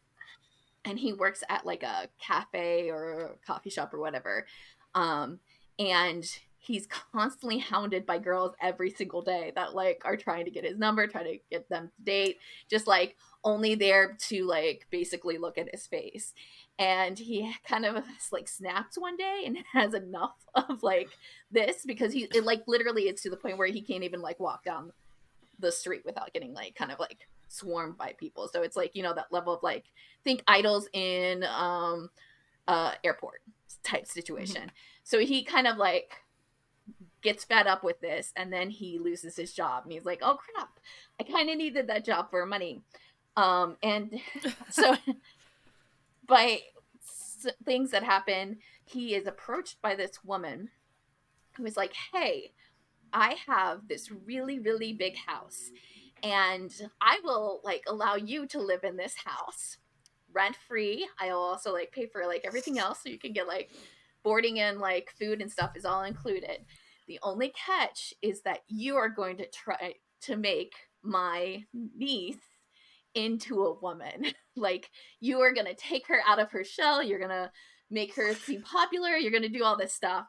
And 0.84 0.98
he 0.98 1.12
works 1.12 1.42
at 1.48 1.66
like 1.66 1.82
a 1.82 2.08
cafe 2.20 2.90
or 2.90 3.20
a 3.20 3.46
coffee 3.46 3.70
shop 3.70 3.92
or 3.92 3.98
whatever. 3.98 4.46
Um 4.94 5.40
and 5.78 6.28
he's 6.58 6.86
constantly 6.86 7.58
hounded 7.58 8.04
by 8.04 8.18
girls 8.18 8.54
every 8.60 8.90
single 8.90 9.22
day 9.22 9.52
that 9.54 9.74
like 9.74 10.02
are 10.04 10.16
trying 10.16 10.44
to 10.44 10.50
get 10.50 10.64
his 10.64 10.78
number, 10.78 11.06
try 11.06 11.22
to 11.22 11.38
get 11.50 11.68
them 11.68 11.90
to 11.96 12.04
date, 12.04 12.38
just 12.68 12.86
like 12.86 13.16
only 13.44 13.74
there 13.74 14.16
to 14.28 14.44
like 14.44 14.86
basically 14.90 15.38
look 15.38 15.56
at 15.56 15.70
his 15.72 15.86
face. 15.86 16.34
And 16.78 17.18
he 17.18 17.52
kind 17.66 17.84
of 17.84 18.04
like 18.32 18.48
snaps 18.48 18.98
one 18.98 19.16
day 19.16 19.44
and 19.46 19.58
has 19.72 19.94
enough 19.94 20.36
of 20.54 20.82
like 20.82 21.08
this 21.50 21.84
because 21.86 22.12
he 22.12 22.24
it, 22.34 22.44
like 22.44 22.64
literally 22.66 23.04
it's 23.04 23.22
to 23.22 23.30
the 23.30 23.36
point 23.36 23.58
where 23.58 23.68
he 23.68 23.80
can't 23.80 24.04
even 24.04 24.20
like 24.20 24.40
walk 24.40 24.64
down 24.64 24.92
the 25.58 25.72
street 25.72 26.02
without 26.04 26.32
getting 26.32 26.54
like 26.54 26.74
kind 26.74 26.92
of 26.92 27.00
like 27.00 27.26
swarmed 27.48 27.96
by 27.96 28.14
people. 28.18 28.48
So 28.52 28.62
it's 28.62 28.76
like, 28.76 28.94
you 28.94 29.02
know, 29.02 29.14
that 29.14 29.32
level 29.32 29.54
of 29.54 29.62
like 29.62 29.84
think 30.24 30.42
idols 30.46 30.88
in 30.92 31.44
um 31.44 32.10
uh 32.66 32.92
airport 33.04 33.42
type 33.82 34.06
situation. 34.06 34.62
Mm-hmm. 34.62 35.02
So 35.04 35.18
he 35.20 35.42
kind 35.42 35.66
of 35.66 35.76
like 35.76 36.22
gets 37.22 37.44
fed 37.44 37.66
up 37.66 37.82
with 37.82 38.00
this 38.00 38.32
and 38.36 38.52
then 38.52 38.70
he 38.70 38.98
loses 38.98 39.36
his 39.36 39.52
job 39.52 39.84
and 39.84 39.92
he's 39.92 40.04
like 40.04 40.20
oh 40.22 40.36
crap 40.36 40.78
i 41.20 41.24
kind 41.24 41.50
of 41.50 41.56
needed 41.56 41.88
that 41.88 42.04
job 42.04 42.30
for 42.30 42.46
money 42.46 42.80
um 43.36 43.76
and 43.82 44.20
so 44.70 44.96
by 46.26 46.60
things 47.64 47.90
that 47.90 48.02
happen 48.02 48.58
he 48.84 49.14
is 49.14 49.26
approached 49.26 49.80
by 49.82 49.94
this 49.94 50.24
woman 50.24 50.70
who 51.56 51.64
is 51.64 51.76
like 51.76 51.92
hey 52.12 52.52
i 53.12 53.36
have 53.46 53.86
this 53.88 54.10
really 54.10 54.58
really 54.58 54.92
big 54.92 55.16
house 55.16 55.70
and 56.22 56.72
i 57.00 57.18
will 57.22 57.60
like 57.64 57.82
allow 57.88 58.14
you 58.14 58.46
to 58.46 58.60
live 58.60 58.84
in 58.84 58.96
this 58.96 59.14
house 59.24 59.78
rent 60.32 60.56
free 60.68 61.08
i'll 61.20 61.38
also 61.38 61.72
like 61.72 61.92
pay 61.92 62.06
for 62.06 62.26
like 62.26 62.42
everything 62.44 62.78
else 62.78 63.00
so 63.02 63.08
you 63.08 63.18
can 63.18 63.32
get 63.32 63.48
like 63.48 63.70
boarding 64.22 64.58
and 64.60 64.78
like 64.78 65.10
food 65.18 65.40
and 65.40 65.50
stuff 65.50 65.72
is 65.76 65.84
all 65.84 66.02
included 66.02 66.64
the 67.06 67.18
only 67.22 67.52
catch 67.66 68.12
is 68.20 68.42
that 68.42 68.60
you 68.68 68.96
are 68.96 69.08
going 69.08 69.38
to 69.38 69.48
try 69.48 69.94
to 70.22 70.36
make 70.36 70.74
my 71.02 71.64
niece 71.72 72.36
into 73.14 73.62
a 73.64 73.80
woman. 73.80 74.26
like 74.56 74.90
you 75.20 75.40
are 75.40 75.52
going 75.52 75.66
to 75.66 75.74
take 75.74 76.06
her 76.08 76.20
out 76.26 76.38
of 76.38 76.50
her 76.52 76.64
shell, 76.64 77.02
you're 77.02 77.18
going 77.18 77.30
to 77.30 77.50
make 77.90 78.14
her 78.14 78.34
seem 78.34 78.62
popular, 78.62 79.16
you're 79.16 79.30
going 79.32 79.42
to 79.42 79.48
do 79.48 79.64
all 79.64 79.76
this 79.76 79.94
stuff. 79.94 80.26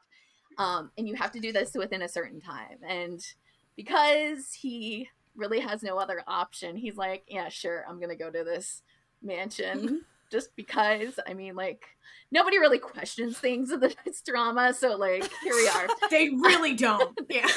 Um, 0.59 0.91
and 0.97 1.07
you 1.07 1.15
have 1.15 1.31
to 1.31 1.39
do 1.39 1.53
this 1.53 1.73
within 1.73 2.01
a 2.01 2.09
certain 2.09 2.41
time. 2.41 2.79
And 2.87 3.25
because 3.77 4.53
he 4.53 5.09
really 5.35 5.61
has 5.61 5.81
no 5.81 5.97
other 5.97 6.21
option, 6.27 6.75
he's 6.75 6.97
like, 6.97 7.23
yeah, 7.27 7.47
sure, 7.47 7.85
I'm 7.87 7.97
going 7.97 8.09
to 8.09 8.15
go 8.15 8.29
to 8.29 8.43
this 8.43 8.83
mansion 9.23 10.01
just 10.29 10.53
because. 10.57 11.17
I 11.25 11.33
mean, 11.33 11.55
like 11.55 11.85
nobody 12.29 12.59
really 12.59 12.77
questions 12.77 13.37
things 13.37 13.71
in 13.71 13.79
this 13.79 14.21
drama, 14.25 14.73
so 14.73 14.97
like 14.97 15.29
here 15.43 15.55
we 15.55 15.67
are. 15.69 15.87
they 16.11 16.29
really 16.29 16.75
don't. 16.75 17.17
Yeah, 17.29 17.47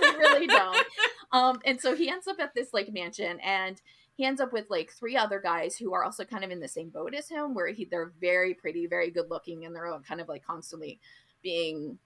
they 0.00 0.10
really 0.10 0.46
don't. 0.46 0.86
Um, 1.32 1.60
and 1.64 1.80
so 1.80 1.96
he 1.96 2.10
ends 2.10 2.28
up 2.28 2.36
at 2.38 2.54
this 2.54 2.68
like 2.72 2.92
mansion, 2.92 3.40
and 3.40 3.80
he 4.14 4.24
ends 4.24 4.40
up 4.40 4.52
with 4.52 4.66
like 4.68 4.92
three 4.92 5.16
other 5.16 5.40
guys 5.40 5.76
who 5.76 5.94
are 5.94 6.04
also 6.04 6.24
kind 6.24 6.44
of 6.44 6.50
in 6.50 6.60
the 6.60 6.68
same 6.68 6.90
boat 6.90 7.14
as 7.14 7.28
him, 7.28 7.54
where 7.54 7.68
he 7.68 7.86
they're 7.86 8.12
very 8.20 8.54
pretty, 8.54 8.86
very 8.86 9.10
good 9.10 9.30
looking, 9.30 9.64
and 9.64 9.74
they're 9.74 9.86
all 9.86 10.00
kind 10.00 10.20
of 10.20 10.28
like 10.28 10.44
constantly 10.44 11.00
being 11.42 11.98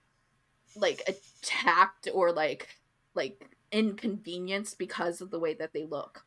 like 0.75 1.03
attacked 1.07 2.09
or 2.13 2.33
like 2.33 2.69
like 3.15 3.57
inconvenienced 3.73 4.79
because 4.79 5.21
of 5.21 5.31
the 5.31 5.39
way 5.39 5.55
that 5.55 5.73
they 5.73 5.85
look. 5.85 6.25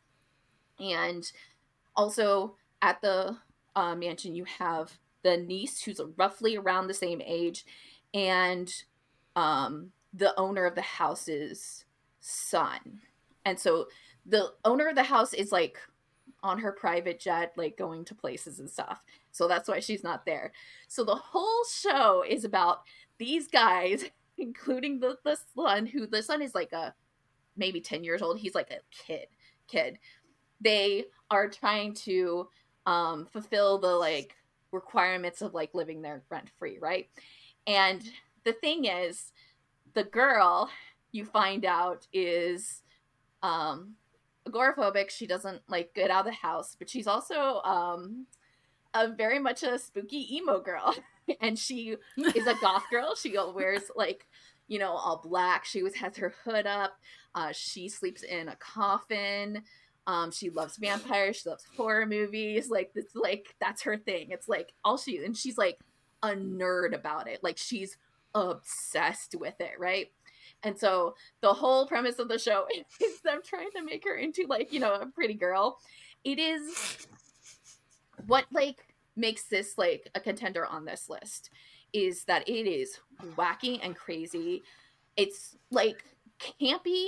And 0.79 1.29
also 1.95 2.55
at 2.81 3.01
the 3.01 3.37
uh, 3.75 3.95
mansion, 3.95 4.35
you 4.35 4.45
have 4.45 4.97
the 5.23 5.37
niece 5.37 5.81
who's 5.81 6.01
roughly 6.17 6.55
around 6.55 6.87
the 6.87 6.93
same 6.93 7.21
age, 7.25 7.65
and 8.13 8.73
um, 9.35 9.91
the 10.13 10.37
owner 10.39 10.65
of 10.65 10.75
the 10.75 10.81
house's 10.81 11.85
son. 12.19 13.01
And 13.45 13.59
so 13.59 13.87
the 14.25 14.53
owner 14.63 14.87
of 14.87 14.95
the 14.95 15.03
house 15.03 15.33
is 15.33 15.51
like 15.51 15.77
on 16.41 16.59
her 16.59 16.71
private 16.71 17.19
jet, 17.19 17.53
like 17.57 17.77
going 17.77 18.05
to 18.05 18.15
places 18.15 18.59
and 18.59 18.69
stuff. 18.69 19.01
So 19.31 19.47
that's 19.47 19.67
why 19.67 19.79
she's 19.79 20.03
not 20.03 20.25
there. 20.25 20.53
So 20.87 21.03
the 21.03 21.15
whole 21.15 21.63
show 21.69 22.23
is 22.27 22.45
about 22.45 22.83
these 23.17 23.47
guys, 23.47 24.05
including 24.39 24.99
the, 24.99 25.17
the 25.23 25.37
son, 25.55 25.85
who 25.85 26.07
the 26.07 26.23
son 26.23 26.41
is 26.41 26.55
like 26.55 26.71
a 26.73 26.93
maybe 27.57 27.81
10 27.81 28.03
years 28.03 28.21
old. 28.21 28.39
He's 28.39 28.55
like 28.55 28.71
a 28.71 28.79
kid. 28.91 29.27
Kid. 29.67 29.99
They 30.61 31.05
are 31.29 31.47
trying 31.47 31.93
to 31.95 32.47
um, 32.85 33.27
fulfill 33.31 33.77
the 33.77 33.95
like 33.95 34.35
requirements 34.71 35.41
of 35.41 35.53
like 35.53 35.73
living 35.73 36.01
there 36.01 36.23
rent 36.29 36.49
free, 36.57 36.77
right? 36.79 37.09
And 37.67 38.01
the 38.43 38.53
thing 38.53 38.85
is, 38.85 39.31
the 39.93 40.03
girl 40.03 40.69
you 41.11 41.25
find 41.25 41.65
out 41.65 42.07
is 42.13 42.81
um, 43.43 43.95
agoraphobic. 44.47 45.09
She 45.09 45.27
doesn't 45.27 45.61
like 45.67 45.93
get 45.93 46.11
out 46.11 46.25
of 46.25 46.31
the 46.31 46.37
house, 46.37 46.75
but 46.77 46.89
she's 46.89 47.07
also 47.07 47.61
um, 47.63 48.25
a 48.93 49.07
very 49.07 49.39
much 49.39 49.63
a 49.63 49.77
spooky 49.77 50.35
emo 50.35 50.59
girl, 50.59 50.95
and 51.41 51.57
she 51.57 51.95
is 52.17 52.47
a 52.47 52.55
goth 52.61 52.85
girl. 52.89 53.15
She 53.15 53.35
wears 53.53 53.83
like 53.95 54.27
you 54.69 54.79
know 54.79 54.91
all 54.91 55.17
black. 55.17 55.65
She 55.65 55.79
always 55.79 55.95
has 55.95 56.15
her 56.17 56.33
hood 56.45 56.65
up. 56.65 56.93
Uh, 57.35 57.51
she 57.51 57.89
sleeps 57.89 58.23
in 58.23 58.47
a 58.47 58.55
coffin. 58.55 59.63
Um, 60.07 60.31
she 60.31 60.49
loves 60.49 60.77
vampires. 60.77 61.37
She 61.37 61.49
loves 61.49 61.65
horror 61.75 62.05
movies. 62.05 62.69
Like 62.69 62.91
it's 62.95 63.15
like 63.15 63.55
that's 63.59 63.81
her 63.81 63.97
thing. 63.97 64.27
It's 64.29 64.47
like 64.47 64.73
all 64.85 64.97
she 64.97 65.23
and 65.23 65.35
she's 65.35 65.57
like 65.57 65.79
a 66.23 66.29
nerd 66.29 66.95
about 66.95 67.27
it. 67.27 67.43
Like 67.43 67.57
she's 67.57 67.97
obsessed 68.33 69.35
with 69.37 69.59
it, 69.59 69.73
right? 69.77 70.07
And 70.63 70.77
so 70.77 71.15
the 71.41 71.53
whole 71.53 71.87
premise 71.87 72.19
of 72.19 72.27
the 72.27 72.39
show 72.39 72.65
is 73.01 73.21
them 73.21 73.41
trying 73.43 73.71
to 73.75 73.83
make 73.83 74.03
her 74.05 74.15
into 74.15 74.45
like 74.47 74.71
you 74.71 74.79
know 74.79 74.93
a 74.93 75.07
pretty 75.07 75.33
girl. 75.35 75.79
It 76.23 76.39
is 76.39 77.07
what 78.27 78.45
like 78.51 78.85
makes 79.15 79.43
this 79.43 79.77
like 79.77 80.09
a 80.15 80.19
contender 80.19 80.65
on 80.65 80.85
this 80.85 81.09
list 81.09 81.49
is 81.93 82.25
that 82.25 82.47
it 82.47 82.67
is 82.67 82.99
wacky 83.35 83.79
and 83.81 83.95
crazy. 83.95 84.63
It's 85.17 85.55
like 85.71 86.03
campy 86.39 87.07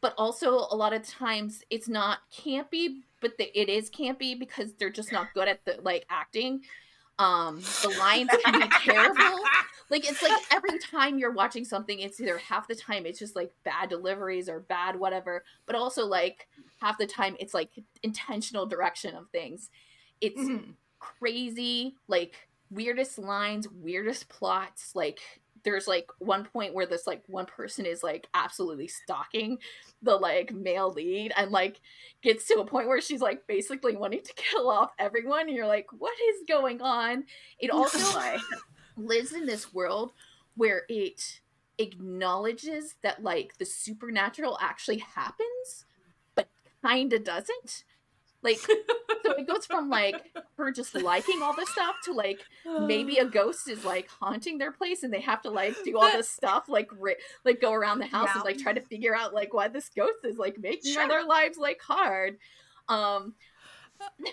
but 0.00 0.14
also 0.16 0.66
a 0.70 0.76
lot 0.76 0.92
of 0.92 1.06
times 1.06 1.62
it's 1.70 1.88
not 1.88 2.20
campy 2.32 3.00
but 3.20 3.36
the, 3.38 3.60
it 3.60 3.68
is 3.68 3.90
campy 3.90 4.38
because 4.38 4.74
they're 4.74 4.90
just 4.90 5.12
not 5.12 5.32
good 5.34 5.48
at 5.48 5.64
the 5.64 5.78
like 5.82 6.06
acting 6.08 6.62
um 7.18 7.60
the 7.82 7.94
lines 7.98 8.30
can 8.44 8.60
be 8.60 8.68
terrible 8.84 9.40
like 9.90 10.08
it's 10.08 10.22
like 10.22 10.40
every 10.50 10.78
time 10.78 11.18
you're 11.18 11.32
watching 11.32 11.64
something 11.64 11.98
it's 11.98 12.20
either 12.20 12.38
half 12.38 12.66
the 12.68 12.74
time 12.74 13.04
it's 13.04 13.18
just 13.18 13.36
like 13.36 13.52
bad 13.64 13.90
deliveries 13.90 14.48
or 14.48 14.60
bad 14.60 14.98
whatever 14.98 15.44
but 15.66 15.76
also 15.76 16.06
like 16.06 16.48
half 16.80 16.96
the 16.96 17.06
time 17.06 17.36
it's 17.38 17.52
like 17.52 17.70
intentional 18.02 18.64
direction 18.64 19.14
of 19.14 19.28
things 19.30 19.68
it's 20.20 20.40
mm-hmm. 20.40 20.70
crazy 20.98 21.96
like 22.08 22.48
weirdest 22.70 23.18
lines 23.18 23.68
weirdest 23.68 24.28
plots 24.28 24.94
like 24.94 25.20
there's 25.64 25.86
like 25.86 26.08
one 26.18 26.44
point 26.44 26.74
where 26.74 26.86
this 26.86 27.06
like 27.06 27.22
one 27.26 27.46
person 27.46 27.86
is 27.86 28.02
like 28.02 28.26
absolutely 28.34 28.88
stalking 28.88 29.58
the 30.02 30.16
like 30.16 30.52
male 30.52 30.90
lead 30.90 31.32
and 31.36 31.50
like 31.50 31.80
gets 32.22 32.46
to 32.46 32.60
a 32.60 32.66
point 32.66 32.88
where 32.88 33.00
she's 33.00 33.20
like 33.20 33.46
basically 33.46 33.96
wanting 33.96 34.22
to 34.22 34.32
kill 34.36 34.70
off 34.70 34.90
everyone 34.98 35.48
and 35.48 35.56
you're 35.56 35.66
like 35.66 35.86
what 35.98 36.14
is 36.30 36.42
going 36.48 36.80
on? 36.80 37.24
It 37.58 37.70
also 37.70 38.38
lives 38.96 39.32
in 39.32 39.46
this 39.46 39.72
world 39.72 40.12
where 40.56 40.82
it 40.88 41.40
acknowledges 41.78 42.96
that 43.02 43.22
like 43.22 43.56
the 43.58 43.64
supernatural 43.64 44.58
actually 44.60 44.98
happens 44.98 45.86
but 46.34 46.48
kind 46.82 47.12
of 47.12 47.24
doesn't 47.24 47.84
like, 48.42 48.58
so 49.24 49.32
it 49.32 49.46
goes 49.46 49.66
from 49.66 49.88
like 49.88 50.32
her 50.56 50.70
just 50.72 50.94
liking 50.94 51.42
all 51.42 51.54
this 51.54 51.68
stuff 51.70 51.96
to 52.04 52.12
like 52.12 52.40
maybe 52.80 53.18
a 53.18 53.24
ghost 53.24 53.68
is 53.68 53.84
like 53.84 54.08
haunting 54.20 54.58
their 54.58 54.72
place 54.72 55.02
and 55.02 55.12
they 55.12 55.20
have 55.20 55.42
to 55.42 55.50
like 55.50 55.74
do 55.84 55.98
all 55.98 56.10
this 56.10 56.28
stuff, 56.28 56.68
like 56.68 56.90
ri- 56.98 57.16
like 57.44 57.60
go 57.60 57.72
around 57.72 57.98
the 57.98 58.06
house 58.06 58.28
yeah. 58.28 58.36
and 58.36 58.44
like 58.44 58.58
try 58.58 58.72
to 58.72 58.80
figure 58.80 59.14
out 59.14 59.34
like 59.34 59.52
why 59.52 59.68
this 59.68 59.90
ghost 59.94 60.24
is 60.24 60.38
like 60.38 60.58
making 60.58 60.92
sure. 60.92 61.08
their 61.08 61.24
lives 61.24 61.58
like 61.58 61.80
hard. 61.80 62.38
Um, 62.88 63.34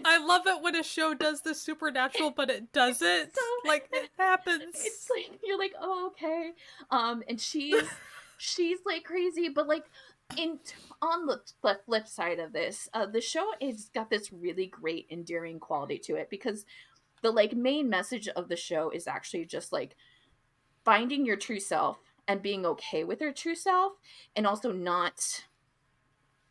I 0.05 0.17
love 0.17 0.47
it 0.47 0.61
when 0.61 0.75
a 0.75 0.83
show 0.83 1.13
does 1.13 1.41
the 1.41 1.53
supernatural, 1.53 2.31
but 2.31 2.49
it 2.49 2.71
doesn't. 2.73 3.31
So, 3.35 3.41
like 3.65 3.89
it 3.91 4.09
happens. 4.17 4.75
It's 4.75 5.09
like 5.09 5.39
you're 5.43 5.57
like, 5.59 5.73
oh 5.79 6.11
okay. 6.11 6.51
Um, 6.91 7.23
and 7.27 7.39
she's 7.39 7.83
she's 8.37 8.79
like 8.85 9.03
crazy, 9.03 9.49
but 9.49 9.67
like 9.67 9.85
in 10.35 10.59
on 11.01 11.25
the 11.25 11.41
flip 11.61 12.07
side 12.07 12.39
of 12.39 12.53
this, 12.53 12.89
uh, 12.93 13.05
the 13.05 13.21
show 13.21 13.51
has 13.61 13.89
got 13.93 14.09
this 14.09 14.31
really 14.33 14.67
great 14.67 15.07
endearing 15.09 15.59
quality 15.59 15.97
to 15.99 16.15
it 16.15 16.29
because 16.29 16.65
the 17.21 17.31
like 17.31 17.53
main 17.53 17.89
message 17.89 18.27
of 18.29 18.49
the 18.49 18.55
show 18.55 18.89
is 18.89 19.07
actually 19.07 19.45
just 19.45 19.71
like 19.71 19.95
finding 20.83 21.25
your 21.25 21.37
true 21.37 21.59
self 21.59 21.97
and 22.27 22.41
being 22.41 22.65
okay 22.65 23.03
with 23.03 23.21
your 23.21 23.31
true 23.31 23.55
self 23.55 23.93
and 24.35 24.45
also 24.45 24.71
not 24.71 25.45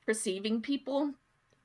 perceiving 0.05 0.61
people 0.61 1.15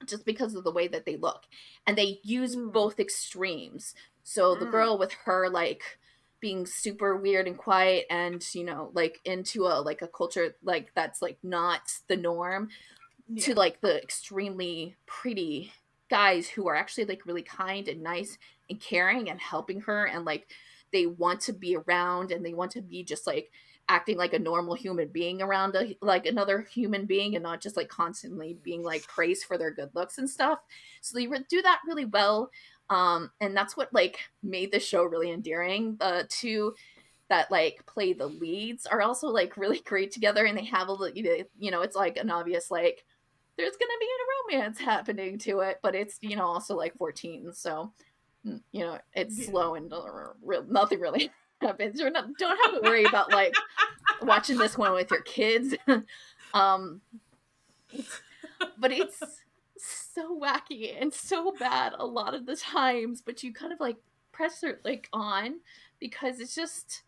just 0.06 0.26
because 0.26 0.56
of 0.56 0.64
the 0.64 0.72
way 0.72 0.88
that 0.88 1.06
they 1.06 1.16
look 1.16 1.44
and 1.86 1.98
they 1.98 2.20
use 2.24 2.56
Mm. 2.56 2.74
both 2.74 3.00
extremes 3.00 3.94
so 4.24 4.56
the 4.56 4.66
Mm. 4.66 4.72
girl 4.72 4.98
with 4.98 5.14
her 5.26 5.50
like 5.50 6.00
being 6.42 6.66
super 6.66 7.16
weird 7.16 7.48
and 7.48 7.58
quiet 7.58 8.06
and 8.10 8.44
you 8.54 8.64
know 8.64 8.92
like 8.94 9.20
into 9.24 9.66
a 9.66 9.80
like 9.80 10.02
a 10.02 10.08
culture 10.08 10.56
like 10.64 10.92
that's 10.96 11.22
like 11.22 11.38
not 11.44 11.82
the 12.08 12.18
norm 12.18 12.68
to 13.40 13.54
like 13.56 13.80
the 13.82 14.02
extremely 14.02 14.96
pretty 15.06 15.72
guys 16.10 16.50
who 16.50 16.68
are 16.68 16.76
actually 16.76 17.06
like 17.06 17.26
really 17.26 17.44
kind 17.44 17.88
and 17.88 18.04
nice 18.04 18.38
and 18.70 18.82
caring 18.82 19.30
and 19.30 19.40
helping 19.40 19.80
her 19.82 20.06
and 20.06 20.26
like 20.26 20.48
they 20.92 21.06
want 21.06 21.40
to 21.40 21.54
be 21.54 21.78
around 21.78 22.32
and 22.32 22.46
they 22.46 22.54
want 22.54 22.72
to 22.72 22.82
be 22.82 23.04
just 23.04 23.26
like 23.26 23.50
acting 23.88 24.18
like 24.18 24.34
a 24.34 24.40
normal 24.40 24.74
human 24.74 25.08
being 25.08 25.42
around 25.42 25.76
a, 25.76 25.96
like 26.02 26.26
another 26.26 26.62
human 26.62 27.06
being 27.06 27.36
and 27.36 27.44
not 27.44 27.62
just 27.62 27.76
like 27.76 27.90
constantly 27.90 28.58
being 28.64 28.84
like 28.84 29.06
praised 29.08 29.46
for 29.46 29.58
their 29.58 29.72
good 29.72 29.90
looks 29.94 30.18
and 30.18 30.30
stuff. 30.30 30.60
So 31.02 31.18
they 31.18 31.28
re- 31.28 31.46
do 31.50 31.62
that 31.62 31.82
really 31.86 32.06
well 32.06 32.52
um 32.92 33.32
and 33.42 33.58
that's 33.58 33.76
what 33.76 33.92
like 33.94 34.20
made 34.44 34.72
the 34.72 34.80
show 34.80 35.04
really 35.04 35.32
endearing. 35.32 35.96
The 36.00 36.28
two 36.30 36.76
that 37.30 37.50
like 37.50 37.86
play 37.88 38.14
the 38.14 38.28
leads 38.28 38.86
are 38.86 39.02
also 39.02 39.30
like 39.30 39.56
really 39.58 39.80
great 39.80 40.12
together 40.12 40.46
and 40.46 40.58
they 40.58 40.66
have 40.66 40.90
a 40.90 40.98
you 41.16 41.72
know, 41.72 41.82
it's 41.82 41.96
like 41.96 42.18
an 42.18 42.30
obvious 42.30 42.70
like 42.70 43.06
there's 43.58 43.78
gonna 43.78 44.00
be 44.00 44.06
a 44.06 44.56
romance 44.58 44.80
happening 44.80 45.38
to 45.40 45.60
it 45.60 45.80
but 45.82 45.96
it's 45.96 46.18
you 46.22 46.36
know 46.36 46.46
also 46.46 46.76
like 46.76 46.98
14 46.98 47.54
so 47.54 47.94
mm, 48.46 48.60
you 48.72 48.82
know 48.82 48.98
it's 49.14 49.38
Yeah. 49.40 49.46
slow 49.46 49.76
and 49.76 49.94
nothing 50.70 51.00
really 51.00 51.32
happens. 51.62 52.00
You're 52.00 52.12
not 52.12 52.26
don't 52.38 52.60
have 52.66 52.82
to 52.82 52.90
worry 52.90 53.06
about 53.06 53.32
like 53.32 53.56
watching 54.22 54.58
this 54.58 54.78
one 54.78 54.94
with 54.94 55.10
your 55.12 55.22
kids. 55.22 55.76
Um 56.54 57.02
but 58.78 58.92
it's 58.92 59.22
so 60.14 60.38
wacky 60.38 60.96
and 61.00 61.14
so 61.14 61.54
bad 61.60 61.94
a 61.98 62.06
lot 62.06 62.34
of 62.34 62.46
the 62.46 62.56
times 62.56 63.22
but 63.22 63.44
you 63.44 63.54
kind 63.54 63.74
of 63.74 63.80
like 63.80 63.98
press 64.32 64.64
it 64.64 64.80
like 64.84 65.08
on 65.14 65.60
because 66.00 66.40
it's 66.40 66.56
just 66.56 67.04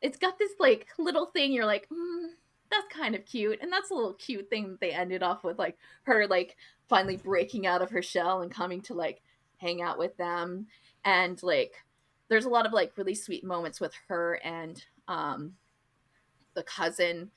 it's 0.00 0.18
got 0.18 0.38
this 0.38 0.52
like 0.58 0.86
little 0.98 1.26
thing 1.26 1.52
you're 1.52 1.66
like 1.66 1.88
mm, 1.88 2.28
that's 2.70 2.86
kind 2.92 3.14
of 3.14 3.24
cute 3.24 3.58
and 3.60 3.72
that's 3.72 3.90
a 3.90 3.94
little 3.94 4.14
cute 4.14 4.48
thing 4.48 4.70
that 4.70 4.80
they 4.80 4.90
ended 4.90 5.22
off 5.22 5.44
with 5.44 5.58
like 5.58 5.76
her 6.02 6.26
like 6.26 6.56
finally 6.88 7.16
breaking 7.16 7.66
out 7.66 7.82
of 7.82 7.90
her 7.90 8.02
shell 8.02 8.42
and 8.42 8.52
coming 8.52 8.80
to 8.80 8.94
like 8.94 9.22
hang 9.58 9.82
out 9.82 9.98
with 9.98 10.16
them 10.16 10.66
and 11.04 11.42
like 11.42 11.74
there's 12.28 12.44
a 12.44 12.50
lot 12.50 12.66
of 12.66 12.72
like 12.72 12.92
really 12.96 13.14
sweet 13.14 13.44
moments 13.44 13.80
with 13.80 13.92
her 14.08 14.40
and 14.44 14.84
um 15.08 15.52
the 16.54 16.62
cousin 16.62 17.30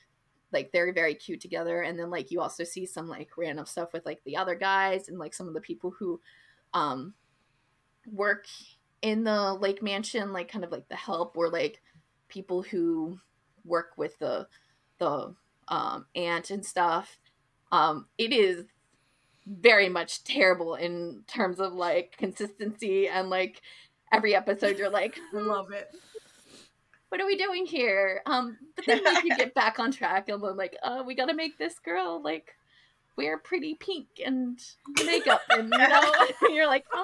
like 0.52 0.72
they're 0.72 0.94
very 0.94 1.16
cute 1.16 1.42
together 1.42 1.82
and 1.82 1.98
then 1.98 2.10
like 2.10 2.32
you 2.32 2.42
also 2.42 2.64
see 2.64 2.86
some 2.86 3.08
like 3.08 3.30
random 3.38 3.66
stuff 3.66 3.94
with 3.94 4.06
like 4.06 4.22
the 4.26 4.38
other 4.38 4.56
guys 4.56 5.08
and 5.08 5.18
like 5.18 5.34
some 5.34 5.48
of 5.48 5.54
the 5.54 5.62
people 5.62 5.92
who 5.98 6.20
um 6.74 7.14
work 8.12 8.46
in 9.02 9.24
the 9.24 9.54
lake 9.56 9.82
mansion 9.82 10.34
like 10.34 10.52
kind 10.52 10.64
of 10.64 10.72
like 10.72 10.88
the 10.90 10.96
help 10.96 11.38
or 11.38 11.50
like 11.50 11.82
people 12.28 12.62
who 12.62 13.18
work 13.66 13.92
with 13.98 14.18
the 14.20 14.48
the 15.00 15.34
um 15.68 16.06
aunt 16.16 16.50
and 16.50 16.66
stuff 16.66 17.18
um 17.72 18.08
it 18.18 18.34
is 18.34 18.66
very 19.48 19.90
much 19.90 20.24
terrible 20.24 20.76
in 20.76 21.24
terms 21.28 21.60
of 21.60 21.74
like 21.74 22.16
consistency 22.18 23.08
and 23.08 23.30
like 23.30 23.62
every 24.12 24.36
episode 24.36 24.78
you're 24.78 24.90
like 24.90 25.18
I 25.36 25.40
love 25.40 25.72
it. 25.72 25.90
What 27.12 27.20
are 27.20 27.26
we 27.26 27.36
doing 27.36 27.66
here? 27.66 28.22
Um, 28.26 28.58
but 28.74 28.86
then 28.86 29.04
like 29.04 29.26
you 29.26 29.36
get 29.36 29.54
back 29.54 29.80
on 29.80 29.92
track 29.92 30.30
and 30.30 30.42
then 30.42 30.56
like, 30.56 30.78
uh, 30.82 31.04
we 31.06 31.14
gotta 31.14 31.34
make 31.34 31.58
this 31.58 31.78
girl 31.78 32.22
like 32.24 32.56
wear 33.18 33.38
pretty 33.38 33.76
pink 33.76 34.08
and 34.26 34.58
makeup 35.06 35.42
and 35.50 35.70
you 35.70 35.78
know 35.90 36.14
you're 36.54 36.68
like, 36.68 36.86
um, 36.96 37.04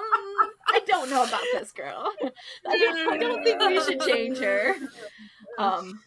I 0.70 0.80
don't 0.86 1.10
know 1.10 1.24
about 1.24 1.42
this 1.52 1.72
girl. 1.72 2.10
I 2.66 2.78
don't, 2.78 3.12
I 3.12 3.18
don't 3.18 3.44
think 3.44 3.60
we 3.60 3.80
should 3.82 4.00
change 4.00 4.38
her. 4.38 4.76
Um, 5.58 6.00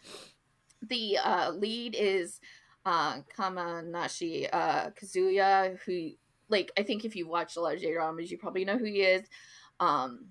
the 0.81 1.19
uh, 1.19 1.51
lead 1.51 1.95
is 1.95 2.39
uh, 2.87 3.19
Kamenashi 3.37 4.49
uh, 4.51 4.89
Kazuya, 4.99 5.77
who 5.85 6.09
like 6.49 6.71
I 6.75 6.81
think 6.81 7.05
if 7.05 7.15
you 7.15 7.27
watched 7.27 7.55
a 7.55 7.61
lot 7.61 7.75
of 7.75 7.81
J 7.81 7.93
dramas, 7.93 8.31
you 8.31 8.39
probably 8.39 8.65
know 8.65 8.79
who 8.79 8.85
he 8.85 9.03
is, 9.03 9.27
um, 9.79 10.25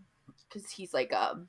because 0.48 0.68
he's 0.72 0.92
like 0.92 1.12
um 1.12 1.46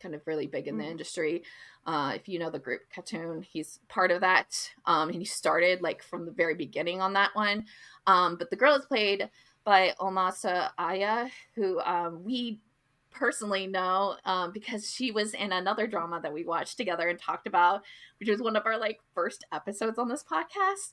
kind 0.00 0.14
of 0.14 0.26
really 0.26 0.46
big 0.46 0.66
in 0.68 0.78
the 0.78 0.84
Mm. 0.84 0.90
industry. 0.90 1.42
Uh, 1.86 2.12
if 2.14 2.28
you 2.28 2.38
know 2.38 2.50
the 2.50 2.58
group 2.58 2.82
KAT-TUN, 2.90 3.42
he's 3.42 3.80
part 3.88 4.10
of 4.10 4.20
that. 4.20 4.70
Um, 4.86 5.08
and 5.08 5.18
he 5.18 5.24
started 5.24 5.82
like 5.82 6.02
from 6.02 6.26
the 6.26 6.32
very 6.32 6.54
beginning 6.54 7.00
on 7.00 7.12
that 7.14 7.34
one. 7.34 7.66
Um, 8.06 8.36
but 8.36 8.50
the 8.50 8.56
girl 8.56 8.74
is 8.74 8.86
played 8.86 9.30
by 9.64 9.94
Omasa 10.00 10.70
Aya, 10.78 11.28
who 11.54 11.80
um, 11.80 12.24
we 12.24 12.60
personally 13.10 13.66
know 13.66 14.16
um, 14.24 14.52
because 14.52 14.90
she 14.90 15.10
was 15.10 15.34
in 15.34 15.52
another 15.52 15.86
drama 15.86 16.20
that 16.22 16.32
we 16.32 16.44
watched 16.44 16.76
together 16.76 17.08
and 17.08 17.18
talked 17.18 17.46
about, 17.46 17.82
which 18.18 18.28
was 18.28 18.40
one 18.40 18.56
of 18.56 18.64
our 18.66 18.78
like 18.78 19.00
first 19.14 19.44
episodes 19.52 19.98
on 19.98 20.08
this 20.08 20.24
podcast. 20.24 20.92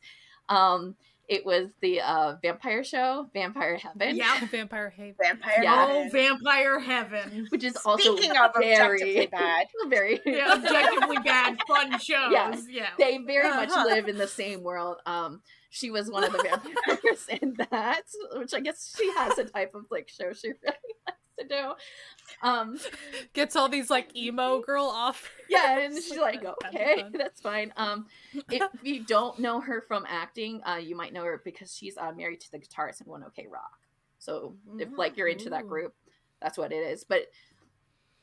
Um, 0.49 0.95
it 1.27 1.45
was 1.45 1.67
the 1.81 1.99
uh, 2.01 2.35
vampire 2.41 2.83
show, 2.83 3.29
Vampire 3.33 3.75
Heaven. 3.77 4.15
Yeah. 4.15 4.39
Vampire 4.51 4.89
Haven. 4.89 5.15
Vampire. 5.21 5.59
Yeah. 5.61 5.85
Oh, 5.89 6.03
Heaven. 6.03 6.11
vampire 6.11 6.79
heaven. 6.79 7.47
Which 7.49 7.63
is 7.63 7.75
also 7.85 8.15
Speaking 8.15 8.31
of 8.31 8.51
objectively 8.55 9.13
very, 9.13 9.25
bad, 9.27 9.67
very 9.89 10.21
Yeah, 10.25 10.53
objectively 10.53 11.17
bad, 11.25 11.57
fun 11.67 11.91
shows. 11.99 12.31
Yeah. 12.31 12.55
Yeah. 12.69 12.87
they 12.97 13.17
very 13.17 13.49
much 13.49 13.69
Uh-huh. 13.69 13.85
live 13.85 14.07
in 14.07 14.17
the 14.17 14.27
same 14.27 14.63
world. 14.63 14.97
Um, 15.05 15.41
she 15.69 15.91
was 15.91 16.09
one 16.09 16.23
of 16.23 16.31
the 16.31 16.41
vampires 16.41 17.27
in 17.41 17.55
that, 17.71 18.03
which 18.35 18.53
I 18.53 18.61
guess 18.61 18.95
she 18.97 19.11
has 19.17 19.37
a 19.37 19.43
type 19.43 19.75
of 19.75 19.83
like 19.91 20.07
show 20.07 20.31
she 20.31 20.47
really 20.47 20.59
likes 20.65 20.79
to 21.39 21.47
do. 21.47 21.73
Um, 22.41 22.79
Gets 23.33 23.55
all 23.55 23.69
these 23.69 23.89
like 23.89 24.15
emo 24.15 24.59
girl 24.65 24.85
off. 24.85 25.29
yeah, 25.49 25.79
and 25.79 25.93
she's 25.95 26.17
like, 26.17 26.43
okay, 26.65 27.03
that's 27.13 27.41
fine. 27.41 27.73
Um, 27.77 28.05
if 28.51 28.63
you 28.83 29.03
don't 29.05 29.39
know 29.39 29.59
her 29.61 29.81
from 29.87 30.05
acting, 30.07 30.61
uh, 30.67 30.75
you 30.75 30.95
might 30.95 31.13
know 31.13 31.23
her 31.23 31.41
because 31.43 31.75
she's 31.75 31.97
uh, 31.97 32.11
married 32.11 32.41
to 32.41 32.51
the 32.51 32.59
guitarist 32.59 33.01
in 33.01 33.07
One 33.07 33.23
OK 33.23 33.47
Rock. 33.51 33.79
So 34.19 34.55
if 34.79 34.89
like 34.97 35.15
you're 35.17 35.27
into 35.27 35.49
that 35.51 35.67
group, 35.67 35.93
that's 36.41 36.57
what 36.57 36.71
it 36.71 36.77
is. 36.77 37.03
But 37.03 37.27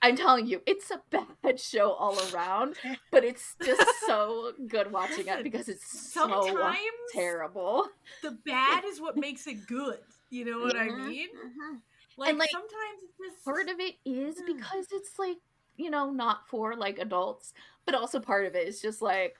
I'm 0.03 0.17
telling 0.17 0.47
you, 0.47 0.61
it's 0.67 0.91
a 0.91 1.01
bad 1.11 1.59
show 1.59 1.93
all 1.93 2.19
around, 2.35 2.75
but 3.11 3.25
it's 3.25 3.55
just 3.65 3.83
so 4.07 4.53
good 4.69 4.93
watching 4.93 5.29
it 5.29 5.43
because 5.43 5.69
it's 5.69 5.87
Sometimes 6.13 6.47
so 6.47 6.73
terrible. 7.13 7.87
the 8.23 8.33
bad 8.45 8.85
is 8.85 9.01
what 9.01 9.17
makes 9.17 9.47
it 9.47 9.67
good. 9.67 9.99
You 10.31 10.45
know 10.45 10.59
what 10.59 10.77
I 10.77 10.89
Mhm. 10.89 11.07
mean? 11.09 11.29
Mhm. 11.37 11.81
Like, 12.17 12.37
like, 12.39 12.51
sometimes 12.51 13.01
it's 13.03 13.35
just 13.35 13.45
Part 13.45 13.69
of 13.69 13.81
it 13.81 13.97
is 14.05 14.37
because 14.47 14.87
it's 14.93 15.19
like, 15.19 15.39
you 15.77 15.91
know, 15.91 16.11
not 16.11 16.49
for 16.49 16.77
like 16.77 16.99
adults, 16.99 17.53
but 17.87 17.95
also 17.95 18.21
part 18.21 18.47
of 18.47 18.55
it 18.55 18.69
is 18.69 18.81
just 18.81 19.03
like, 19.03 19.37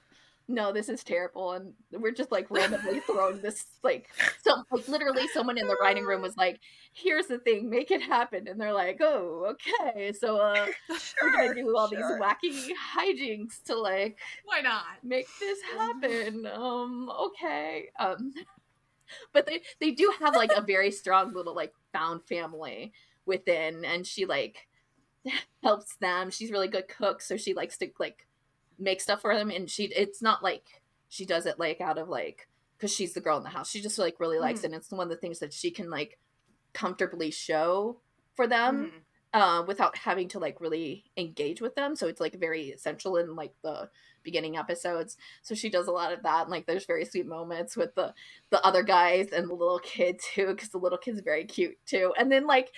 no, 0.47 0.73
this 0.73 0.91
is 0.91 1.03
terrible, 1.03 1.53
and 1.53 1.73
we're 1.91 2.11
just 2.13 2.31
like 2.31 2.51
randomly 2.51 3.01
throwing 3.07 3.41
this 3.41 3.65
like, 3.83 4.11
some 4.43 4.63
like 4.71 4.87
literally 4.89 5.27
someone 5.29 5.57
in 5.57 5.67
the 5.67 5.77
writing 5.81 6.05
room 6.05 6.21
was 6.21 6.37
like, 6.37 6.61
"Here's 6.93 7.29
the 7.29 7.39
thing, 7.39 7.71
make 7.71 7.91
it 7.91 8.03
happen," 8.03 8.47
and 8.47 8.61
they're 8.61 8.75
like, 8.75 8.99
"Oh, 9.01 9.55
okay, 9.55 10.13
so 10.13 10.37
uh, 10.37 10.67
we're 11.23 11.33
gonna 11.33 11.55
do 11.55 11.75
all 11.75 11.89
Sure. 11.89 11.97
these 11.99 12.21
wacky 12.21 12.73
hijinks 12.95 13.63
to 13.65 13.75
like 13.75 14.19
why 14.45 14.61
not? 14.61 14.85
make 15.03 15.29
this 15.41 15.61
happen. 15.63 16.47
Um, 16.47 17.11
okay. 17.11 17.89
Um, 17.99 18.35
but 19.33 19.47
they 19.47 19.63
they 19.81 19.91
do 19.91 20.13
have 20.21 20.35
like 20.35 20.53
a 20.57 20.61
very 20.63 20.91
strong 20.91 21.33
little 21.33 21.55
like 21.55 21.73
found 21.93 22.25
family 22.25 22.93
within, 23.27 23.85
and 23.85 24.07
she 24.07 24.27
like 24.27 24.69
helps 25.63 25.97
them. 25.97 26.31
She's 26.31 26.51
really 26.51 26.69
good 26.69 26.89
cook, 26.89 27.21
so 27.21 27.37
she 27.37 27.55
likes 27.55 27.77
to 27.79 27.91
like 27.99 28.27
make 28.79 29.01
stuff 29.01 29.21
for 29.23 29.37
them, 29.37 29.51
and 29.51 29.71
she 29.71 29.85
it's 29.85 30.23
not 30.23 30.43
like 30.43 30.83
she 31.09 31.25
does 31.25 31.47
it 31.47 31.59
like 31.59 31.81
out 31.81 31.99
of 31.99 32.09
like 32.09 32.49
because 32.77 32.93
she's 32.93 33.15
the 33.15 33.21
girl 33.21 33.37
in 33.39 33.45
the 33.45 33.51
house. 33.51 33.71
She 33.71 33.81
just 33.81 33.99
like 33.99 34.19
really 34.19 34.39
likes 34.39 34.61
Mhm. 34.61 34.65
it. 34.65 34.67
And 34.67 34.75
it's 34.75 34.91
one 34.91 35.07
of 35.07 35.11
the 35.11 35.17
things 35.17 35.39
that 35.39 35.53
she 35.53 35.71
can 35.71 35.91
like 35.91 36.19
comfortably 36.73 37.31
show 37.31 38.01
for 38.35 38.47
them 38.49 38.91
Mhm. 39.33 39.41
uh, 39.41 39.65
without 39.67 39.97
having 39.97 40.29
to 40.29 40.39
like 40.41 40.61
really 40.61 41.05
engage 41.17 41.61
with 41.61 41.77
them. 41.77 41.95
So 41.95 42.09
it's 42.09 42.21
like 42.21 42.35
very 42.35 42.71
essential 42.71 43.17
in 43.17 43.37
like 43.37 43.55
the 43.63 43.91
beginning 44.25 44.57
episodes. 44.57 45.17
So 45.43 45.55
she 45.55 45.71
does 45.71 45.87
a 45.87 45.93
lot 45.93 46.13
of 46.13 46.23
that. 46.23 46.43
And 46.43 46.51
like 46.51 46.67
there's 46.67 46.87
very 46.87 47.05
sweet 47.05 47.27
moments 47.27 47.77
with 47.77 47.95
the 47.95 48.15
the 48.51 48.65
other 48.67 48.83
guys 48.83 49.29
and 49.33 49.49
the 49.49 49.55
little 49.55 49.79
kid 49.79 50.19
too, 50.35 50.47
because 50.49 50.71
the 50.71 50.79
little 50.79 50.99
kid's 50.99 51.21
very 51.21 51.45
cute 51.45 51.77
too. 51.87 52.13
And 52.19 52.33
then 52.33 52.47
like 52.47 52.73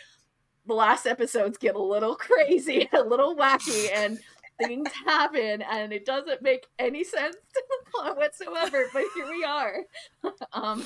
the 0.67 0.75
last 0.75 1.07
episodes 1.07 1.59
get 1.59 1.77
a 1.77 1.83
little 1.83 2.15
crazy, 2.17 2.89
a 2.93 3.03
little 3.03 3.37
wacky, 3.37 3.89
and 3.95 4.19
things 4.59 4.91
happen, 5.05 5.63
and 5.63 5.93
it 5.93 6.05
doesn't 6.05 6.43
make 6.43 6.67
any 6.79 7.05
sense 7.05 7.37
to 7.37 7.63
the 7.69 7.91
plot 7.91 8.17
whatsoever. 8.17 8.87
But 8.93 9.05
here 9.15 9.29
we 9.29 9.45
are. 9.45 9.79
um, 10.53 10.85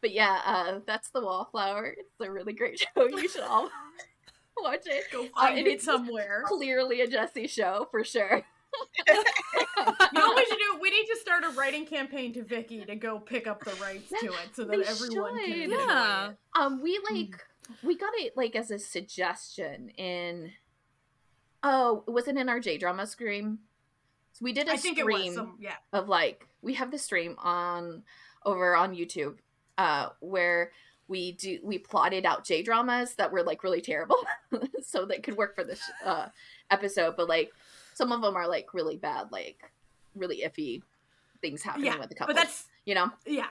but 0.00 0.12
yeah, 0.12 0.40
uh, 0.44 0.80
that's 0.86 1.10
the 1.10 1.20
Wallflower. 1.20 1.94
It's 1.96 2.20
a 2.20 2.30
really 2.30 2.52
great 2.52 2.78
show. 2.96 3.06
You 3.06 3.28
should 3.28 3.42
all 3.42 3.70
watch 4.60 4.82
it. 4.86 5.04
Go 5.12 5.26
find 5.34 5.58
and 5.58 5.66
it 5.66 5.74
it's 5.74 5.84
somewhere. 5.84 6.42
Clearly 6.46 7.00
a 7.00 7.06
Jesse 7.06 7.46
show 7.46 7.88
for 7.90 8.04
sure. 8.04 8.42
You 9.76 9.84
know 10.20 10.26
what 10.28 10.36
we 10.36 10.44
should 10.44 10.58
do? 10.58 10.78
We 10.80 10.90
need 10.90 11.06
to 11.06 11.16
start 11.20 11.44
a 11.44 11.50
writing 11.50 11.86
campaign 11.86 12.32
to 12.34 12.42
Viki 12.42 12.86
to 12.86 12.94
go 12.94 13.18
pick 13.18 13.46
up 13.46 13.64
the 13.64 13.72
rights 13.82 14.08
to 14.10 14.26
it 14.26 14.54
so 14.54 14.64
that 14.64 14.76
We 14.76 14.84
everyone 14.84 15.38
can 15.38 15.46
should. 15.50 15.60
enjoy 15.62 15.76
Yeah. 15.76 16.30
it. 16.30 16.36
Um, 16.58 16.82
we 16.82 17.00
like 17.10 17.44
we 17.82 17.96
got 17.96 18.12
it 18.16 18.36
like 18.36 18.54
as 18.56 18.70
a 18.70 18.78
suggestion 18.78 19.88
in. 19.90 20.52
Oh, 21.62 22.04
was 22.06 22.26
it 22.28 22.36
in 22.36 22.48
our 22.48 22.60
J 22.60 22.76
drama 22.78 23.06
stream? 23.06 23.60
So 24.32 24.44
we 24.44 24.52
did 24.52 24.68
a 24.68 24.72
I 24.72 24.76
think 24.76 24.98
stream 24.98 25.20
it 25.22 25.26
was 25.26 25.34
some 25.34 25.56
yeah. 25.60 25.74
of 25.92 26.08
like 26.08 26.46
we 26.60 26.74
have 26.74 26.90
the 26.90 26.98
stream 26.98 27.36
on 27.38 28.02
over 28.44 28.74
on 28.76 28.94
YouTube, 28.94 29.38
uh, 29.78 30.08
where 30.20 30.72
we 31.08 31.32
do 31.32 31.58
we 31.62 31.78
plotted 31.78 32.24
out 32.26 32.44
J 32.44 32.62
dramas 32.62 33.14
that 33.14 33.32
were 33.32 33.42
like 33.42 33.62
really 33.64 33.80
terrible, 33.80 34.16
so 34.84 35.04
that 35.06 35.22
could 35.22 35.36
work 35.36 35.54
for 35.54 35.64
this 35.64 35.80
uh 36.04 36.26
episode. 36.70 37.14
But 37.16 37.28
like 37.28 37.52
some 37.94 38.12
of 38.12 38.22
them 38.22 38.36
are 38.36 38.48
like 38.48 38.74
really 38.74 38.96
bad, 38.96 39.32
like 39.32 39.62
really 40.14 40.42
iffy 40.46 40.82
things 41.40 41.62
happening 41.62 41.86
Yeah, 41.86 41.98
with 41.98 42.08
the 42.08 42.14
couple. 42.14 42.34
But 42.34 42.42
that's 42.42 42.66
you 42.84 42.94
know 42.94 43.10
yeah. 43.26 43.46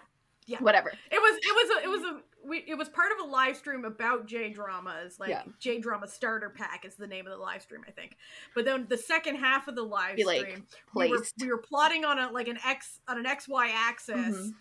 Yeah, 0.47 0.57
whatever. 0.59 0.89
It 0.89 1.21
was 1.21 1.37
it 1.37 1.55
was 1.55 1.77
a, 1.77 1.83
it 1.83 1.89
was 1.89 2.01
a 2.01 2.47
we, 2.47 2.63
it 2.67 2.75
was 2.75 2.89
part 2.89 3.11
of 3.11 3.25
a 3.25 3.29
live 3.29 3.55
stream 3.55 3.85
about 3.85 4.25
J 4.25 4.49
dramas, 4.49 5.19
like 5.19 5.29
Yeah. 5.29 5.43
J 5.59 5.79
drama 5.79 6.07
starter 6.07 6.49
pack 6.49 6.83
is 6.83 6.95
the 6.95 7.05
name 7.05 7.27
of 7.27 7.31
the 7.31 7.37
live 7.37 7.61
stream, 7.61 7.81
I 7.87 7.91
think. 7.91 8.17
But 8.55 8.65
then 8.65 8.87
the 8.89 8.97
second 8.97 9.35
half 9.35 9.67
of 9.67 9.75
the 9.75 9.83
live 9.83 10.15
Be, 10.15 10.23
like, 10.23 10.39
stream, 10.39 10.65
we 10.95 11.09
were, 11.09 11.23
we 11.39 11.47
were 11.47 11.59
plotting 11.59 12.05
on 12.05 12.17
a 12.17 12.31
like 12.31 12.47
an 12.47 12.57
x 12.65 12.99
on 13.07 13.19
an 13.19 13.27
x 13.27 13.47
y 13.47 13.69
axis 13.73 14.15
Mhm. 14.15 14.53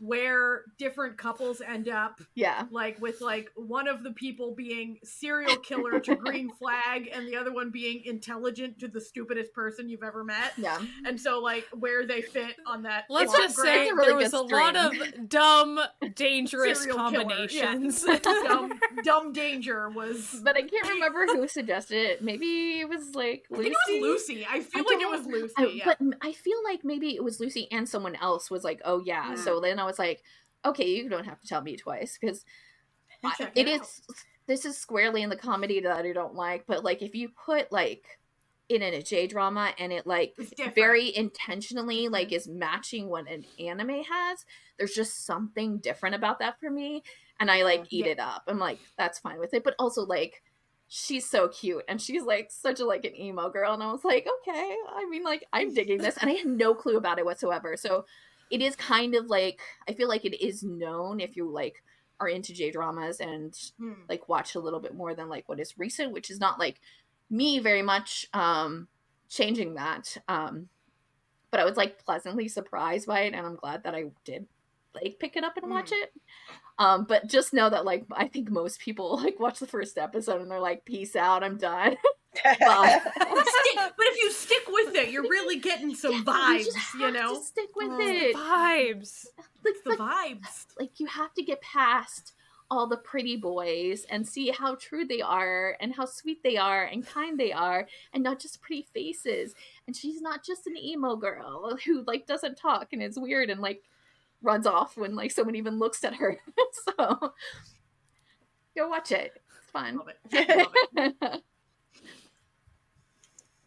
Where 0.00 0.62
different 0.78 1.16
couples 1.18 1.60
end 1.60 1.88
up, 1.88 2.20
Yeah. 2.34 2.64
like 2.70 3.00
with 3.00 3.20
like 3.20 3.50
one 3.54 3.88
of 3.88 4.02
the 4.02 4.10
people 4.12 4.54
being 4.54 4.98
serial 5.04 5.56
killer 5.56 6.00
to 6.00 6.14
green 6.16 6.50
flag, 6.58 7.08
and 7.12 7.26
the 7.26 7.36
other 7.36 7.52
one 7.52 7.70
being 7.70 8.04
intelligent 8.04 8.78
to 8.80 8.88
the 8.88 9.00
stupidest 9.00 9.52
person 9.52 9.88
you've 9.88 10.02
ever 10.02 10.24
met. 10.24 10.52
Yeah. 10.56 10.78
And 11.04 11.20
so 11.20 11.40
like 11.40 11.64
where 11.72 12.06
they 12.06 12.22
fit 12.22 12.56
on 12.66 12.82
that. 12.82 13.04
Let's 13.08 13.36
just 13.36 13.56
grid- 13.56 13.66
say 13.66 13.90
really 13.92 14.06
there 14.06 14.16
was 14.16 14.34
a 14.34 14.38
good 14.38 14.52
lot 14.52 14.76
of 14.76 15.28
dumb, 15.28 15.80
dangerous 16.14 16.80
Serial 16.80 17.10
killer, 17.10 17.12
yeah. 17.12 17.18
combinations. 17.74 18.04
dumb, 18.22 18.72
dumb 19.04 19.32
danger 19.32 19.88
was. 19.90 20.40
But 20.42 20.56
I 20.56 20.62
can't 20.62 20.88
remember 20.88 21.26
who 21.26 21.46
suggested 21.48 21.96
it. 21.96 22.22
Maybe 22.22 22.80
it 22.80 22.88
was 22.88 23.14
like 23.14 23.44
I 23.52 23.56
Lucy. 23.56 23.70
think 23.70 23.76
it 23.88 24.00
was 24.00 24.28
Lucy. 24.28 24.46
I 24.50 24.60
feel 24.60 24.84
I 24.88 24.94
like 24.94 25.02
it 25.02 25.10
was 25.10 25.26
Lucy. 25.26 25.54
I- 25.56 25.64
yeah. 25.66 25.84
But 25.86 25.98
I 26.22 26.32
feel 26.32 26.58
like 26.64 26.84
maybe 26.84 27.14
it 27.16 27.22
was 27.24 27.40
Lucy 27.40 27.68
and 27.70 27.88
someone 27.88 28.16
else 28.16 28.50
was 28.50 28.64
like, 28.64 28.80
"Oh 28.84 29.00
yeah." 29.04 29.32
Mm. 29.34 29.38
So 29.38 29.60
then 29.60 29.78
I 29.78 29.84
was 29.86 29.98
like, 29.98 30.22
"Okay, 30.64 30.86
you 30.88 31.08
don't 31.08 31.24
have 31.26 31.40
to 31.40 31.46
tell 31.46 31.62
me 31.62 31.76
twice 31.76 32.18
because 32.20 32.44
it 33.22 33.50
it 33.54 33.68
is. 33.68 34.02
This 34.46 34.64
is 34.64 34.78
squarely 34.78 35.22
in 35.22 35.30
the 35.30 35.36
comedy 35.36 35.80
that 35.80 35.92
I 36.04 36.12
don't 36.12 36.34
like. 36.34 36.66
But 36.66 36.84
like, 36.84 37.02
if 37.02 37.14
you 37.14 37.30
put 37.44 37.72
like 37.72 38.04
it 38.68 38.82
in 38.82 38.94
a 38.94 39.02
J 39.02 39.26
drama 39.26 39.72
and 39.78 39.92
it 39.92 40.06
like 40.06 40.34
very 40.74 41.16
intentionally 41.16 42.08
like 42.08 42.32
is 42.32 42.48
matching 42.48 43.08
what 43.08 43.28
an 43.30 43.44
anime 43.58 44.02
has, 44.04 44.44
there's 44.78 44.94
just 44.94 45.24
something 45.26 45.78
different 45.78 46.14
about 46.16 46.38
that 46.40 46.58
for 46.60 46.70
me, 46.70 47.02
and 47.40 47.50
I 47.50 47.62
like 47.64 47.86
eat 47.90 48.06
Yeah. 48.06 48.12
it 48.12 48.20
up. 48.20 48.44
I'm 48.48 48.58
like, 48.58 48.78
that's 48.98 49.18
fine 49.18 49.38
with 49.38 49.54
it. 49.54 49.64
But 49.64 49.74
also 49.78 50.02
like. 50.02 50.42
She's 50.88 51.28
so 51.28 51.48
cute 51.48 51.82
and 51.88 52.00
she's 52.00 52.22
like 52.22 52.48
such 52.52 52.78
a 52.78 52.84
like 52.86 53.04
an 53.04 53.16
emo 53.20 53.50
girl 53.50 53.74
and 53.74 53.82
I 53.82 53.90
was 53.90 54.04
like, 54.04 54.24
okay, 54.24 54.76
I 54.94 55.04
mean 55.10 55.24
like 55.24 55.44
I'm 55.52 55.74
digging 55.74 55.98
this 55.98 56.16
and 56.16 56.30
I 56.30 56.34
had 56.34 56.46
no 56.46 56.76
clue 56.76 56.96
about 56.96 57.18
it 57.18 57.24
whatsoever. 57.24 57.76
So 57.76 58.04
it 58.50 58.62
is 58.62 58.76
kind 58.76 59.14
of 59.14 59.26
like 59.26 59.60
I 59.88 59.92
feel 59.94 60.08
like 60.08 60.24
it 60.24 60.44
is 60.44 60.62
known 60.62 61.20
if 61.20 61.36
you 61.36 61.50
like 61.50 61.82
are 62.20 62.28
into 62.28 62.52
J 62.54 62.70
dramas 62.70 63.20
and 63.20 63.54
Hmm. 63.78 63.92
like 64.08 64.28
watch 64.28 64.54
a 64.54 64.60
little 64.60 64.80
bit 64.80 64.94
more 64.94 65.14
than 65.14 65.28
like 65.28 65.48
what 65.48 65.60
is 65.60 65.78
recent, 65.78 66.12
which 66.12 66.30
is 66.30 66.40
not 66.40 66.58
like 66.58 66.80
me 67.28 67.58
very 67.58 67.82
much 67.82 68.26
um 68.32 68.88
changing 69.28 69.74
that. 69.74 70.16
Um 70.28 70.68
but 71.50 71.60
I 71.60 71.64
was 71.64 71.76
like 71.76 72.04
pleasantly 72.04 72.48
surprised 72.48 73.06
by 73.06 73.20
it 73.22 73.34
and 73.34 73.46
I'm 73.46 73.56
glad 73.56 73.84
that 73.84 73.94
I 73.94 74.10
did 74.24 74.46
like 74.94 75.16
pick 75.20 75.36
it 75.36 75.44
up 75.44 75.56
and 75.56 75.70
watch 75.70 75.92
it. 75.92 76.12
Um 76.78 77.04
but 77.08 77.26
just 77.26 77.52
know 77.54 77.70
that 77.70 77.84
like 77.84 78.04
I 78.12 78.28
think 78.28 78.50
most 78.50 78.80
people 78.80 79.16
like 79.22 79.40
watch 79.40 79.58
the 79.58 79.66
first 79.66 79.96
episode 79.98 80.40
and 80.42 80.50
they're 80.50 80.60
like 80.60 80.84
peace 80.84 81.16
out, 81.16 81.42
I'm 81.44 81.56
done. 81.56 81.96
Bye. 82.44 83.00
Stick- 83.16 83.94
but 83.96 84.06
if 84.08 84.18
you 84.22 84.30
stick 84.30 84.62
with 84.68 84.94
it, 84.94 85.08
you're 85.10 85.22
really 85.22 85.58
getting 85.58 85.94
some 85.94 86.12
You 86.12 86.24
vibes. 86.24 86.64
just 86.66 86.94
You, 86.94 87.10
know, 87.10 87.34
to 87.38 87.42
stick 87.42 87.70
with 87.74 87.88
Oh, 87.90 87.98
it. 88.00 88.36
Vibes. 88.36 89.26
Like, 89.64 89.74
the 89.84 89.90
like 89.90 89.98
vibes. 89.98 90.66
like 90.78 91.00
you 91.00 91.06
have 91.06 91.32
to 91.34 91.42
get 91.42 91.62
past 91.62 92.34
all 92.70 92.86
the 92.88 92.96
pretty 92.98 93.36
boys 93.36 94.04
and 94.10 94.26
see 94.26 94.50
how 94.50 94.74
true 94.74 95.06
they 95.06 95.22
are 95.22 95.76
and 95.80 95.94
how 95.94 96.04
sweet 96.04 96.42
they 96.42 96.56
are 96.56 96.84
and 96.84 97.06
kind 97.06 97.38
they 97.38 97.52
are 97.52 97.86
and 98.12 98.22
not 98.24 98.38
just 98.40 98.60
pretty 98.60 98.86
faces 98.92 99.54
and 99.86 99.94
she's 99.96 100.20
not 100.20 100.44
just 100.44 100.66
an 100.66 100.76
emo 100.76 101.14
girl 101.16 101.76
who 101.86 102.02
like 102.08 102.26
doesn't 102.26 102.56
talk 102.56 102.88
and 102.92 103.00
is 103.02 103.18
weird 103.18 103.50
and 103.50 103.60
like 103.60 103.82
runs 104.46 104.66
off 104.66 104.96
when 104.96 105.14
like 105.14 105.30
someone 105.30 105.56
even 105.56 105.78
looks 105.78 106.04
at 106.04 106.14
her 106.14 106.38
so 106.98 107.32
go 108.76 108.88
watch 108.88 109.12
it 109.12 109.32
it's 109.58 109.70
fun 109.70 109.96
Love 109.98 110.08
it. 110.08 110.68
Love 110.96 111.14
it. 111.22 111.42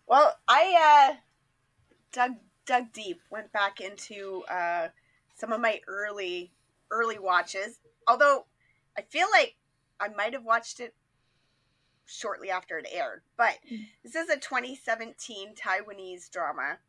Well, 0.09 0.35
I 0.47 1.11
uh, 1.11 1.15
dug 2.11 2.31
dug 2.65 2.91
deep, 2.93 3.21
went 3.29 3.51
back 3.51 3.79
into 3.79 4.43
uh, 4.49 4.87
some 5.35 5.51
of 5.53 5.61
my 5.61 5.81
early 5.87 6.51
early 6.89 7.19
watches. 7.19 7.79
Although 8.07 8.47
I 8.97 9.03
feel 9.03 9.27
like 9.31 9.55
I 9.99 10.07
might 10.09 10.33
have 10.33 10.43
watched 10.43 10.79
it 10.79 10.95
shortly 12.07 12.49
after 12.49 12.79
it 12.79 12.87
aired, 12.91 13.21
but 13.37 13.57
this 14.03 14.15
is 14.15 14.29
a 14.29 14.37
2017 14.37 15.53
Taiwanese 15.53 16.31
drama. 16.31 16.79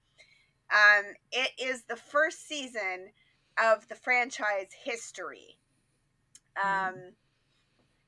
Um, 0.73 1.05
it 1.31 1.51
is 1.59 1.83
the 1.83 1.97
first 1.97 2.49
season 2.49 3.11
of 3.63 3.87
the 3.89 3.95
franchise 3.95 4.69
History. 4.85 5.59
Um, 6.63 6.95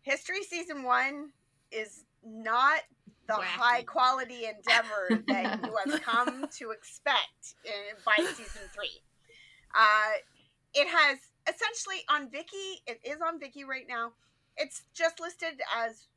History 0.02 0.42
season 0.42 0.82
one 0.82 1.30
is 1.70 2.04
not 2.24 2.80
the 3.28 3.34
Wacky. 3.34 3.42
high 3.42 3.82
quality 3.82 4.46
endeavor 4.46 5.22
that 5.28 5.60
you 5.64 5.76
have 5.86 6.02
come 6.02 6.46
to 6.58 6.70
expect 6.70 7.54
in, 7.64 7.72
by 8.04 8.16
season 8.16 8.62
three. 8.74 9.00
Uh, 9.74 10.18
it 10.74 10.88
has 10.88 11.18
essentially 11.48 12.02
on 12.10 12.28
Viki. 12.28 12.80
It 12.86 13.00
is 13.04 13.20
on 13.20 13.38
Viki 13.38 13.64
right 13.66 13.86
now. 13.88 14.12
It's 14.56 14.82
just 14.94 15.20
listed 15.20 15.60
as 15.76 16.08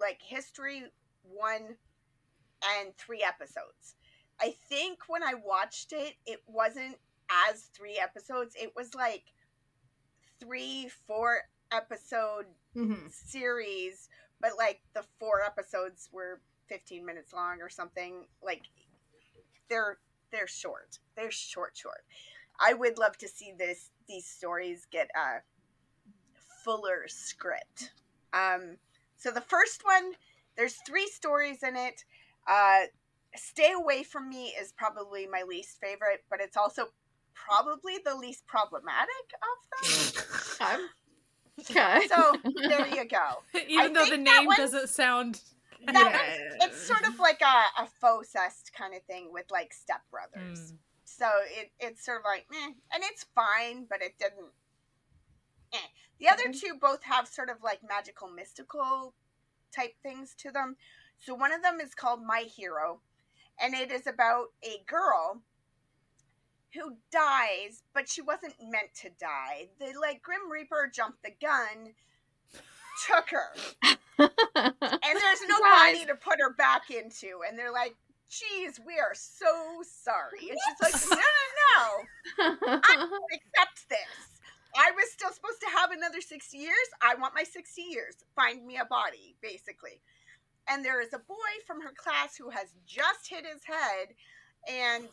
like 0.00 0.20
history 0.22 0.84
one 1.22 1.76
and 2.78 2.96
three 2.96 3.22
episodes. 3.22 3.96
I 4.40 4.54
think 4.68 5.00
when 5.08 5.22
I 5.22 5.34
watched 5.34 5.92
it, 5.92 6.14
it 6.26 6.40
wasn't 6.46 6.96
as 7.30 7.62
three 7.74 7.98
episodes. 7.98 8.54
It 8.60 8.74
was 8.76 8.94
like 8.94 9.24
three, 10.38 10.88
four 11.06 11.42
episode 11.72 12.46
Mhm. 12.74 13.10
series, 13.12 14.08
but 14.40 14.56
like 14.56 14.82
the 14.92 15.02
four 15.18 15.42
episodes 15.42 16.10
were 16.12 16.40
15 16.68 17.04
minutes 17.04 17.32
long 17.32 17.60
or 17.60 17.68
something. 17.68 18.28
Like 18.42 18.62
they're 19.68 20.00
they're 20.30 20.46
short. 20.46 20.98
They're 21.16 21.30
short 21.30 21.76
short. 21.76 22.04
I 22.58 22.72
would 22.74 22.98
love 22.98 23.18
to 23.18 23.28
see 23.28 23.52
this 23.52 23.90
these 24.06 24.26
stories 24.26 24.86
get 24.86 25.10
a 25.14 25.42
fuller 26.64 27.06
script. 27.08 27.92
Um 28.32 28.78
so 29.16 29.30
the 29.30 29.40
first 29.40 29.84
one, 29.84 30.16
there's 30.56 30.76
three 30.86 31.06
stories 31.08 31.62
in 31.62 31.76
it. 31.76 32.04
Uh 32.46 32.86
Stay 33.36 33.72
Away 33.72 34.02
from 34.02 34.28
Me 34.28 34.48
is 34.60 34.72
probably 34.72 35.24
my 35.26 35.42
least 35.42 35.78
favorite, 35.80 36.24
but 36.28 36.40
it's 36.40 36.56
also 36.56 36.92
probably 37.34 37.94
the 38.04 38.14
least 38.14 38.46
problematic 38.46 39.08
of 39.42 40.18
them. 40.18 40.24
okay. 40.60 40.82
Okay. 41.60 42.06
So 42.08 42.36
there 42.68 42.86
you 42.88 43.06
go. 43.06 43.42
Even 43.68 43.92
though 43.92 44.06
the 44.06 44.16
name 44.16 44.46
one's- 44.46 44.56
doesn't 44.56 44.88
sound. 44.88 45.42
that 45.84 45.94
Yeah. 45.94 46.58
one's 46.58 46.64
it's 46.64 46.80
sort 46.86 47.06
of 47.06 47.18
like 47.18 47.42
a, 47.42 47.82
a 47.82 47.86
faux 48.00 48.30
cest 48.30 48.72
kind 48.72 48.94
of 48.94 49.02
thing 49.02 49.28
with 49.30 49.44
like 49.50 49.74
stepbrothers. 49.74 50.58
Mm. 50.58 50.76
So 51.04 51.26
it, 51.58 51.70
it's 51.78 52.02
sort 52.02 52.18
of 52.20 52.24
like 52.24 52.46
meh, 52.50 52.72
and 52.94 53.02
it's 53.04 53.26
fine, 53.34 53.84
but 53.90 54.00
it 54.00 54.14
didn't. 54.18 54.52
Eh. 55.74 55.76
The 56.18 56.28
other 56.28 56.44
Okay. 56.48 56.52
two 56.58 56.78
both 56.80 57.02
have 57.02 57.28
sort 57.28 57.50
of 57.50 57.56
like 57.62 57.80
magical, 57.86 58.28
mystical 58.30 59.12
type 59.74 59.96
things 60.02 60.34
to 60.38 60.50
them. 60.50 60.76
So 61.18 61.34
one 61.34 61.52
of 61.52 61.62
them 61.62 61.78
is 61.78 61.94
called 61.94 62.24
My 62.24 62.40
Hero, 62.56 63.00
and 63.60 63.74
it 63.74 63.92
is 63.92 64.06
about 64.06 64.46
a 64.64 64.82
girl 64.86 65.42
who 66.74 66.96
dies, 67.12 67.82
but 67.94 68.08
she 68.08 68.22
wasn't 68.22 68.54
meant 68.60 68.94
to 69.02 69.10
die. 69.20 69.68
The 69.78 69.92
like 70.00 70.22
Grim 70.22 70.50
Reaper 70.50 70.90
jumped 70.92 71.22
the 71.22 71.32
gun, 71.40 71.94
took 73.06 73.30
her, 73.30 73.50
and 74.18 75.16
there's 75.18 75.42
no 75.48 75.58
body 75.60 76.04
to 76.06 76.14
put 76.14 76.40
her 76.40 76.54
back 76.54 76.90
into. 76.90 77.40
And 77.48 77.58
they're 77.58 77.72
like, 77.72 77.96
geez, 78.30 78.78
we 78.86 78.98
are 78.98 79.14
so 79.14 79.82
sorry. 79.82 80.50
And 80.50 80.58
she's 80.64 80.80
like, 80.82 80.94
no, 81.10 81.16
no, 81.18 82.56
no, 82.62 82.80
I 82.84 82.96
accept 83.34 83.88
this. 83.88 84.40
I 84.76 84.92
was 84.92 85.10
still 85.12 85.32
supposed 85.32 85.60
to 85.62 85.78
have 85.78 85.90
another 85.90 86.20
60 86.20 86.56
years. 86.56 86.88
I 87.02 87.14
want 87.16 87.34
my 87.34 87.42
60 87.44 87.82
years. 87.82 88.16
Find 88.36 88.64
me 88.66 88.76
a 88.78 88.84
body, 88.84 89.36
basically. 89.42 90.00
and 90.68 90.84
there 90.84 91.00
is 91.02 91.12
a 91.14 91.18
boy 91.18 91.52
from 91.66 91.82
her 91.82 91.92
class 91.96 92.36
who 92.36 92.50
has 92.50 92.76
just 92.86 93.28
hit 93.28 93.44
his 93.46 93.64
head 93.64 94.14
and 94.68 95.08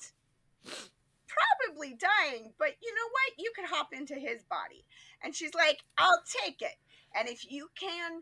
probably 1.27 1.97
dying, 1.97 2.53
but 2.57 2.75
you 2.81 2.93
know 2.93 3.09
what? 3.11 3.33
You 3.37 3.51
could 3.55 3.65
hop 3.65 3.89
into 3.93 4.15
his 4.15 4.43
body. 4.49 4.85
And 5.23 5.35
she's 5.35 5.53
like, 5.53 5.79
I'll 5.97 6.23
take 6.43 6.61
it. 6.61 6.75
And 7.15 7.27
if 7.27 7.49
you 7.49 7.69
can 7.79 8.21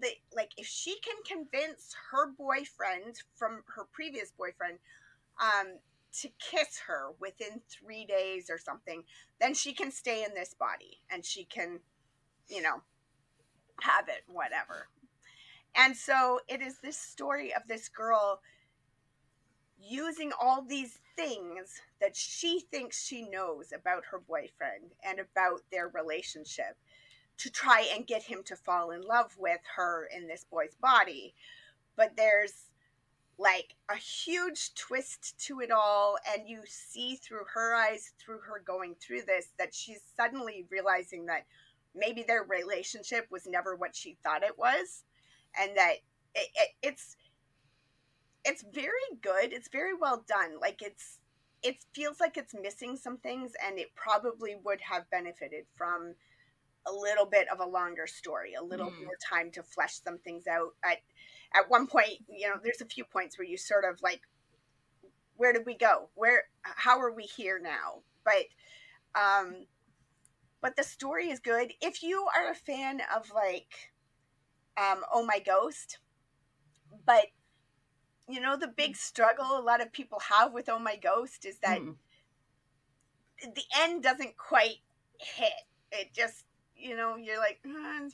the 0.00 0.08
like 0.34 0.50
if 0.56 0.66
she 0.66 0.96
can 1.00 1.16
convince 1.26 1.94
her 2.10 2.30
boyfriend 2.32 3.16
from 3.36 3.62
her 3.76 3.84
previous 3.92 4.32
boyfriend 4.32 4.78
um 5.38 5.78
to 6.12 6.28
kiss 6.38 6.78
her 6.86 7.12
within 7.20 7.60
three 7.70 8.04
days 8.04 8.50
or 8.50 8.58
something, 8.58 9.02
then 9.40 9.54
she 9.54 9.72
can 9.72 9.90
stay 9.90 10.24
in 10.24 10.34
this 10.34 10.54
body 10.54 11.00
and 11.10 11.24
she 11.24 11.44
can, 11.44 11.80
you 12.48 12.60
know, 12.60 12.82
have 13.80 14.08
it, 14.08 14.22
whatever. 14.26 14.88
And 15.74 15.96
so 15.96 16.40
it 16.48 16.60
is 16.60 16.78
this 16.82 16.98
story 16.98 17.54
of 17.54 17.62
this 17.66 17.88
girl 17.88 18.40
using 19.82 20.32
all 20.40 20.62
these 20.62 20.98
things 21.16 21.80
that 22.00 22.16
she 22.16 22.60
thinks 22.70 23.04
she 23.04 23.28
knows 23.28 23.72
about 23.72 24.04
her 24.10 24.18
boyfriend 24.18 24.92
and 25.04 25.18
about 25.18 25.60
their 25.70 25.88
relationship 25.88 26.76
to 27.38 27.50
try 27.50 27.86
and 27.94 28.06
get 28.06 28.22
him 28.22 28.42
to 28.44 28.56
fall 28.56 28.90
in 28.90 29.02
love 29.02 29.32
with 29.38 29.60
her 29.76 30.08
in 30.16 30.26
this 30.26 30.44
boy's 30.50 30.74
body. 30.80 31.34
But 31.96 32.16
there's 32.16 32.70
like 33.38 33.74
a 33.90 33.96
huge 33.96 34.74
twist 34.74 35.38
to 35.46 35.60
it 35.60 35.70
all 35.70 36.16
and 36.32 36.48
you 36.48 36.60
see 36.66 37.16
through 37.16 37.44
her 37.52 37.74
eyes 37.74 38.12
through 38.18 38.38
her 38.38 38.62
going 38.64 38.94
through 39.00 39.22
this 39.22 39.48
that 39.58 39.74
she's 39.74 40.00
suddenly 40.16 40.66
realizing 40.70 41.26
that 41.26 41.44
maybe 41.94 42.22
their 42.22 42.44
relationship 42.44 43.26
was 43.30 43.46
never 43.46 43.74
what 43.74 43.96
she 43.96 44.16
thought 44.22 44.42
it 44.42 44.56
was 44.58 45.02
and 45.58 45.76
that 45.76 45.94
it, 46.34 46.48
it, 46.54 46.68
it's 46.82 47.16
it's 48.44 48.64
very 48.72 48.92
good 49.20 49.52
it's 49.52 49.68
very 49.68 49.94
well 49.94 50.24
done 50.28 50.58
like 50.60 50.82
it's 50.82 51.18
it 51.62 51.76
feels 51.94 52.18
like 52.20 52.36
it's 52.36 52.54
missing 52.60 52.96
some 52.96 53.18
things 53.18 53.52
and 53.64 53.78
it 53.78 53.94
probably 53.94 54.56
would 54.64 54.80
have 54.80 55.08
benefited 55.10 55.64
from 55.76 56.14
a 56.86 56.92
little 56.92 57.26
bit 57.26 57.46
of 57.48 57.60
a 57.60 57.66
longer 57.66 58.06
story 58.06 58.54
a 58.54 58.62
little 58.64 58.90
Mm. 58.90 59.04
more 59.04 59.16
time 59.28 59.50
to 59.52 59.62
flesh 59.62 60.00
some 60.02 60.18
things 60.18 60.46
out. 60.48 60.74
At 60.84 60.98
at 61.54 61.70
one 61.70 61.86
point 61.86 62.18
you 62.28 62.48
know 62.48 62.56
there's 62.62 62.80
a 62.80 62.86
few 62.86 63.04
points 63.04 63.38
where 63.38 63.46
you 63.46 63.56
sort 63.56 63.84
of 63.84 64.00
like 64.02 64.22
where 65.36 65.52
did 65.52 65.66
we 65.66 65.74
go? 65.76 66.08
Where 66.14 66.44
how 66.62 67.00
are 67.00 67.12
we 67.12 67.24
here 67.24 67.58
now? 67.62 68.02
But 68.24 68.46
um 69.14 69.66
but 70.60 70.76
the 70.76 70.84
story 70.84 71.30
is 71.30 71.40
good. 71.40 71.72
If 71.80 72.02
you 72.02 72.26
are 72.36 72.50
a 72.50 72.54
fan 72.54 73.00
of 73.14 73.30
like 73.34 73.92
um 74.76 75.04
oh 75.12 75.24
my 75.24 75.38
ghost 75.38 75.98
but 77.06 77.26
you 78.28 78.40
know 78.40 78.56
the 78.56 78.68
big 78.68 78.96
struggle 78.96 79.58
a 79.58 79.60
lot 79.60 79.80
of 79.80 79.92
people 79.92 80.20
have 80.20 80.52
with 80.52 80.68
oh 80.68 80.78
my 80.78 80.96
ghost 80.96 81.44
is 81.44 81.58
that 81.58 81.80
Mm. 81.80 81.96
the 83.54 83.64
end 83.80 84.02
doesn't 84.02 84.36
quite 84.36 84.78
hit 85.18 85.52
it 85.90 86.12
just 86.14 86.44
you 86.76 86.96
know 86.96 87.16
you're 87.16 87.38
like 87.38 87.60
"Uh, 87.66 88.08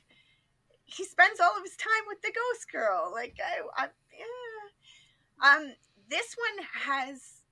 he 0.85 1.05
spends 1.05 1.41
all 1.41 1.57
of 1.57 1.63
his 1.63 1.77
time 1.77 2.05
with 2.07 2.21
the 2.23 2.33
ghost 2.33 2.71
girl 2.73 3.11
like 3.13 3.37
i, 3.45 3.85
I 3.85 3.89
yeah. 4.19 5.57
um 5.57 5.73
this 6.09 6.35
one 6.37 6.67
has 6.85 7.43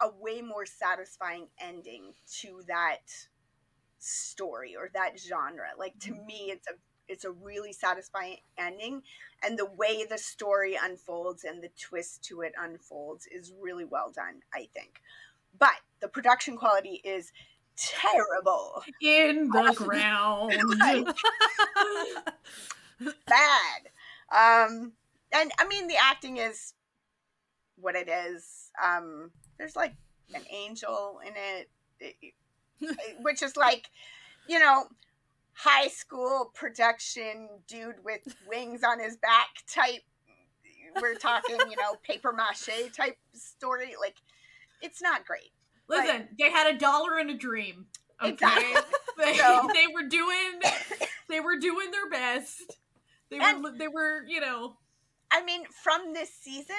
a 0.00 0.10
way 0.20 0.42
more 0.42 0.66
satisfying 0.66 1.48
ending 1.60 2.14
to 2.40 2.62
that 2.68 3.10
story 3.98 4.76
or 4.76 4.90
that 4.94 5.18
genre 5.18 5.70
like 5.78 5.98
to 6.00 6.12
me 6.12 6.50
it's 6.52 6.68
a 6.68 6.74
it's 7.08 7.24
a 7.24 7.30
really 7.30 7.72
satisfying 7.72 8.36
ending 8.58 9.02
and 9.42 9.58
the 9.58 9.66
way 9.66 10.04
the 10.04 10.18
story 10.18 10.76
unfolds 10.82 11.44
and 11.44 11.62
the 11.62 11.70
twist 11.80 12.22
to 12.24 12.40
it 12.42 12.52
unfolds 12.62 13.26
is 13.30 13.52
really 13.60 13.84
well 13.84 14.10
done 14.14 14.40
i 14.54 14.68
think. 14.74 15.00
But 15.58 15.74
the 16.00 16.08
production 16.08 16.56
quality 16.56 17.00
is 17.04 17.32
terrible. 17.76 18.82
In 19.00 19.48
the 19.52 19.72
ground. 19.76 20.52
Bad. 23.26 23.82
Um 24.30 24.92
and 25.32 25.50
i 25.58 25.66
mean 25.68 25.86
the 25.88 25.96
acting 26.00 26.36
is 26.38 26.74
what 27.76 27.94
it 27.94 28.08
is. 28.08 28.70
Um 28.82 29.30
there's 29.58 29.76
like 29.76 29.94
an 30.34 30.42
angel 30.50 31.20
in 31.26 31.32
it, 31.36 31.70
it- 32.00 32.34
which 33.22 33.42
is 33.42 33.56
like 33.56 33.86
you 34.48 34.58
know 34.58 34.84
high 35.58 35.88
school 35.88 36.50
production 36.54 37.48
dude 37.66 37.96
with 38.04 38.20
wings 38.48 38.82
on 38.84 39.00
his 39.00 39.16
back 39.16 39.48
type 39.72 40.02
we're 41.00 41.14
talking 41.14 41.56
you 41.68 41.76
know 41.76 41.94
paper 42.02 42.32
mache 42.32 42.92
type 42.96 43.16
story 43.32 43.94
like 44.00 44.16
it's 44.80 45.02
not 45.02 45.26
great 45.26 45.50
Listen, 45.88 46.28
they 46.38 46.50
had 46.50 46.74
a 46.74 46.78
dollar 46.78 47.18
and 47.18 47.30
a 47.30 47.34
dream. 47.34 47.86
Okay, 48.22 48.32
Exactly. 48.32 48.82
they, 49.18 49.34
So- 49.36 49.68
they 49.74 49.86
were 49.92 50.08
doing 50.08 50.60
they 51.28 51.40
were 51.40 51.58
doing 51.58 51.90
their 51.90 52.10
best. 52.10 52.76
They 53.30 53.38
were 53.38 53.72
they 53.76 53.88
were 53.88 54.24
you 54.26 54.40
know 54.40 54.76
I 55.30 55.44
mean, 55.44 55.64
from 55.66 56.14
this 56.14 56.32
season, 56.32 56.76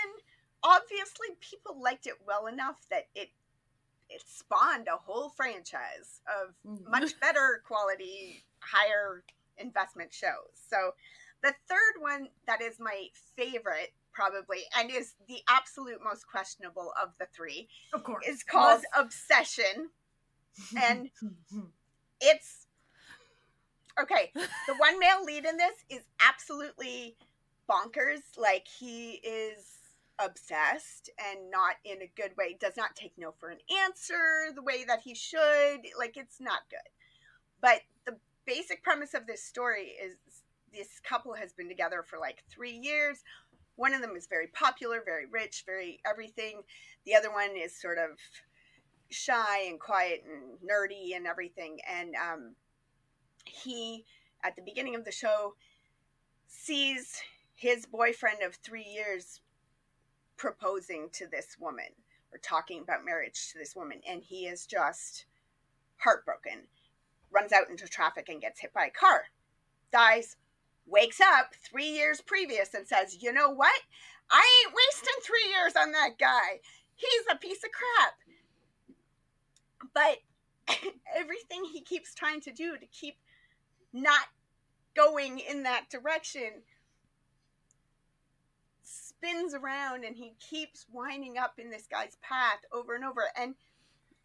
obviously 0.64 1.28
people 1.40 1.82
liked 1.82 2.08
it 2.08 2.16
well 2.26 2.48
enough 2.48 2.78
that 2.92 3.08
it 3.16 3.30
it 4.10 4.24
spawned 4.28 4.88
a 4.88 4.98
whole 4.98 5.30
franchise 5.30 6.22
of 6.28 6.56
mm-hmm. 6.68 6.90
much 6.90 7.20
better 7.20 7.62
quality, 7.66 8.44
higher 8.72 9.24
investment 9.58 10.14
shows. 10.14 10.52
So 10.70 10.92
the 11.44 11.54
third 11.68 12.02
one 12.02 12.28
that 12.48 12.62
is 12.62 12.80
my 12.80 13.08
favorite 13.36 13.94
probably 14.12 14.64
and 14.78 14.92
is 14.92 15.14
the 15.28 15.40
absolute 15.50 16.00
most 16.04 16.28
questionable 16.28 16.92
of 17.02 17.10
the 17.20 17.28
three 17.34 17.70
of 17.94 18.04
course. 18.04 18.26
is 18.28 18.44
called 18.44 18.84
Obsession. 18.98 19.90
And 20.84 21.10
it's 22.20 22.68
okay 24.02 24.32
the 24.34 24.76
one 24.78 25.00
male 25.00 25.24
lead 25.24 25.46
in 25.46 25.56
this 25.56 25.76
is 25.90 26.02
absolutely 26.28 27.16
bonkers. 27.70 28.20
Like 28.38 28.68
he 28.68 29.22
is 29.24 29.80
obsessed 30.20 31.10
and 31.32 31.50
not 31.50 31.76
in 31.86 32.02
a 32.02 32.12
good 32.16 32.32
way 32.38 32.58
does 32.60 32.76
not 32.76 32.96
take 32.96 33.14
no 33.18 33.34
for 33.40 33.50
an 33.50 33.60
answer 33.86 34.52
the 34.54 34.64
way 34.64 34.84
that 34.86 35.02
he 35.02 35.16
should. 35.16 35.82
Like 35.98 36.18
it's 36.18 36.42
not 36.42 36.62
good. 36.70 36.80
But 37.62 37.82
basic 38.46 38.84
premise 38.84 39.14
of 39.14 39.28
this 39.28 39.44
story 39.44 39.94
is 40.04 40.16
this 40.74 41.00
couple 41.00 41.34
has 41.34 41.54
been 41.54 41.68
together 41.68 42.04
for 42.04 42.20
like 42.20 42.44
three 42.50 42.78
years 42.78 43.24
one 43.76 43.94
of 43.94 44.02
them 44.02 44.16
is 44.16 44.28
very 44.28 44.48
popular 44.48 45.02
very 45.04 45.26
rich 45.26 45.64
very 45.66 46.00
everything 46.06 46.62
the 47.06 47.16
other 47.16 47.32
one 47.32 47.56
is 47.58 47.80
sort 47.80 47.98
of 47.98 48.18
shy 49.10 49.66
and 49.68 49.80
quiet 49.80 50.24
and 50.26 50.58
nerdy 50.70 51.16
and 51.16 51.26
everything. 51.26 51.80
And 51.90 52.16
um, 52.16 52.56
he, 53.46 54.06
at 54.44 54.56
the 54.56 54.62
beginning 54.62 54.96
of 54.96 55.06
the 55.06 55.12
show, 55.12 55.56
sees 56.48 57.22
his 57.56 57.86
boyfriend 57.86 58.42
of 58.44 58.56
three 58.56 58.86
years 58.86 59.42
proposing 60.38 61.10
to 61.14 61.28
this 61.28 61.58
woman 61.60 61.90
or 62.32 62.40
talking 62.40 62.82
about 62.82 63.06
marriage 63.06 63.52
to 63.52 63.58
this 63.58 63.76
woman. 63.76 64.02
And 64.08 64.24
he 64.24 64.46
is 64.46 64.66
just 64.66 65.26
heartbroken, 65.98 66.68
runs 67.32 67.52
out 67.52 67.70
into 67.70 67.88
traffic 67.88 68.30
and 68.30 68.42
gets 68.42 68.60
hit 68.60 68.74
by 68.74 68.86
a 68.86 68.92
car, 68.92 69.26
dies, 69.92 70.38
wakes 70.86 71.20
up 71.22 71.54
three 71.56 71.90
years 71.90 72.22
previous 72.22 72.74
and 72.74 72.88
says, 72.88 73.22
You 73.22 73.34
know 73.34 73.50
what? 73.50 73.82
I 74.32 74.46
ain't 74.64 74.76
wasting 74.76 75.22
three 75.24 75.50
years 75.50 75.74
on 75.76 75.92
that 75.94 76.20
guy. 76.20 76.62
He's 76.96 77.24
a 77.32 77.38
piece 77.38 77.64
of 77.64 77.72
crap 77.72 78.14
but 79.94 80.18
everything 81.16 81.64
he 81.72 81.82
keeps 81.82 82.14
trying 82.14 82.42
to 82.42 82.52
do 82.52 82.78
to 82.78 82.86
keep 82.88 83.16
not 83.94 84.28
going 84.96 85.40
in 85.40 85.64
that 85.64 85.90
direction 85.90 86.62
spins 88.84 89.54
around 89.54 90.04
and 90.04 90.16
he 90.16 90.34
keeps 90.40 90.86
winding 90.92 91.38
up 91.38 91.54
in 91.58 91.70
this 91.70 91.88
guy's 91.88 92.18
path 92.22 92.60
over 92.72 92.96
and 92.96 93.04
over 93.04 93.24
and 93.38 93.56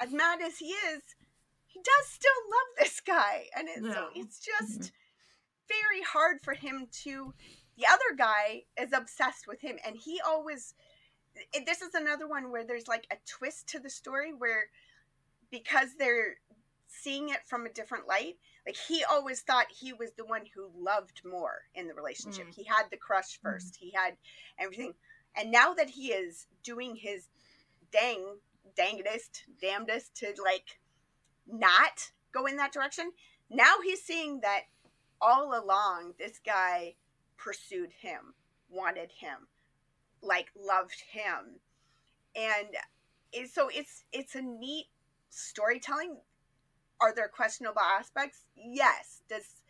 as 0.00 0.12
mad 0.12 0.40
as 0.40 0.58
he 0.58 0.66
is 0.66 1.02
he 1.74 1.80
does 1.80 2.08
still 2.08 2.30
love 2.50 2.78
this 2.78 3.00
guy 3.00 3.46
and 3.56 3.68
it, 3.68 3.82
so 3.82 4.08
it's 4.14 4.38
just 4.38 4.92
very 5.68 6.02
hard 6.06 6.40
for 6.42 6.54
him 6.54 6.86
to 6.92 7.34
the 7.76 7.84
other 7.86 8.16
guy 8.16 8.62
is 8.80 8.92
obsessed 8.92 9.46
with 9.48 9.60
him 9.60 9.76
and 9.84 9.96
he 9.96 10.20
always 10.26 10.74
it, 11.52 11.66
this 11.66 11.82
is 11.82 11.94
another 11.94 12.28
one 12.28 12.52
where 12.52 12.64
there's 12.64 12.86
like 12.86 13.06
a 13.10 13.16
twist 13.26 13.66
to 13.68 13.80
the 13.80 13.90
story 13.90 14.32
where 14.32 14.66
because 15.50 15.90
they're 15.98 16.36
seeing 16.86 17.30
it 17.30 17.40
from 17.44 17.66
a 17.66 17.72
different 17.72 18.06
light 18.06 18.36
like 18.66 18.76
he 18.76 19.04
always 19.04 19.40
thought 19.40 19.66
he 19.68 19.92
was 19.92 20.12
the 20.12 20.24
one 20.24 20.42
who 20.54 20.70
loved 20.76 21.20
more 21.24 21.62
in 21.74 21.88
the 21.88 21.94
relationship. 21.94 22.46
Mm. 22.46 22.54
he 22.54 22.64
had 22.64 22.84
the 22.90 22.96
crush 22.96 23.38
1st 23.44 23.76
he 23.76 23.90
had 23.90 24.16
everything. 24.58 24.94
And 25.36 25.50
now 25.50 25.74
that 25.74 25.90
he 25.90 26.12
is 26.12 26.46
doing 26.62 26.94
his 26.94 27.28
dang 27.92 28.38
dangedest 28.78 29.42
damnedest 29.60 30.14
to 30.16 30.34
like 30.42 30.78
not 31.46 32.10
go 32.32 32.46
in 32.46 32.56
that 32.56 32.72
direction 32.72 33.10
now 33.50 33.74
he's 33.84 34.02
seeing 34.02 34.40
that 34.40 34.62
all 35.20 35.58
along 35.58 36.14
this 36.18 36.40
guy 36.44 36.94
pursued 37.36 37.90
him 38.00 38.34
wanted 38.74 39.10
him, 39.12 39.48
like 40.22 40.48
loved 40.56 41.02
him, 41.10 41.60
and 42.36 42.68
it, 43.32 43.50
so 43.50 43.68
it's 43.72 44.04
it's 44.12 44.34
a 44.34 44.42
neat 44.42 44.86
storytelling. 45.30 46.16
Are 47.00 47.14
there 47.14 47.28
questionable 47.28 47.80
aspects? 47.80 48.44
Yes. 48.56 49.22
Does 49.28 49.62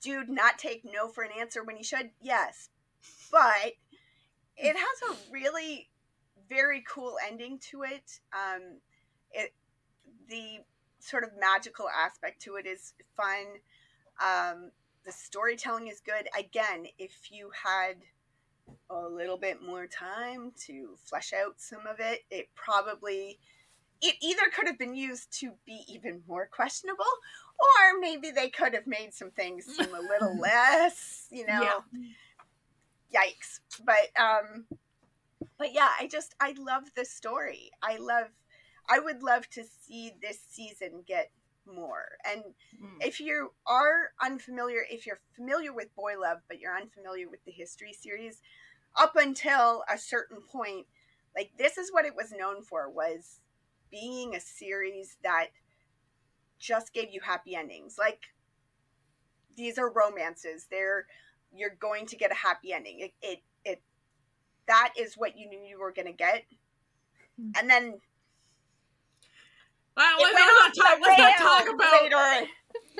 dude 0.00 0.28
not 0.28 0.58
take 0.58 0.84
no 0.84 1.08
for 1.08 1.22
an 1.22 1.30
answer 1.38 1.64
when 1.64 1.76
he 1.76 1.82
should? 1.82 2.10
Yes, 2.20 2.68
but 3.30 3.72
it 4.56 4.76
has 4.76 5.10
a 5.10 5.32
really 5.32 5.88
very 6.48 6.84
cool 6.88 7.16
ending 7.26 7.58
to 7.70 7.82
it. 7.82 8.20
Um, 8.32 8.78
it 9.32 9.52
the 10.28 10.58
sort 10.98 11.24
of 11.24 11.30
magical 11.38 11.88
aspect 11.88 12.42
to 12.42 12.56
it 12.56 12.66
is 12.66 12.94
fun. 13.16 13.44
Um, 14.20 14.70
the 15.04 15.12
storytelling 15.12 15.88
is 15.88 16.00
good. 16.00 16.28
Again, 16.38 16.86
if 16.98 17.30
you 17.30 17.50
had 17.64 17.96
a 18.90 19.08
little 19.08 19.36
bit 19.36 19.62
more 19.62 19.86
time 19.86 20.52
to 20.66 20.96
flesh 21.04 21.32
out 21.32 21.54
some 21.58 21.86
of 21.86 22.00
it, 22.00 22.24
it 22.30 22.48
probably 22.54 23.38
it 24.02 24.16
either 24.20 24.42
could 24.54 24.66
have 24.66 24.78
been 24.78 24.94
used 24.94 25.32
to 25.40 25.52
be 25.64 25.82
even 25.88 26.22
more 26.28 26.46
questionable, 26.52 27.04
or 27.58 28.00
maybe 28.00 28.30
they 28.30 28.50
could 28.50 28.74
have 28.74 28.86
made 28.86 29.14
some 29.14 29.30
things 29.30 29.64
seem 29.64 29.94
a 29.94 30.00
little 30.00 30.38
less, 30.40 31.26
you 31.30 31.46
know. 31.46 31.62
Yeah. 33.12 33.20
Yikes. 33.22 33.60
But 33.84 34.20
um 34.20 34.66
but 35.58 35.72
yeah, 35.72 35.90
I 35.98 36.06
just 36.08 36.34
I 36.40 36.54
love 36.58 36.84
this 36.94 37.10
story. 37.10 37.70
I 37.82 37.96
love 37.98 38.28
I 38.88 38.98
would 38.98 39.22
love 39.22 39.48
to 39.50 39.64
see 39.64 40.12
this 40.20 40.38
season 40.40 41.02
get 41.06 41.30
more. 41.66 42.18
And 42.24 42.54
Mm. 42.80 43.04
if 43.04 43.20
you 43.20 43.54
are 43.66 44.12
unfamiliar, 44.20 44.86
if 44.90 45.06
you're 45.06 45.20
familiar 45.34 45.72
with 45.72 45.94
Boy 45.94 46.18
Love, 46.18 46.42
but 46.48 46.60
you're 46.60 46.76
unfamiliar 46.76 47.28
with 47.28 47.44
the 47.44 47.52
history 47.52 47.92
series, 47.92 48.40
up 48.94 49.16
until 49.16 49.84
a 49.92 49.98
certain 49.98 50.40
point, 50.40 50.86
like 51.34 51.52
this 51.58 51.76
is 51.76 51.92
what 51.92 52.04
it 52.06 52.14
was 52.14 52.32
known 52.32 52.62
for 52.62 52.88
was 52.88 53.40
being 53.90 54.34
a 54.34 54.40
series 54.40 55.16
that 55.22 55.48
just 56.58 56.92
gave 56.94 57.10
you 57.10 57.20
happy 57.20 57.54
endings. 57.54 57.96
Like 57.98 58.22
these 59.56 59.78
are 59.78 59.90
romances. 59.90 60.66
They're 60.70 61.06
you're 61.52 61.74
going 61.74 62.06
to 62.06 62.16
get 62.16 62.30
a 62.30 62.34
happy 62.34 62.72
ending. 62.72 63.00
It 63.00 63.14
it, 63.20 63.42
it 63.64 63.82
that 64.66 64.92
is 64.98 65.14
what 65.16 65.38
you 65.38 65.48
knew 65.48 65.60
you 65.60 65.78
were 65.78 65.92
going 65.92 66.06
to 66.06 66.12
get. 66.12 66.44
Hmm. 67.38 67.50
And 67.58 67.70
then 67.70 68.00
Well, 69.96 70.16
let's, 70.20 70.34
went 70.34 70.46
not 70.46 70.74
talk, 70.74 70.98
let's 71.00 71.18
not 71.18 71.36
talk 71.38 71.74
about 71.74 72.02
later. 72.02 72.48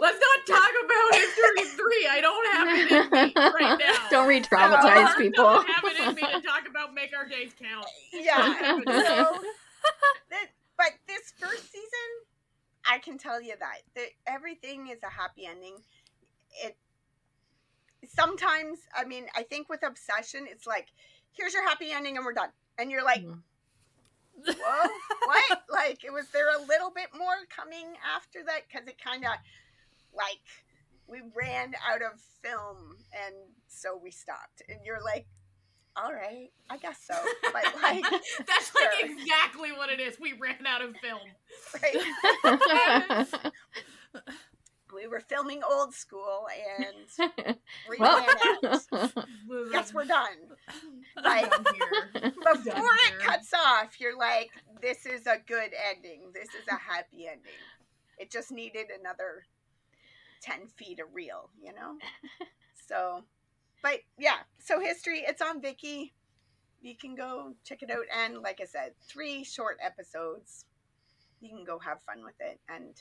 let's 0.01 0.19
not 0.19 0.57
talk 0.57 0.71
about 0.85 1.15
history 1.21 1.65
three. 1.77 2.09
I 2.11 2.21
don't 2.23 2.47
have 2.55 2.69
it 2.79 2.91
in 2.91 3.11
me 3.11 3.35
right 3.37 3.79
now. 3.79 4.09
Don't 4.11 4.27
re-traumatize 4.29 5.09
I 5.09 5.15
people. 5.19 5.45
don't 5.45 5.69
have 5.69 5.85
it 5.85 6.09
in 6.09 6.15
me 6.15 6.23
to 6.23 6.41
talk 6.41 6.67
about 6.69 6.95
make 6.95 7.15
our 7.17 7.29
days 7.29 7.53
count. 7.61 7.87
Yeah. 8.13 8.55
so, 8.85 8.85
that, 10.31 10.47
but 10.79 10.93
this 11.07 11.33
first 11.39 11.71
season, 11.71 12.11
I 12.91 12.99
can 12.99 13.19
tell 13.19 13.43
you 13.43 13.55
that, 13.59 13.83
that 13.95 14.09
everything 14.27 14.89
is 14.89 14.99
a 15.03 15.11
happy 15.11 15.47
ending. 15.47 15.75
It 16.65 16.77
sometimes, 18.09 18.79
I 18.97 19.05
mean, 19.05 19.27
I 19.37 19.43
think 19.43 19.69
with 19.69 19.85
Obsession, 19.87 20.47
it's 20.49 20.67
like, 20.67 20.87
here's 21.33 21.53
your 21.53 21.69
happy 21.69 21.91
ending 21.93 22.17
and 22.17 22.25
we're 22.25 22.33
done, 22.33 22.51
and 22.79 22.91
you're 22.91 23.05
like, 23.05 23.23
Mhm. 23.23 23.43
Whoa, 24.45 24.89
what? 25.27 25.63
like, 25.73 26.01
was 26.13 26.27
there 26.33 26.51
a 26.57 26.61
little 26.61 26.91
bit 26.95 27.09
more 27.17 27.47
coming 27.55 27.87
after 28.15 28.41
that? 28.47 28.63
Because 28.69 28.87
it 28.89 28.97
kind 29.03 29.25
of 29.25 29.31
like 30.15 30.45
we 31.09 31.23
ran 31.35 31.75
out 31.89 32.03
of 32.03 32.21
film, 32.43 32.97
and 33.13 33.35
so 33.69 33.99
we 34.03 34.11
stopped, 34.11 34.63
and 34.69 34.79
you're 34.85 35.03
like. 35.03 35.27
All 35.99 36.13
right, 36.13 36.51
I 36.69 36.77
guess 36.77 36.99
so. 37.11 37.15
But 37.43 37.65
like, 37.83 38.03
That's 38.47 38.75
like 38.75 39.01
exactly 39.01 39.73
what 39.73 39.89
it 39.89 39.99
is. 39.99 40.19
We 40.21 40.35
ran 40.35 40.67
out 40.67 40.83
of 40.83 40.95
film. 40.97 41.21
right? 41.83 43.27
We 44.97 45.07
were 45.07 45.21
filming 45.21 45.61
old 45.69 45.95
school 45.95 46.47
and 46.79 47.31
we 47.89 47.97
well, 48.01 48.19
ran 48.19 48.73
out. 48.73 49.15
Guess 49.73 49.95
we're 49.95 50.05
done. 50.05 50.27
Like, 51.25 51.51
Before 52.13 52.63
Done 52.63 52.85
it 53.09 53.19
cuts 53.21 53.55
off, 53.55 53.99
you're 53.99 54.19
like, 54.19 54.51
this 54.83 55.07
is 55.07 55.27
a 55.27 55.39
good 55.47 55.71
ending. 55.91 56.25
This 56.35 56.49
is 56.49 56.69
a 56.71 56.77
happy 56.77 57.27
ending. 57.27 57.53
It 58.19 58.31
just 58.31 58.53
needed 58.53 58.89
another 59.01 59.45
10 60.43 60.67
feet 60.77 61.01
of 61.01 61.07
reel, 61.15 61.49
you 61.59 61.73
know? 61.73 61.97
So, 62.87 63.23
but 63.83 64.01
yeah, 64.19 64.41
so 64.59 64.79
history, 64.79 65.25
it's 65.27 65.41
on 65.41 65.63
Viki. 65.63 66.13
You 66.83 66.95
can 66.95 67.15
go 67.15 67.55
check 67.65 67.83
it 67.83 67.91
out. 67.91 68.05
And 68.15 68.43
like 68.43 68.61
I 68.61 68.67
said, 68.67 68.93
three 69.09 69.43
short 69.43 69.79
episodes. 69.83 70.67
You 71.41 71.49
can 71.49 71.65
go 71.65 71.79
have 71.79 72.03
fun 72.03 72.23
with 72.23 72.39
it. 72.41 72.61
And 72.69 72.95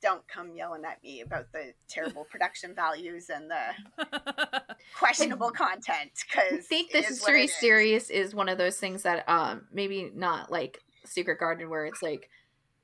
don't 0.00 0.26
come 0.28 0.54
yelling 0.54 0.84
at 0.84 1.02
me 1.02 1.20
about 1.20 1.52
the 1.52 1.72
terrible 1.88 2.24
production 2.30 2.74
values 2.74 3.30
and 3.30 3.50
the 3.50 4.74
questionable 4.98 5.50
content 5.50 6.10
because 6.26 6.58
I 6.58 6.62
think 6.62 6.90
history 6.92 7.46
series 7.46 8.10
is 8.10 8.34
one 8.34 8.48
of 8.48 8.58
those 8.58 8.78
things 8.78 9.02
that 9.02 9.28
um 9.28 9.66
maybe 9.72 10.10
not 10.14 10.50
like 10.50 10.80
Secret 11.04 11.38
Garden 11.38 11.70
where 11.70 11.86
it's 11.86 12.02
like 12.02 12.28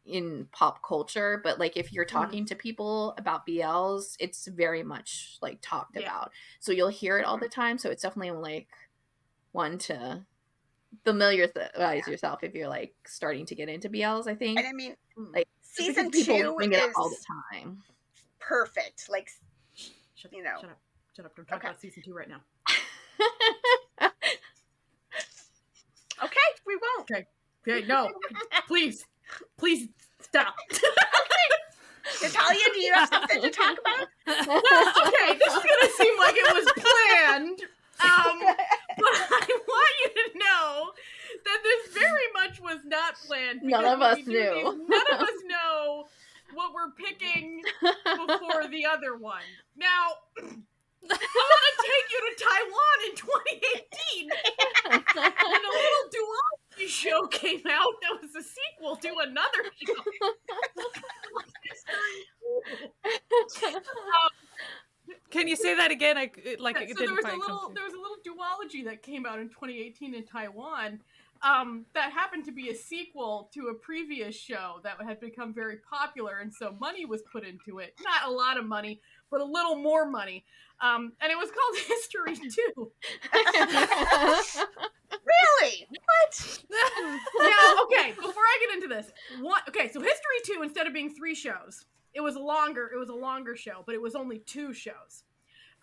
in 0.06 0.46
pop 0.52 0.80
culture, 0.86 1.40
but 1.42 1.58
like 1.58 1.76
if 1.76 1.92
you're 1.92 2.04
talking 2.04 2.44
to 2.46 2.54
people 2.54 3.14
about 3.16 3.46
BLs, 3.46 4.16
it's 4.20 4.46
very 4.46 4.82
much 4.82 5.38
like 5.40 5.58
talked 5.62 5.96
Yeah. 5.96 6.02
about. 6.02 6.30
So 6.60 6.72
you'll 6.72 6.88
hear 6.88 7.18
it 7.18 7.24
all 7.24 7.38
the 7.38 7.48
time. 7.48 7.78
So 7.78 7.90
it's 7.90 8.02
definitely 8.02 8.32
like 8.32 8.68
one 9.52 9.78
to 9.78 10.26
familiarize 11.04 12.06
yourself 12.06 12.44
if 12.44 12.54
you're 12.54 12.68
like 12.68 12.94
starting 13.06 13.46
to 13.46 13.54
get 13.54 13.68
into 13.68 13.88
BLs. 13.88 14.26
I 14.26 14.34
think 14.34 14.58
And 14.58 14.68
I 14.68 14.72
mean, 14.72 14.94
Like, 15.16 15.48
season 15.74 16.10
two 16.10 16.54
bring 16.56 16.72
it 16.72 16.82
up 16.82 16.90
all 16.96 17.08
the 17.10 17.16
time. 17.52 17.78
perfect. 18.40 19.08
Like, 19.10 19.28
Shut, 20.14 20.32
You 20.32 20.42
know. 20.42 20.56
shut 20.60 20.70
up. 20.70 20.78
Shut 21.16 21.26
up. 21.26 21.36
Don't 21.36 21.46
talk 21.46 21.58
Okay. 21.58 21.68
about 21.68 21.80
season 21.80 22.02
two 22.04 22.14
right 22.14 22.28
now. 22.28 22.40
okay, 26.22 26.48
we 26.66 26.76
won't. 26.76 27.10
Okay, 27.66 27.86
no. 27.86 28.10
Please. 28.68 29.04
Please 29.58 29.88
stop. 30.20 30.54
Natalia, 32.22 32.60
do 32.74 32.80
you 32.80 32.92
have 32.92 33.08
something 33.08 33.40
to 33.42 33.50
talk 33.50 33.76
about? 33.78 34.08
okay, 34.28 35.38
this 35.38 35.52
is 35.52 35.62
gonna 35.62 35.92
seem 35.96 36.18
like 36.18 36.34
it 36.36 36.54
was 36.54 36.66
planned. 36.76 37.60
Um, 38.02 38.38
but 38.98 39.14
I 39.30 39.58
want 39.66 39.94
you 40.04 40.10
to 40.32 40.38
know 40.38 40.90
that 41.44 41.58
this 41.62 41.92
very 41.94 42.28
much 42.34 42.60
was 42.60 42.78
not 42.84 43.14
planned. 43.26 43.62
None 43.62 43.84
of 43.84 44.00
us 44.02 44.18
knew. 44.26 44.34
these, 44.54 44.88
none 44.88 45.06
of 45.12 45.20
us 45.20 45.38
know 45.46 46.04
what 46.54 46.72
we're 46.74 46.90
picking 46.92 47.62
before 47.80 48.68
the 48.68 48.86
other 48.86 49.16
one. 49.16 49.42
Now, 49.76 50.14
I 50.38 50.42
want 50.42 51.20
to 51.20 51.82
take 51.82 52.08
you 52.12 52.20
to 52.20 52.44
Taiwan 52.44 52.98
in 53.08 53.14
2018 53.16 54.30
when 55.12 55.60
a 55.64 55.72
little 55.74 56.08
duology 56.14 56.88
show 56.88 57.26
came 57.26 57.62
out 57.70 57.92
that 58.02 58.22
was 58.22 58.34
a 58.36 58.42
sequel 58.42 58.96
to 58.96 59.08
another 59.28 59.64
show. 59.84 59.94
Um, 63.64 63.80
Can 65.30 65.48
you 65.48 65.56
say 65.56 65.74
that 65.76 65.90
again? 65.90 66.16
I 66.16 66.30
like 66.58 66.76
Yeah, 66.76 66.82
it 66.82 66.96
so 66.96 67.04
didn't 67.04 67.06
there 67.06 67.14
was 67.16 67.24
a 67.24 67.36
little 67.36 67.58
through. 67.66 67.74
there 67.74 67.84
was 67.84 67.92
a 67.92 67.98
little 67.98 68.16
duology 68.24 68.84
that 68.86 69.02
came 69.02 69.26
out 69.26 69.38
in 69.38 69.48
2018 69.48 70.14
in 70.14 70.24
Taiwan 70.24 71.00
um, 71.44 71.84
that 71.94 72.10
happened 72.10 72.44
to 72.46 72.52
be 72.52 72.70
a 72.70 72.74
sequel 72.74 73.50
to 73.52 73.68
a 73.68 73.74
previous 73.74 74.34
show 74.34 74.80
that 74.82 74.96
had 75.06 75.20
become 75.20 75.52
very 75.52 75.76
popular, 75.88 76.38
and 76.38 76.52
so 76.52 76.74
money 76.80 77.04
was 77.04 77.22
put 77.30 77.44
into 77.44 77.78
it. 77.78 77.94
Not 78.02 78.26
a 78.26 78.30
lot 78.30 78.56
of 78.58 78.64
money, 78.64 79.00
but 79.30 79.40
a 79.40 79.44
little 79.44 79.76
more 79.76 80.10
money. 80.10 80.44
Um, 80.80 81.12
and 81.20 81.30
it 81.30 81.36
was 81.36 81.50
called 81.50 81.76
History 81.86 82.50
Two. 82.50 82.92
Really? 85.60 85.86
What? 85.88 86.64
now, 87.40 87.84
okay, 87.84 88.10
before 88.12 88.42
I 88.42 88.66
get 88.66 88.74
into 88.74 88.88
this, 88.88 89.12
one 89.40 89.60
okay, 89.68 89.90
so 89.90 90.00
History 90.00 90.40
Two, 90.44 90.62
instead 90.62 90.86
of 90.86 90.92
being 90.92 91.14
three 91.14 91.34
shows, 91.34 91.84
it 92.14 92.20
was 92.20 92.36
longer. 92.36 92.90
It 92.92 92.98
was 92.98 93.08
a 93.08 93.14
longer 93.14 93.56
show, 93.56 93.82
but 93.86 93.94
it 93.94 94.02
was 94.02 94.14
only 94.14 94.40
two 94.40 94.72
shows. 94.72 95.22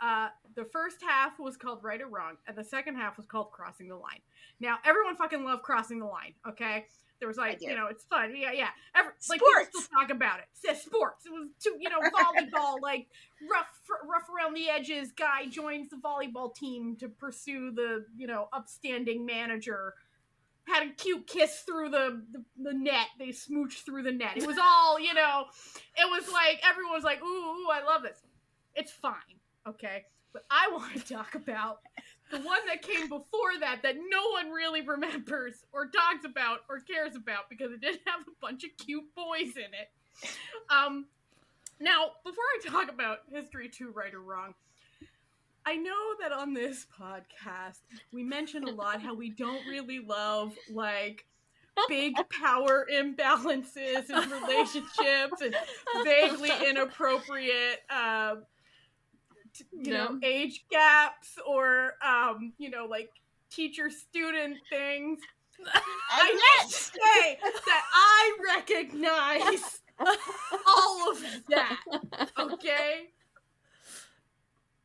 Uh, 0.01 0.29
the 0.55 0.65
first 0.65 0.97
half 1.01 1.39
was 1.39 1.57
called 1.57 1.83
Right 1.83 2.01
or 2.01 2.07
Wrong, 2.07 2.37
and 2.47 2.57
the 2.57 2.63
second 2.63 2.95
half 2.95 3.17
was 3.17 3.25
called 3.25 3.51
Crossing 3.51 3.87
the 3.87 3.95
Line. 3.95 4.21
Now, 4.59 4.77
everyone 4.83 5.15
fucking 5.15 5.43
loved 5.43 5.63
Crossing 5.63 5.99
the 5.99 6.05
Line. 6.05 6.33
Okay, 6.47 6.85
there 7.19 7.27
was 7.27 7.37
like, 7.37 7.61
you 7.61 7.75
know, 7.75 7.85
it's 7.85 8.03
fun. 8.05 8.33
Yeah, 8.35 8.51
yeah. 8.51 8.69
Every, 8.95 9.11
like 9.29 9.39
Sports. 9.39 9.67
people 9.67 9.81
still 9.81 9.99
talk 9.99 10.09
about 10.09 10.39
it. 10.39 10.45
Says 10.53 10.81
sports. 10.81 11.27
It 11.27 11.29
was 11.29 11.49
two, 11.63 11.77
you 11.79 11.87
know, 11.87 11.99
volleyball, 11.99 12.77
like 12.81 13.07
rough, 13.49 13.67
rough 14.09 14.27
around 14.27 14.55
the 14.55 14.69
edges. 14.69 15.11
Guy 15.11 15.45
joins 15.45 15.91
the 15.91 15.97
volleyball 15.97 16.53
team 16.53 16.95
to 16.97 17.07
pursue 17.07 17.71
the, 17.71 18.05
you 18.17 18.25
know, 18.25 18.47
upstanding 18.51 19.23
manager 19.23 19.93
had 20.67 20.87
a 20.87 20.91
cute 20.93 21.27
kiss 21.27 21.63
through 21.65 21.89
the, 21.89 22.23
the 22.31 22.43
the 22.61 22.73
net. 22.73 23.07
They 23.19 23.29
smooched 23.29 23.83
through 23.85 24.03
the 24.03 24.11
net. 24.11 24.37
It 24.37 24.45
was 24.45 24.57
all, 24.61 24.99
you 24.99 25.13
know, 25.13 25.45
it 25.95 26.09
was 26.09 26.31
like 26.31 26.61
everyone 26.67 26.93
was 26.93 27.03
like, 27.03 27.21
"Ooh, 27.21 27.25
ooh 27.25 27.67
I 27.71 27.83
love 27.83 28.03
this." 28.03 28.19
It's 28.75 28.91
fine, 28.91 29.40
okay. 29.67 30.05
But 30.33 30.45
I 30.49 30.69
want 30.71 30.93
to 30.95 31.13
talk 31.13 31.35
about 31.35 31.79
the 32.31 32.39
one 32.39 32.59
that 32.67 32.81
came 32.81 33.09
before 33.09 33.59
that 33.59 33.83
that 33.83 33.95
no 33.95 34.31
one 34.31 34.51
really 34.51 34.81
remembers 34.81 35.65
or 35.73 35.87
talks 35.87 36.25
about 36.25 36.59
or 36.69 36.79
cares 36.79 37.15
about 37.15 37.49
because 37.49 37.71
it 37.71 37.81
didn't 37.81 38.01
have 38.05 38.21
a 38.21 38.31
bunch 38.41 38.63
of 38.63 38.71
cute 38.77 39.13
boys 39.15 39.55
in 39.55 39.73
it. 39.73 39.89
Um, 40.69 41.07
now, 41.79 42.11
before 42.23 42.43
I 42.55 42.69
talk 42.69 42.93
about 42.93 43.19
History 43.31 43.67
2 43.67 43.91
Right 43.91 44.13
or 44.13 44.21
Wrong, 44.21 44.53
I 45.65 45.75
know 45.75 46.15
that 46.21 46.31
on 46.31 46.53
this 46.53 46.85
podcast 46.99 47.79
we 48.11 48.23
mention 48.23 48.63
a 48.63 48.71
lot 48.71 49.01
how 49.01 49.13
we 49.13 49.29
don't 49.29 49.65
really 49.67 49.99
love 49.99 50.53
like 50.71 51.25
big 51.87 52.15
power 52.41 52.87
imbalances 52.91 54.09
in 54.09 54.29
relationships 54.29 55.41
and 55.41 55.55
vaguely 56.03 56.51
inappropriate 56.67 57.79
uh, 57.89 58.35
t- 59.53 59.65
you 59.71 59.91
know 59.93 60.19
age 60.23 60.65
gaps 60.69 61.37
or 61.45 61.93
um, 62.05 62.53
you 62.57 62.69
know 62.69 62.85
like 62.85 63.09
teacher 63.49 63.89
student 63.89 64.57
things. 64.69 65.19
I 66.11 66.31
need 66.31 66.71
to 66.71 66.75
say 66.75 67.37
that 67.65 67.83
I 67.93 68.37
recognize 68.55 69.81
all 70.67 71.11
of 71.11 71.23
that. 71.49 71.79
Okay? 72.39 73.09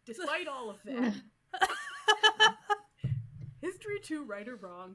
Despite 0.04 0.46
all 0.46 0.70
of 0.70 0.76
that, 0.84 1.14
History 3.60 3.98
2, 4.02 4.24
right 4.24 4.46
or 4.46 4.56
wrong, 4.56 4.94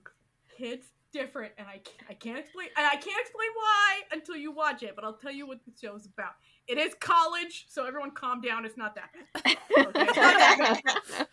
hits 0.55 0.87
different, 1.11 1.51
and 1.57 1.67
I 1.67 1.81
I 2.09 2.13
can't 2.13 2.39
explain, 2.39 2.69
and 2.77 2.85
I 2.85 2.95
can't 2.95 3.19
explain 3.19 3.49
why 3.55 4.01
until 4.13 4.35
you 4.35 4.51
watch 4.51 4.83
it, 4.83 4.95
but 4.95 5.03
I'll 5.03 5.17
tell 5.17 5.31
you 5.31 5.45
what 5.47 5.59
the 5.65 5.71
show's 5.81 6.05
about. 6.05 6.33
It 6.67 6.77
is 6.77 6.93
college, 6.99 7.65
so 7.67 7.85
everyone 7.85 8.11
calm 8.11 8.41
down. 8.41 8.65
It's 8.65 8.77
not 8.77 8.95
that. 8.95 9.09
bad. 9.33 9.57
Okay? 9.87 10.01
It's 10.07 10.15
not 10.15 10.37
that 10.37 10.81
bad. 10.85 11.27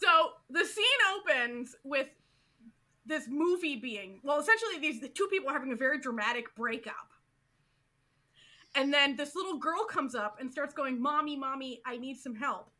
So 0.00 0.30
the 0.48 0.64
scene 0.64 0.84
opens 1.16 1.74
with 1.84 2.08
this 3.04 3.24
movie 3.28 3.76
being 3.76 4.20
well, 4.22 4.38
essentially 4.38 4.78
these 4.80 5.00
the 5.00 5.08
two 5.08 5.26
people 5.30 5.50
are 5.50 5.52
having 5.52 5.72
a 5.72 5.76
very 5.76 5.98
dramatic 5.98 6.54
breakup. 6.54 6.94
And 8.74 8.92
then 8.92 9.16
this 9.16 9.34
little 9.34 9.58
girl 9.58 9.84
comes 9.84 10.14
up 10.14 10.36
and 10.40 10.52
starts 10.52 10.74
going, 10.74 11.00
Mommy, 11.00 11.36
mommy, 11.36 11.80
I 11.86 11.96
need 11.96 12.18
some 12.18 12.34
help. 12.34 12.70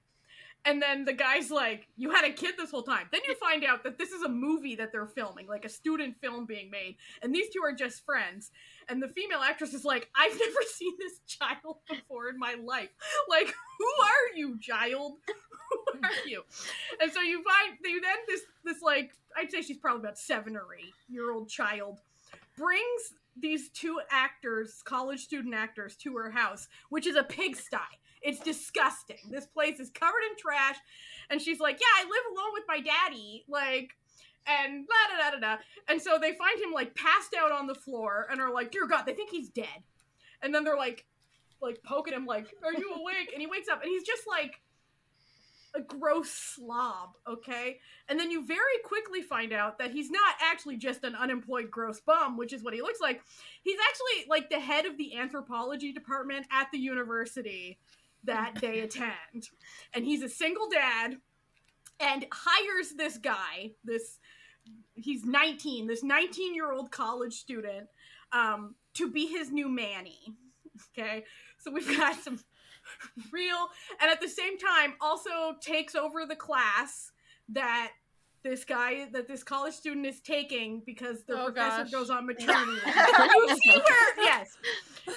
And 0.65 0.83
then 0.83 1.05
the 1.05 1.13
guy's 1.13 1.51
like, 1.51 1.89
You 1.97 2.11
had 2.11 2.25
a 2.25 2.33
kid 2.33 2.55
this 2.57 2.71
whole 2.71 2.83
time. 2.83 3.09
Then 3.11 3.23
you 3.27 3.35
find 3.37 3.65
out 3.65 3.83
that 3.85 3.99
this 3.99 4.11
is 4.11 4.23
a 4.23 4.29
movie 4.29 4.77
that 4.77 4.93
they're 4.93 5.07
filming, 5.07 5.49
like 5.49 5.65
a 5.65 5.69
student 5.69 6.17
film 6.21 6.47
being 6.47 6.71
made. 6.71 6.97
And 7.23 7.35
these 7.35 7.49
two 7.49 7.61
are 7.65 7.73
just 7.73 8.05
friends. 8.05 8.51
And 8.89 9.03
the 9.03 9.09
female 9.09 9.41
actress 9.41 9.75
is 9.75 9.85
like, 9.85 10.09
I've 10.17 10.33
never 10.39 10.61
seen 10.75 10.93
this 10.99 11.21
child 11.27 11.77
before 11.89 12.29
in 12.29 12.39
my 12.39 12.55
life. 12.63 12.89
Like, 13.29 13.55
who 13.79 13.87
are 14.05 14.37
you, 14.37 14.59
child? 14.61 15.15
Who 15.71 15.99
are 16.03 16.27
you? 16.27 16.45
And 16.99 17.13
so 17.13 17.21
you 17.21 17.45
find 17.45 17.77
you 17.85 18.01
then 18.01 18.17
this 18.27 18.41
this 18.65 18.81
like 18.81 19.11
I'd 19.37 19.51
say 19.51 19.61
she's 19.61 19.77
probably 19.77 20.01
about 20.01 20.19
seven 20.19 20.57
or 20.57 20.65
eight 20.75 20.95
year 21.11 21.31
old 21.31 21.51
child 21.51 22.01
brings 22.57 23.15
these 23.41 23.69
two 23.71 24.01
actors, 24.11 24.83
college 24.85 25.21
student 25.21 25.55
actors, 25.55 25.95
to 25.97 26.17
her 26.17 26.31
house, 26.31 26.69
which 26.89 27.07
is 27.07 27.17
a 27.17 27.23
pigsty. 27.23 27.77
It's 28.21 28.41
disgusting. 28.41 29.19
This 29.31 29.47
place 29.47 29.79
is 29.79 29.91
covered 29.91 30.23
in 30.31 30.37
trash, 30.37 30.77
and 31.31 31.41
she's 31.41 31.61
like, 31.61 31.79
"Yeah, 31.81 32.03
I 32.03 32.05
live 32.05 32.25
alone 32.33 32.53
with 32.53 32.65
my 32.67 32.81
daddy." 32.81 33.45
Like, 33.47 33.97
and 34.49 34.87
da 34.87 35.17
da 35.17 35.31
da 35.31 35.37
da 35.37 35.57
da. 35.57 35.63
And 35.89 36.01
so 36.01 36.19
they 36.19 36.33
find 36.33 36.61
him 36.61 36.73
like 36.73 36.95
passed 36.95 37.35
out 37.39 37.53
on 37.53 37.67
the 37.67 37.75
floor, 37.75 38.27
and 38.31 38.41
are 38.41 38.53
like, 38.53 38.71
"Dear 38.71 38.87
God," 38.87 39.05
they 39.05 39.15
think 39.15 39.31
he's 39.31 39.49
dead. 39.49 39.83
And 40.43 40.55
then 40.55 40.65
they're 40.65 40.77
like, 40.77 41.07
like 41.61 41.83
poking 41.83 42.15
him, 42.15 42.27
like, 42.27 42.55
"Are 42.65 42.73
you 42.73 42.95
awake?" 42.95 43.31
And 43.33 43.41
he 43.41 43.47
wakes 43.47 43.69
up, 43.69 43.83
and 43.83 43.91
he's 43.91 44.05
just 44.05 44.27
like 44.27 44.61
a 45.75 45.81
gross 45.81 46.31
slob, 46.31 47.11
okay? 47.27 47.79
And 48.09 48.19
then 48.19 48.31
you 48.31 48.45
very 48.45 48.63
quickly 48.85 49.23
find 49.23 49.53
out 49.53 49.79
that 49.79 49.91
he's 49.91 50.11
not 50.11 50.35
actually 50.41 50.77
just 50.77 51.05
an 51.05 51.15
unemployed 51.15 51.71
gross 51.71 52.01
bum, 52.01 52.37
which 52.37 52.53
is 52.53 52.63
what 52.63 52.75
he 52.75 52.81
looks 52.81 53.01
like. 53.01 53.23
He's 53.63 53.79
actually 53.89 54.29
like 54.29 54.51
the 54.51 54.61
head 54.61 54.87
of 54.87 54.97
the 54.97 55.17
anthropology 55.17 55.93
department 55.93 56.47
at 56.51 56.69
the 56.73 56.79
university 56.79 57.79
that 58.25 58.55
they 58.61 58.81
attend. 58.81 59.51
And 59.95 60.05
he's 60.05 60.23
a 60.23 60.29
single 60.29 60.69
dad 60.69 61.19
and 62.01 62.27
hires 62.33 62.93
this 62.97 63.19
guy, 63.19 63.73
this 63.85 64.19
he's 64.95 65.25
19, 65.25 65.87
this 65.87 66.03
19-year-old 66.05 66.91
college 66.91 67.35
student 67.35 67.87
um 68.33 68.75
to 68.95 69.11
be 69.11 69.27
his 69.27 69.51
new 69.51 69.69
manny. 69.69 70.35
Okay? 70.97 71.25
So 71.59 71.71
we've 71.71 71.97
got 71.97 72.17
some 72.23 72.39
real 73.33 73.69
and 74.01 74.11
at 74.11 74.21
the 74.21 74.29
same 74.29 74.59
time 74.59 74.95
also 75.01 75.55
takes 75.61 75.95
over 75.95 76.25
the 76.27 76.37
class 76.37 77.13
that 77.51 77.93
this 78.45 78.65
guy 78.65 79.09
that 79.13 79.27
this 79.27 79.43
college 79.43 79.75
student 79.75 80.07
is 80.07 80.21
taking 80.21 80.83
because 80.87 81.25
the 81.25 81.35
Oh, 81.41 81.45
professor 81.47 81.83
gosh. 81.83 81.91
goes 81.93 82.11
on 82.11 82.27
maternity 82.33 82.73
leave. 82.73 82.83
you 82.87 83.57
see 83.57 83.79
where 83.79 84.25
yes. 84.25 84.57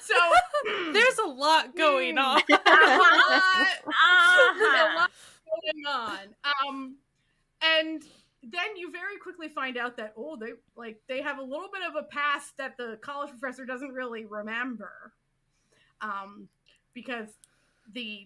So 0.02 0.16
There's 0.94 1.18
a 1.26 1.28
lot 1.30 1.76
going 1.76 2.16
Mm. 2.16 2.24
on. 2.24 2.42
uh-huh. 2.52 3.78
There's 4.58 4.80
a 4.80 4.96
lot 4.96 5.12
going 5.46 5.86
on. 5.88 6.20
Um, 6.68 6.96
and 7.62 8.04
then 8.44 8.76
you 8.76 8.92
very 8.92 9.18
quickly 9.18 9.48
find 9.48 9.78
out 9.78 9.98
that 9.98 10.14
oh, 10.18 10.36
they 10.36 10.54
like 10.76 11.00
they 11.08 11.22
have 11.22 11.38
a 11.38 11.44
little 11.44 11.70
bit 11.72 11.84
of 11.88 11.96
a 11.96 12.04
past 12.04 12.58
that 12.58 12.76
the 12.78 12.98
college 13.02 13.30
professor 13.30 13.66
doesn't 13.66 13.94
really 13.94 14.26
remember, 14.26 15.14
um, 16.02 16.48
because 16.94 17.30
the 17.94 18.26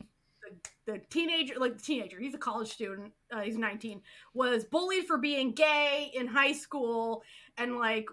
the, 0.86 0.94
the 0.94 1.02
teenager, 1.10 1.56
like 1.58 1.76
the 1.78 1.84
teenager, 1.84 2.20
he's 2.20 2.36
a 2.36 2.38
college 2.38 2.72
student, 2.72 3.12
uh, 3.32 3.42
he's 3.42 3.58
19, 3.58 4.00
was 4.34 4.64
bullied 4.64 5.08
for 5.08 5.18
being 5.18 5.52
gay 5.52 6.12
in 6.14 6.28
high 6.28 6.54
school, 6.54 7.24
and 7.58 7.78
like 7.78 8.06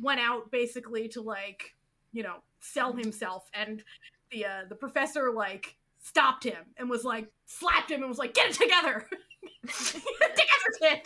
went 0.00 0.20
out 0.20 0.50
basically 0.50 1.08
to 1.08 1.20
like 1.20 1.74
you 2.12 2.22
know 2.22 2.36
sell 2.60 2.92
himself, 2.92 3.50
and 3.52 3.82
the 4.30 4.46
uh, 4.46 4.62
the 4.68 4.74
professor 4.74 5.30
like 5.30 5.76
stopped 6.00 6.44
him 6.44 6.64
and 6.76 6.88
was 6.88 7.04
like 7.04 7.28
slapped 7.46 7.90
him 7.90 8.00
and 8.00 8.08
was 8.08 8.18
like 8.18 8.34
get 8.34 8.50
it 8.50 8.54
together. 8.54 9.06
Together 9.66 10.70
kid. 10.80 11.00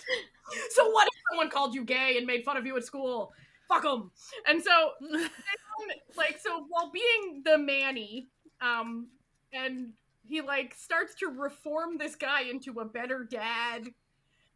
So 0.71 0.91
what 0.91 1.09
if 1.09 1.15
someone 1.31 1.51
called 1.51 1.75
you 1.75 1.85
gay 1.85 2.17
and 2.17 2.27
made 2.27 2.45
fun 2.45 2.57
of 2.57 2.67
you 2.67 2.77
at 2.77 2.85
school? 2.85 3.33
Fuck 3.69 3.83
them 3.83 4.11
and 4.47 4.63
so 4.63 4.93
like 6.17 6.39
so 6.39 6.67
while 6.69 6.91
being 6.93 7.43
the 7.45 7.59
manny 7.59 8.29
um 8.61 9.09
and 9.53 9.93
he 10.27 10.41
like 10.41 10.75
starts 10.75 11.15
to 11.17 11.29
reform 11.29 11.99
this 11.99 12.15
guy 12.15 12.43
into 12.43 12.81
a 12.81 12.85
better 12.85 13.25
dad 13.25 13.89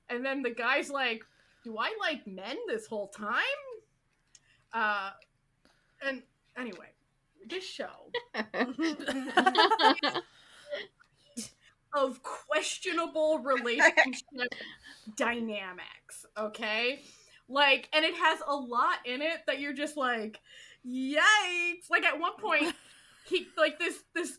and 0.08 0.24
then 0.24 0.42
the 0.42 0.50
guy's 0.50 0.90
like 0.90 1.22
do 1.64 1.76
i 1.78 1.92
like 2.00 2.26
men 2.26 2.56
this 2.66 2.86
whole 2.86 3.08
time? 3.08 3.42
Uh 4.72 5.10
and 6.06 6.22
anyway 6.56 6.88
this 7.46 7.64
show 7.64 8.10
of 11.94 12.22
questionable 12.22 13.38
relationship 13.40 14.54
dynamics, 15.16 16.26
okay? 16.36 17.02
Like, 17.48 17.88
and 17.92 18.04
it 18.04 18.14
has 18.14 18.40
a 18.46 18.54
lot 18.54 18.98
in 19.04 19.22
it 19.22 19.40
that 19.46 19.60
you're 19.60 19.72
just 19.72 19.96
like, 19.96 20.38
yikes. 20.86 21.90
Like 21.90 22.04
at 22.04 22.20
one 22.20 22.36
point, 22.38 22.74
he 23.28 23.46
like 23.56 23.78
this 23.78 24.02
this 24.14 24.38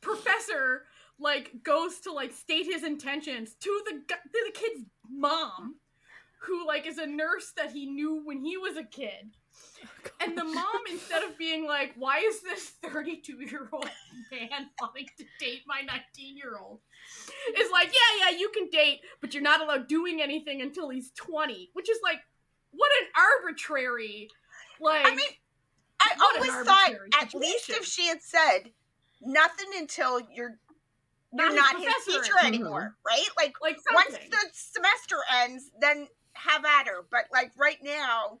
professor 0.00 0.84
like 1.18 1.62
goes 1.62 2.00
to 2.00 2.12
like 2.12 2.32
state 2.32 2.64
his 2.64 2.82
intentions 2.82 3.54
to 3.60 3.82
the 3.86 3.92
to 3.92 4.18
the 4.46 4.52
kid's 4.52 4.84
mom, 5.08 5.76
who 6.42 6.66
like 6.66 6.86
is 6.86 6.98
a 6.98 7.06
nurse 7.06 7.52
that 7.56 7.72
he 7.72 7.86
knew 7.86 8.22
when 8.24 8.44
he 8.44 8.56
was 8.56 8.76
a 8.76 8.84
kid. 8.84 9.36
And 10.22 10.36
the 10.36 10.44
mom, 10.44 10.80
instead 10.90 11.22
of 11.24 11.36
being 11.38 11.66
like, 11.66 11.94
why 11.96 12.18
is 12.18 12.42
this 12.42 12.72
32 12.82 13.36
year 13.42 13.68
old 13.72 13.88
man 14.30 14.68
wanting 14.80 15.06
to 15.18 15.24
date 15.38 15.62
my 15.66 15.80
19 15.80 16.36
year 16.36 16.58
old? 16.58 16.80
Is 17.56 17.70
like, 17.70 17.88
yeah, 17.88 18.30
yeah, 18.30 18.38
you 18.38 18.50
can 18.50 18.68
date, 18.68 19.00
but 19.20 19.34
you're 19.34 19.42
not 19.42 19.60
allowed 19.60 19.88
doing 19.88 20.20
anything 20.22 20.62
until 20.62 20.88
he's 20.90 21.10
20. 21.12 21.70
Which 21.72 21.90
is 21.90 21.98
like, 22.02 22.20
what 22.70 22.90
an 23.00 23.08
arbitrary, 23.42 24.28
like, 24.80 25.06
I 25.06 25.14
mean, 25.14 25.28
I 26.00 26.10
always 26.20 26.66
thought 26.66 26.88
arbitrary 26.88 27.10
at 27.20 27.34
least 27.34 27.70
if 27.70 27.84
she 27.84 28.06
had 28.06 28.22
said 28.22 28.70
nothing 29.20 29.68
until 29.76 30.20
you're 30.20 30.58
you're 31.32 31.46
his 31.46 31.54
not 31.54 31.76
his 31.76 31.84
professor 31.84 32.22
teacher 32.22 32.38
anymore. 32.44 32.46
anymore, 32.46 32.96
right? 33.06 33.28
Like 33.36 33.54
like 33.62 33.78
once 33.94 34.16
the 34.30 34.38
semester 34.52 35.16
ends, 35.42 35.70
then 35.80 36.08
have 36.32 36.64
at 36.64 36.86
her. 36.86 37.04
But 37.10 37.26
like 37.32 37.52
right 37.56 37.78
now, 37.82 38.38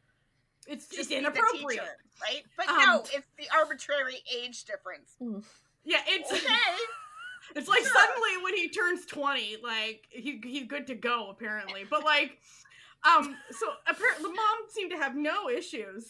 it's 0.66 0.86
just 0.86 0.96
just 0.98 1.08
be 1.10 1.14
the 1.16 1.20
inappropriate. 1.20 1.68
teacher, 1.70 1.96
right? 2.22 2.42
But 2.56 2.68
Um, 2.68 2.76
no, 2.78 3.00
it's 3.12 3.26
the 3.38 3.48
arbitrary 3.56 4.22
age 4.34 4.64
difference. 4.64 5.16
Yeah, 5.84 6.02
it's 6.06 6.30
Okay, 6.32 6.44
It's 7.56 7.68
like 7.68 7.80
Sure. 7.82 7.92
suddenly 7.92 8.42
when 8.44 8.54
he 8.56 8.68
turns 8.68 9.06
20, 9.06 9.56
like 9.62 10.06
he 10.10 10.40
he's 10.44 10.66
good 10.66 10.86
to 10.88 10.94
go 10.94 11.30
apparently. 11.30 11.84
But 11.88 12.04
like 12.04 12.38
um 13.04 13.36
so 13.50 13.66
apparently 13.88 14.22
the 14.24 14.34
mom 14.34 14.56
seemed 14.68 14.90
to 14.92 14.98
have 14.98 15.16
no 15.16 15.48
issues 15.48 16.06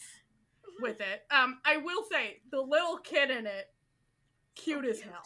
with 0.81 0.99
it. 0.99 1.23
Um 1.31 1.59
I 1.65 1.77
will 1.77 2.03
say 2.11 2.41
the 2.51 2.59
little 2.61 2.97
kid 2.97 3.31
in 3.31 3.47
it 3.47 3.67
cute 4.55 4.85
as 4.85 4.99
hell. 4.99 5.23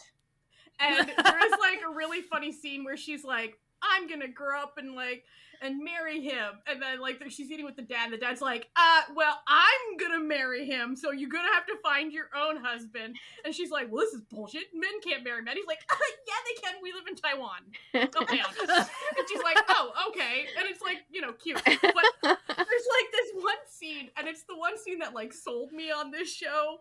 and 0.78 1.08
there 1.08 1.46
is 1.46 1.52
like 1.60 1.80
a 1.86 1.92
really 1.94 2.22
funny 2.22 2.52
scene 2.52 2.84
where 2.84 2.96
she's 2.96 3.24
like, 3.24 3.58
"I'm 3.82 4.08
gonna 4.08 4.28
grow 4.28 4.60
up 4.60 4.78
and 4.78 4.94
like 4.94 5.24
and 5.62 5.82
marry 5.82 6.20
him," 6.20 6.54
and 6.66 6.80
then 6.80 7.00
like 7.00 7.22
she's 7.30 7.50
eating 7.50 7.64
with 7.64 7.76
the 7.76 7.82
dad. 7.82 8.04
And 8.04 8.12
the 8.12 8.18
dad's 8.18 8.40
like, 8.40 8.68
"Uh, 8.76 9.02
well, 9.14 9.40
I'm 9.48 9.96
gonna 9.98 10.22
marry 10.22 10.66
him, 10.66 10.96
so 10.96 11.12
you're 11.12 11.30
gonna 11.30 11.52
have 11.52 11.66
to 11.66 11.76
find 11.82 12.12
your 12.12 12.28
own 12.36 12.56
husband." 12.56 13.16
And 13.44 13.54
she's 13.54 13.70
like, 13.70 13.90
"Well, 13.90 14.04
this 14.04 14.14
is 14.14 14.22
bullshit. 14.22 14.64
Men 14.74 15.00
can't 15.02 15.24
marry 15.24 15.42
men." 15.42 15.56
He's 15.56 15.66
like, 15.66 15.80
uh, 15.90 15.96
"Yeah, 16.26 16.34
they 16.46 16.60
can. 16.60 16.74
We 16.82 16.92
live 16.92 17.06
in 17.08 17.16
Taiwan." 17.16 17.60
Oh, 17.94 18.34
yeah. 18.34 18.44
And 19.18 19.26
she's 19.28 19.42
like, 19.42 19.58
"Oh, 19.68 19.92
okay," 20.08 20.46
and 20.58 20.66
it's 20.68 20.82
like 20.82 20.98
you 21.10 21.20
know 21.20 21.32
cute, 21.32 21.60
but 21.64 21.74
there's 22.22 22.38
like 22.52 23.12
this 23.12 23.30
one 23.42 23.62
scene, 23.68 24.10
and 24.16 24.28
it's 24.28 24.42
the 24.44 24.56
one 24.56 24.78
scene 24.78 24.98
that 25.00 25.14
like 25.14 25.32
sold 25.32 25.72
me 25.72 25.90
on 25.90 26.10
this 26.10 26.32
show, 26.32 26.78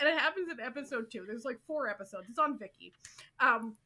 and 0.00 0.08
it 0.08 0.18
happens 0.18 0.48
in 0.50 0.60
episode 0.60 1.10
two. 1.10 1.24
There's 1.26 1.44
like 1.44 1.58
four 1.66 1.88
episodes. 1.88 2.26
It's 2.30 2.38
on 2.38 2.58
Viki. 2.58 2.92
um, 3.40 3.76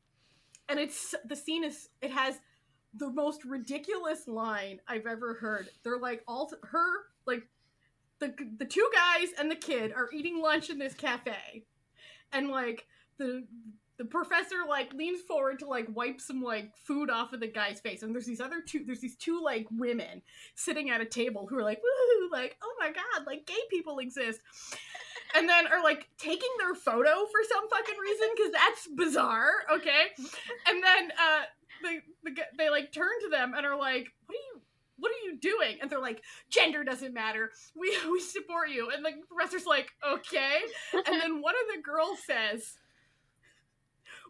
and 0.69 0.79
it's 0.79 1.15
the 1.25 1.37
scene 1.37 1.65
is 1.65 1.89
it 2.03 2.11
has 2.11 2.35
the 2.95 3.11
most 3.11 3.45
ridiculous 3.45 4.27
line 4.27 4.81
I've 4.89 5.07
ever 5.07 5.35
heard. 5.35 5.69
They're 5.83 5.99
like 5.99 6.23
all 6.27 6.51
her 6.63 6.89
like 7.27 7.43
the 8.19 8.35
the 8.59 8.65
two 8.65 8.89
guys 8.95 9.29
and 9.39 9.51
the 9.51 9.57
kid 9.57 9.93
are 9.93 10.09
eating 10.13 10.41
lunch 10.41 10.71
in 10.71 10.79
this 10.79 10.95
cafe, 10.95 11.65
and 12.33 12.49
like 12.49 12.87
the 13.19 13.45
the 13.99 14.05
professor 14.05 14.59
like 14.69 14.95
leans 14.95 15.21
forward 15.23 15.59
to 15.59 15.67
like 15.67 15.87
wipe 15.93 16.21
some 16.21 16.41
like 16.41 16.77
food 16.77 17.11
off 17.11 17.33
of 17.33 17.41
the 17.41 17.49
guy's 17.49 17.81
face. 17.81 18.03
And 18.03 18.15
there's 18.15 18.27
these 18.27 18.41
other 18.41 18.61
two 18.61 18.85
there's 18.87 19.01
these 19.01 19.17
two 19.17 19.43
like 19.43 19.67
women 19.73 20.23
sitting 20.55 20.89
at 20.91 21.01
a 21.01 21.05
table 21.05 21.47
who 21.49 21.59
are 21.59 21.65
like 21.65 21.83
woo 21.83 22.31
like 22.33 22.57
oh 22.63 22.75
my 22.79 22.93
god 22.93 23.27
like 23.27 23.47
gay 23.47 23.55
people 23.71 23.99
exist. 23.99 24.41
And 25.35 25.47
then 25.47 25.67
are 25.67 25.83
like 25.83 26.09
taking 26.17 26.49
their 26.59 26.75
photo 26.75 27.27
for 27.27 27.41
some 27.53 27.69
fucking 27.69 27.99
reason 28.01 28.29
because 28.35 28.53
that's 28.53 28.89
bizarre 28.97 29.53
okay? 29.73 30.07
And 30.69 30.83
then 30.83 31.11
uh 31.11 31.43
they, 31.83 32.01
the, 32.25 32.37
they 32.57 32.71
like 32.71 32.93
turn 32.93 33.09
to 33.23 33.29
them 33.31 33.55
and 33.57 33.67
are 33.67 33.79
like 33.79 34.09
what 34.27 34.35
are 34.35 34.47
you 34.55 34.61
what 34.99 35.13
are 35.13 35.31
you 35.31 35.39
doing? 35.39 35.79
And 35.81 35.89
they're 35.89 36.01
like 36.01 36.23
gender 36.51 36.85
doesn't 36.85 37.15
matter. 37.15 37.51
We 37.77 37.97
we 38.11 38.21
support 38.21 38.71
you. 38.71 38.91
And 38.95 39.05
the 39.05 39.13
professor's 39.29 39.67
like 39.67 39.91
okay. 40.07 40.59
And 40.93 41.21
then 41.21 41.41
one 41.41 41.55
of 41.55 41.77
the 41.77 41.83
girls 41.83 42.19
says 42.27 42.75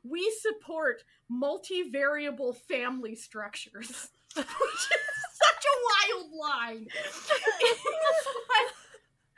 we 0.05 0.33
support 0.41 1.03
multivariable 1.31 2.57
family 2.57 3.15
structures. 3.15 4.09
Which 4.37 4.47
is 4.47 5.07
such 5.43 5.65
a 5.65 5.77
wild 5.89 6.33
line. 6.33 6.87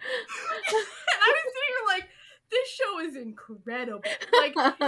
And 0.02 1.20
i 1.20 1.28
was 1.28 1.42
sitting 1.44 1.68
here 1.68 1.86
like 1.88 2.08
this 2.50 2.68
show 2.68 3.00
is 3.00 3.16
incredible 3.16 4.02
like 4.32 4.54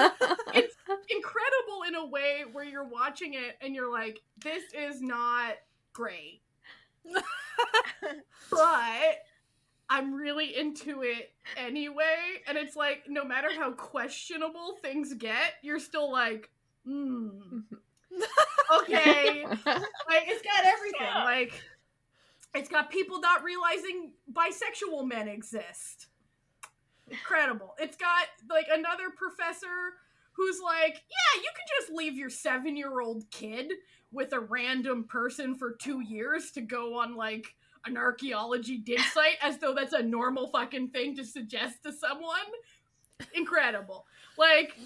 it's 0.54 0.76
incredible 1.08 1.82
in 1.86 1.94
a 1.94 2.06
way 2.06 2.42
where 2.52 2.64
you're 2.64 2.88
watching 2.88 3.34
it 3.34 3.56
and 3.60 3.74
you're 3.74 3.90
like 3.90 4.20
this 4.42 4.62
is 4.74 5.00
not 5.00 5.54
great 5.92 6.40
but 8.50 9.18
I'm 9.92 10.14
really 10.14 10.56
into 10.56 11.02
it 11.02 11.32
anyway. 11.54 12.16
And 12.48 12.56
it's 12.56 12.74
like, 12.74 13.02
no 13.08 13.26
matter 13.26 13.48
how 13.54 13.72
questionable 13.72 14.78
things 14.80 15.12
get, 15.12 15.54
you're 15.60 15.78
still 15.78 16.10
like, 16.10 16.48
hmm, 16.86 17.28
okay. 18.80 19.44
like, 19.44 20.24
it's 20.28 20.42
got 20.42 20.64
everything. 20.64 21.14
Like, 21.14 21.62
it's 22.54 22.70
got 22.70 22.90
people 22.90 23.20
not 23.20 23.44
realizing 23.44 24.12
bisexual 24.32 25.06
men 25.06 25.28
exist. 25.28 26.06
Incredible. 27.10 27.74
It's 27.78 27.96
got, 27.96 28.26
like, 28.50 28.66
another 28.70 29.10
professor 29.16 29.94
who's 30.32 30.60
like, 30.60 30.94
yeah, 30.94 31.42
you 31.42 31.50
can 31.54 31.66
just 31.80 31.92
leave 31.92 32.16
your 32.16 32.30
seven 32.30 32.76
year 32.76 33.00
old 33.00 33.30
kid 33.30 33.72
with 34.10 34.32
a 34.32 34.40
random 34.40 35.04
person 35.04 35.54
for 35.54 35.72
two 35.72 36.00
years 36.00 36.50
to 36.52 36.60
go 36.60 36.98
on, 36.98 37.16
like, 37.16 37.54
an 37.86 37.96
archaeology 37.96 38.78
dig 38.78 39.00
site 39.14 39.36
as 39.42 39.58
though 39.58 39.74
that's 39.74 39.92
a 39.92 40.02
normal 40.02 40.48
fucking 40.48 40.88
thing 40.88 41.16
to 41.16 41.24
suggest 41.24 41.82
to 41.84 41.92
someone. 41.92 42.38
Incredible. 43.34 44.06
Like 44.36 44.76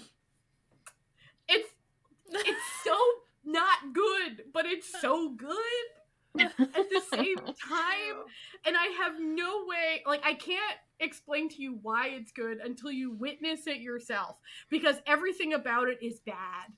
it's 1.47 1.69
it's 2.29 2.59
so 2.83 2.97
not 3.45 3.93
good, 3.93 4.43
but 4.53 4.65
it's 4.65 4.99
so 5.01 5.29
good 5.29 5.57
at 6.39 6.55
the 6.57 7.01
same 7.11 7.37
time. 7.37 8.17
And 8.65 8.75
I 8.77 8.93
have 9.01 9.13
no 9.19 9.65
way 9.65 10.03
like 10.05 10.21
I 10.25 10.33
can't 10.33 10.77
explain 10.99 11.49
to 11.49 11.61
you 11.61 11.79
why 11.81 12.07
it's 12.07 12.31
good 12.31 12.57
until 12.57 12.91
you 12.91 13.11
witness 13.11 13.67
it 13.67 13.81
yourself 13.81 14.37
because 14.69 14.97
everything 15.05 15.53
about 15.53 15.87
it 15.87 15.99
is 16.01 16.19
bad. 16.19 16.71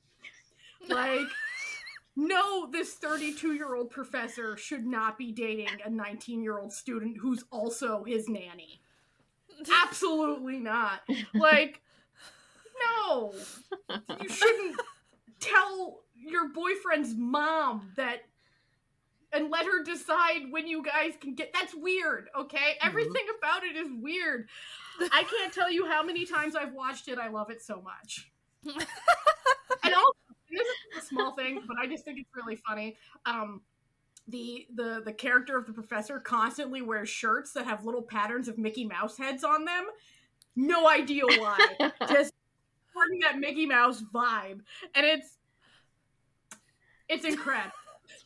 Like 0.88 1.28
no, 2.16 2.70
this 2.70 2.94
32 2.96 3.54
year 3.54 3.76
old 3.76 3.90
professor 3.90 4.58
should 4.58 4.86
not 4.86 5.18
be 5.18 5.32
dating 5.32 5.70
a 5.86 5.90
19 5.90 6.42
year 6.42 6.60
old 6.60 6.74
student 6.74 7.18
who's 7.18 7.44
also 7.52 8.04
his 8.04 8.28
nanny. 8.28 8.82
Absolutely 9.84 10.60
not. 10.60 11.02
Like, 11.34 11.82
no. 13.10 13.34
You 13.90 14.30
shouldn't 14.30 14.80
tell 15.40 16.02
your 16.16 16.50
boyfriend's 16.50 17.16
mom 17.16 17.92
that 17.96 18.29
and 19.32 19.52
let 19.52 19.66
her 19.66 19.84
decide 19.84 20.42
when 20.50 20.68
you 20.68 20.84
guys 20.84 21.14
can 21.20 21.36
get 21.36 21.52
that's 21.54 21.76
weird 21.76 22.30
okay 22.38 22.78
everything 22.82 23.26
about 23.38 23.64
it 23.64 23.76
is 23.76 23.88
weird 24.02 24.48
i 25.12 25.24
can't 25.24 25.54
tell 25.54 25.72
you 25.72 25.86
how 25.86 26.04
many 26.04 26.26
times 26.26 26.56
i've 26.56 26.74
watched 26.74 27.08
it 27.08 27.18
i 27.18 27.28
love 27.28 27.50
it 27.50 27.62
so 27.62 27.82
much 27.82 28.32
and 28.66 29.94
also 29.94 30.20
this 30.52 30.68
is 30.68 31.04
a 31.04 31.06
small 31.06 31.36
thing, 31.36 31.62
but 31.68 31.78
I 31.82 31.88
just 31.88 32.06
think 32.06 32.20
it's 32.20 32.30
really 32.36 32.58
funny. 32.68 32.98
Um, 33.26 33.62
the 34.28 34.68
the 34.76 35.02
the 35.04 35.14
character 35.14 35.58
of 35.58 35.66
the 35.66 35.74
professor 35.74 36.20
constantly 36.20 36.82
wears 36.82 37.10
shirts 37.10 37.54
that 37.54 37.66
have 37.66 37.86
little 37.86 38.02
patterns 38.02 38.48
of 38.48 38.58
Mickey 38.58 38.86
Mouse 38.86 39.18
heads 39.18 39.44
on 39.44 39.66
them. 39.66 39.86
No 40.56 40.88
idea 40.90 41.24
why. 41.26 41.58
just 42.10 42.34
that 43.22 43.40
Mickey 43.40 43.66
Mouse 43.66 44.04
vibe, 44.14 44.60
and 44.94 45.06
it's 45.06 45.38
it's 47.08 47.26
incredible. 47.26 47.72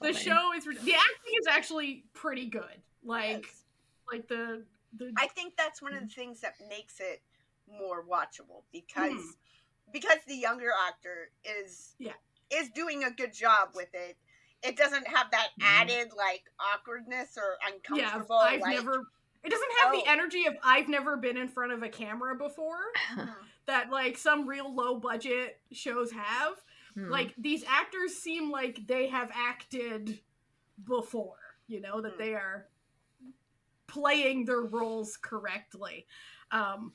The 0.03 0.13
show 0.13 0.51
is 0.55 0.65
the 0.65 0.71
acting 0.71 1.33
is 1.39 1.47
actually 1.49 2.05
pretty 2.13 2.47
good. 2.47 2.81
Like 3.03 3.45
Yes. 3.45 3.63
like 4.11 4.27
the 4.27 4.65
the 4.97 5.11
I 5.17 5.27
think 5.27 5.55
that's 5.57 5.81
one 5.81 5.93
of 5.93 6.01
the 6.01 6.07
things 6.07 6.41
that 6.41 6.53
makes 6.69 6.99
it 6.99 7.21
more 7.67 8.05
watchable 8.05 8.63
because 8.71 9.13
Hmm. 9.13 9.91
because 9.91 10.19
the 10.27 10.35
younger 10.35 10.71
actor 10.87 11.31
is 11.43 11.95
Yeah. 11.99 12.13
is 12.49 12.69
doing 12.69 13.03
a 13.03 13.11
good 13.11 13.33
job 13.33 13.71
with 13.75 13.93
it. 13.93 14.17
It 14.61 14.77
doesn't 14.77 15.07
have 15.07 15.31
that 15.31 15.49
Mhm. 15.59 15.63
added 15.65 16.13
like 16.13 16.43
awkwardness 16.59 17.37
or 17.37 17.57
uncomfortable. 17.65 18.37
yeah. 18.41 18.45
I've 18.47 18.61
like, 18.61 18.75
never. 18.75 19.03
It 19.43 19.49
doesn't 19.49 19.71
have 19.81 19.91
the 19.91 20.03
Oh. 20.05 20.11
energy 20.11 20.45
of 20.45 20.55
I've 20.63 20.87
never 20.87 21.17
been 21.17 21.35
in 21.37 21.49
front 21.49 21.71
of 21.73 21.83
a 21.83 21.89
camera 21.89 22.35
before. 22.35 22.91
That 23.65 23.89
like 23.89 24.17
some 24.17 24.45
real 24.45 24.73
low 24.75 24.97
budget 24.99 25.61
shows 25.71 26.11
have. 26.11 26.61
Hmm. 26.95 27.09
Like 27.11 27.33
these 27.37 27.63
actors 27.67 28.15
seem 28.15 28.51
like 28.51 28.85
they 28.87 29.07
have 29.07 29.29
acted 29.33 30.19
before, 30.85 31.37
you 31.67 31.81
know, 31.81 32.01
that 32.01 32.13
Hmm. 32.13 32.19
they 32.19 32.33
are 32.33 32.67
playing 33.87 34.45
their 34.45 34.61
roles 34.61 35.17
correctly. 35.17 36.05
Um 36.51 36.93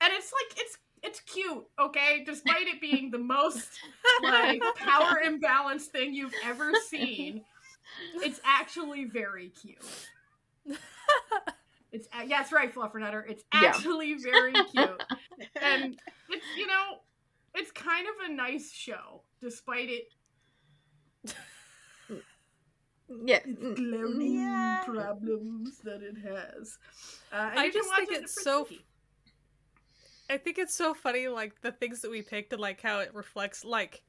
and 0.00 0.12
it's 0.12 0.32
like 0.32 0.58
it's 0.58 0.78
it's 1.02 1.20
cute, 1.20 1.64
okay? 1.80 2.24
Despite 2.24 2.66
it 2.66 2.80
being 2.80 3.10
the 3.10 3.18
most 3.18 3.80
like 4.22 4.60
power 4.76 5.18
imbalance 5.24 5.86
thing 5.86 6.12
you've 6.14 6.34
ever 6.42 6.74
seen, 6.74 7.42
it's 8.22 8.40
actually 8.44 9.04
very 9.04 9.50
cute. 9.50 9.78
It's 11.90 12.06
yeah, 12.14 12.38
that's 12.40 12.52
right, 12.52 12.72
Fluffernutter. 12.74 13.22
It's 13.28 13.44
Yeah. 13.52 13.70
actually 13.70 14.14
very 14.14 14.62
cute, 14.62 15.02
and 15.62 15.96
it's 16.28 16.46
you 16.54 16.66
know, 16.66 17.00
it's 17.54 17.70
kind 17.72 18.06
of 18.06 18.30
a 18.30 18.32
nice 18.34 18.70
show, 18.72 19.22
despite 19.40 19.88
it 19.90 20.04
yeah. 23.24 23.36
its 23.44 23.46
mm, 23.46 23.76
glaring 23.76 24.20
Yeah. 24.44 24.82
problems 24.84 25.78
that 25.84 26.02
it 26.02 26.16
has. 26.18 26.78
Uh, 27.32 27.50
I 27.56 27.70
just 27.70 27.88
watch 27.88 27.98
think 28.00 28.12
it 28.12 28.22
it's 28.24 28.34
for 28.34 28.40
so 28.42 28.64
Viki. 28.64 28.80
I 30.30 30.36
think 30.36 30.58
it's 30.58 30.74
so 30.74 30.92
funny, 30.92 31.28
like 31.28 31.58
the 31.62 31.72
things 31.72 32.02
that 32.02 32.10
we 32.10 32.20
picked 32.22 32.52
and 32.52 32.60
like 32.60 32.82
how 32.82 32.98
it 33.00 33.14
reflects, 33.14 33.64
like 33.64 34.02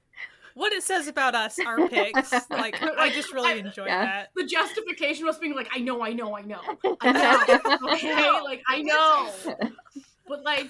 what 0.53 0.73
it 0.73 0.83
says 0.83 1.07
about 1.07 1.33
us, 1.33 1.57
our 1.59 1.87
picks. 1.87 2.33
Like 2.49 2.81
I 2.81 3.09
just 3.09 3.31
really 3.31 3.51
I- 3.51 3.53
enjoy 3.55 3.85
Yeah. 3.85 4.03
that. 4.03 4.29
the 4.35 4.45
justification 4.45 5.25
was 5.25 5.37
being 5.37 5.55
like, 5.55 5.69
I 5.73 5.79
know, 5.79 6.01
I 6.03 6.11
know, 6.11 6.35
I 6.37 6.41
know, 6.41 6.59
I 7.01 7.11
know, 7.79 7.93
okay, 7.93 8.41
like 8.43 8.61
I 8.67 8.81
know, 8.81 9.29
but 10.27 10.43
like, 10.43 10.69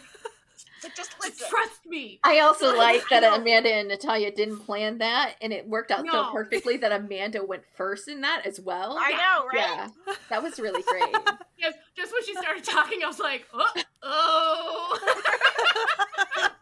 But 0.81 0.95
just 0.95 1.11
just 1.11 1.23
listen. 1.23 1.47
trust 1.49 1.85
me. 1.85 2.19
I 2.23 2.39
also 2.39 2.73
I 2.73 2.77
like 2.77 3.03
that 3.09 3.21
know. 3.23 3.35
Amanda 3.35 3.69
and 3.73 3.87
Natalia 3.87 4.31
didn't 4.31 4.59
plan 4.59 4.97
that, 4.99 5.35
and 5.41 5.51
it 5.51 5.67
worked 5.67 5.91
out 5.91 6.05
so 6.09 6.31
perfectly 6.31 6.77
that 6.77 6.91
Amanda 6.91 7.43
went 7.43 7.63
first 7.75 8.07
in 8.07 8.21
that 8.21 8.45
as 8.45 8.59
well. 8.59 8.97
I 8.99 9.11
know, 9.11 9.45
right? 9.47 9.89
Yeah, 10.07 10.15
that 10.29 10.41
was 10.43 10.59
really 10.59 10.83
great. 10.87 11.15
Yes, 11.57 11.73
just 11.95 12.13
when 12.13 12.23
she 12.25 12.33
started 12.35 12.63
talking, 12.63 12.99
I 13.03 13.07
was 13.07 13.19
like, 13.19 13.45
oh, 13.53 13.69
oh. 14.03 14.99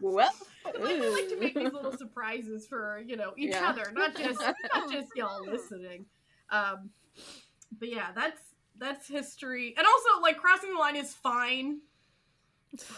well, 0.00 0.32
I 0.66 0.70
like 0.70 1.28
to 1.28 1.36
make 1.40 1.54
these 1.54 1.72
little 1.72 1.96
surprises 1.96 2.66
for 2.66 3.02
you 3.06 3.16
know 3.16 3.32
each 3.36 3.50
Yeah. 3.52 3.68
other, 3.68 3.90
not 3.92 4.16
just 4.16 4.40
not 4.40 4.90
just 4.92 5.08
y'all 5.14 5.44
listening. 5.50 6.06
Um, 6.50 6.90
but 7.78 7.88
yeah, 7.90 8.08
that's 8.14 8.40
that's 8.78 9.06
history, 9.08 9.74
and 9.76 9.86
also 9.86 10.20
like 10.22 10.38
crossing 10.38 10.72
the 10.72 10.78
line 10.78 10.96
is 10.96 11.14
fine. 11.14 11.80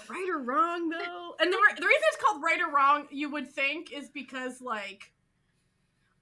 Right 0.08 0.28
or 0.28 0.38
wrong 0.38 0.88
though, 0.88 1.34
and 1.40 1.52
the 1.52 1.56
the 1.56 1.86
reason 1.86 2.02
it's 2.12 2.22
called 2.22 2.42
right 2.42 2.60
or 2.60 2.70
wrong, 2.74 3.06
you 3.10 3.30
would 3.30 3.50
think, 3.50 3.92
is 3.92 4.08
because 4.08 4.60
like, 4.60 5.12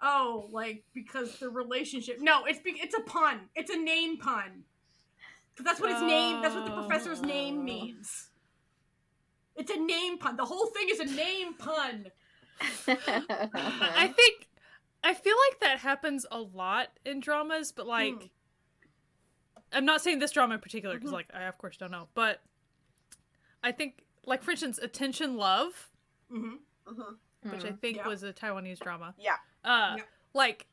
oh, 0.03 0.49
like 0.53 0.85
because 0.95 1.39
the 1.39 1.49
relationship. 1.49 2.19
No, 2.21 2.45
it's 2.45 2.61
be- 2.61 2.79
it's 2.81 2.95
a 2.95 3.01
pun. 3.01 3.41
It's 3.57 3.71
a 3.71 3.77
name 3.79 4.19
pun 4.19 4.65
because 5.55 5.65
that's 5.65 5.81
what 5.81 5.91
his 5.93 6.03
name. 6.03 6.43
That's 6.43 6.55
what 6.55 6.67
the 6.67 6.73
professor's 6.73 7.23
name 7.23 7.61
Oh. 7.61 7.63
means. 7.63 8.29
It's 9.57 9.71
a 9.73 9.81
name 9.81 10.19
pun. 10.19 10.37
The 10.37 10.45
whole 10.45 10.67
thing 10.67 10.89
is 10.91 11.01
a 11.01 11.07
name 11.07 11.55
pun. 11.55 12.07
I 12.87 14.13
think 14.17 14.49
I 15.03 15.15
feel 15.15 15.35
like 15.51 15.61
that 15.61 15.79
happens 15.79 16.27
a 16.31 16.39
lot 16.41 16.89
in 17.05 17.21
dramas, 17.21 17.73
but 17.73 17.87
like 17.87 18.15
Mm. 18.15 18.31
I'm 19.73 19.85
not 19.85 20.01
saying 20.01 20.19
this 20.19 20.33
drama 20.33 20.55
in 20.55 20.61
particular 20.61 20.95
because 20.97 21.11
Mhm. 21.11 21.15
like 21.15 21.29
I 21.35 21.43
of 21.45 21.59
course 21.59 21.77
don't 21.77 21.91
know, 21.91 22.09
but 22.15 22.41
I 23.63 23.73
think 23.73 24.05
like 24.27 24.43
for 24.43 24.51
instance, 24.53 24.79
Attention 24.79 25.37
Love, 25.37 25.91
hmm 26.31 26.57
Mhm. 26.87 27.17
which 27.43 27.65
I 27.65 27.71
Mm. 27.71 27.81
think 27.81 27.97
Yeah. 27.99 28.09
was 28.09 28.23
a 28.23 28.33
Taiwanese 28.33 28.81
drama. 28.81 29.15
Yeah. 29.19 29.37
Uh 29.65 29.95
Yeah. 29.99 30.05
like 30.35 30.67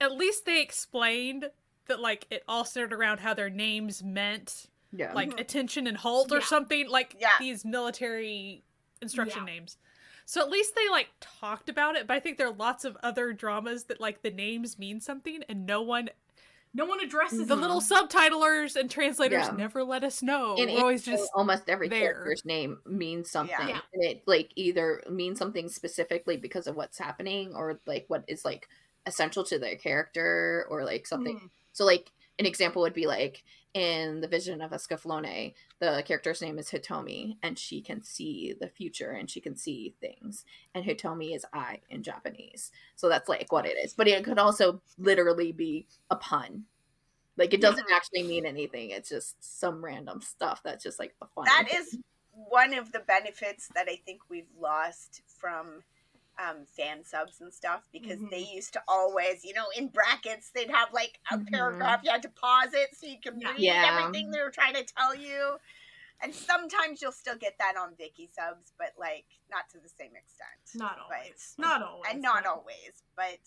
at 0.00 0.12
least 0.12 0.44
they 0.44 0.60
explained 0.60 1.50
that 1.86 2.00
like 2.00 2.26
it 2.30 2.42
all 2.48 2.64
centered 2.64 2.92
around 2.92 3.18
how 3.20 3.34
their 3.34 3.50
names 3.50 4.02
meant 4.02 4.66
yeah. 4.92 5.12
like 5.12 5.30
Mhm. 5.30 5.40
attention 5.40 5.86
and 5.86 5.96
halt 5.98 6.32
or 6.32 6.38
Yeah. 6.38 6.44
something 6.44 6.88
like 6.88 7.16
Yeah. 7.18 7.36
these 7.38 7.64
military 7.64 8.64
instruction 9.02 9.40
Yeah. 9.46 9.52
names 9.54 9.76
so 10.24 10.40
at 10.40 10.48
least 10.50 10.74
they 10.74 10.88
like 10.88 11.10
talked 11.20 11.68
about 11.68 11.94
it 11.96 12.06
but 12.06 12.16
i 12.16 12.20
think 12.20 12.38
there 12.38 12.46
are 12.46 12.52
lots 12.54 12.84
of 12.86 12.96
other 13.02 13.32
dramas 13.34 13.84
that 13.84 14.00
like 14.00 14.22
the 14.22 14.30
names 14.30 14.78
mean 14.78 15.00
something 15.00 15.42
and 15.48 15.66
no 15.66 15.82
one 15.82 16.08
No 16.76 16.84
one 16.86 17.00
addresses 17.00 17.46
the 17.46 17.54
it. 17.54 17.60
little 17.60 17.80
subtitlers 17.80 18.74
and 18.76 18.90
translators 18.90 19.46
Yeah. 19.46 19.54
never 19.56 19.84
let 19.84 20.02
us 20.02 20.22
know 20.22 20.56
And 20.58 20.70
we're 20.72 20.80
always 20.80 21.04
just 21.04 21.30
almost 21.34 21.68
every 21.68 21.88
there. 21.88 22.12
character's 22.12 22.44
name 22.44 22.80
means 22.84 23.30
something 23.30 23.68
Yeah. 23.68 23.80
and 23.92 24.04
it 24.04 24.22
like 24.26 24.50
either 24.56 25.02
means 25.08 25.38
something 25.38 25.68
specifically 25.68 26.36
because 26.36 26.66
of 26.66 26.74
what's 26.74 26.98
happening 26.98 27.54
or 27.54 27.80
like 27.86 28.06
what 28.08 28.24
is 28.26 28.44
like 28.44 28.68
essential 29.06 29.44
to 29.44 29.58
their 29.58 29.76
character 29.76 30.66
or 30.68 30.84
like 30.84 31.06
something 31.06 31.38
Mhm. 31.38 31.50
so 31.72 31.84
like 31.84 32.10
an 32.38 32.46
example 32.46 32.82
would 32.82 32.94
be 32.94 33.06
like 33.06 33.44
in 33.74 34.20
the 34.20 34.28
vision 34.28 34.60
of 34.60 34.70
Escaflowne, 34.70 35.54
the 35.80 36.02
character's 36.06 36.40
name 36.40 36.58
is 36.58 36.70
Hitomi, 36.70 37.36
and 37.42 37.58
she 37.58 37.80
can 37.80 38.02
see 38.02 38.54
the 38.60 38.68
future 38.68 39.10
and 39.10 39.28
she 39.28 39.40
can 39.40 39.56
see 39.56 39.94
things. 40.00 40.44
And 40.74 40.84
Hitomi 40.84 41.34
is 41.34 41.44
I 41.52 41.80
in 41.90 42.02
Japanese. 42.02 42.70
So 42.94 43.08
that's 43.08 43.28
like 43.28 43.50
what 43.50 43.66
it 43.66 43.76
is. 43.84 43.94
But 43.94 44.08
it 44.08 44.24
could 44.24 44.38
also 44.38 44.80
literally 44.98 45.52
be 45.52 45.86
a 46.10 46.16
pun. 46.16 46.64
Like 47.36 47.52
it 47.52 47.60
doesn't 47.60 47.90
actually 47.92 48.22
mean 48.22 48.46
anything. 48.46 48.90
It's 48.90 49.08
just 49.08 49.36
some 49.40 49.84
random 49.84 50.20
stuff 50.20 50.60
that's 50.64 50.84
just 50.84 51.00
like 51.00 51.14
a 51.20 51.26
fun. 51.26 51.46
That 51.46 51.68
is 51.74 51.98
one 52.32 52.74
of 52.74 52.92
the 52.92 53.00
benefits 53.00 53.68
that 53.74 53.88
eye 53.88 54.00
think 54.04 54.20
we've 54.28 54.50
lost 54.60 55.22
from 55.26 55.82
um, 56.38 56.66
fan 56.66 57.04
subs 57.04 57.40
and 57.40 57.52
stuff 57.54 57.88
because 57.92 58.18
Mhm. 58.18 58.30
they 58.30 58.38
used 58.40 58.72
to 58.72 58.82
always, 58.88 59.44
you 59.44 59.54
know, 59.54 59.68
in 59.76 59.88
brackets, 59.88 60.50
they'd 60.50 60.70
have 60.70 60.92
like 60.92 61.20
a 61.30 61.38
Mhm. 61.38 61.50
paragraph 61.50 62.00
you 62.02 62.10
had 62.10 62.22
to 62.22 62.28
pause 62.28 62.72
it 62.74 62.96
so 62.96 63.06
you 63.06 63.20
could 63.20 63.34
read 63.42 63.58
Yeah. 63.58 64.00
everything 64.00 64.30
they 64.30 64.40
were 64.42 64.50
trying 64.50 64.74
to 64.74 64.84
tell 64.84 65.14
you. 65.14 65.58
And 66.20 66.34
sometimes 66.34 67.02
you'll 67.02 67.12
still 67.12 67.36
get 67.36 67.58
that 67.58 67.76
on 67.76 67.94
Viki 67.96 68.32
subs, 68.32 68.72
but 68.78 68.92
like 68.96 69.26
not 69.50 69.68
to 69.70 69.78
the 69.78 69.88
same 69.88 70.16
extent. 70.16 70.60
Not 70.74 70.96
But- 70.96 71.02
always. 71.04 71.54
Not 71.58 71.82
always. 71.82 72.10
and 72.12 72.22
not 72.22 72.44
but- 72.44 72.50
always, 72.50 73.02
but. 73.14 73.40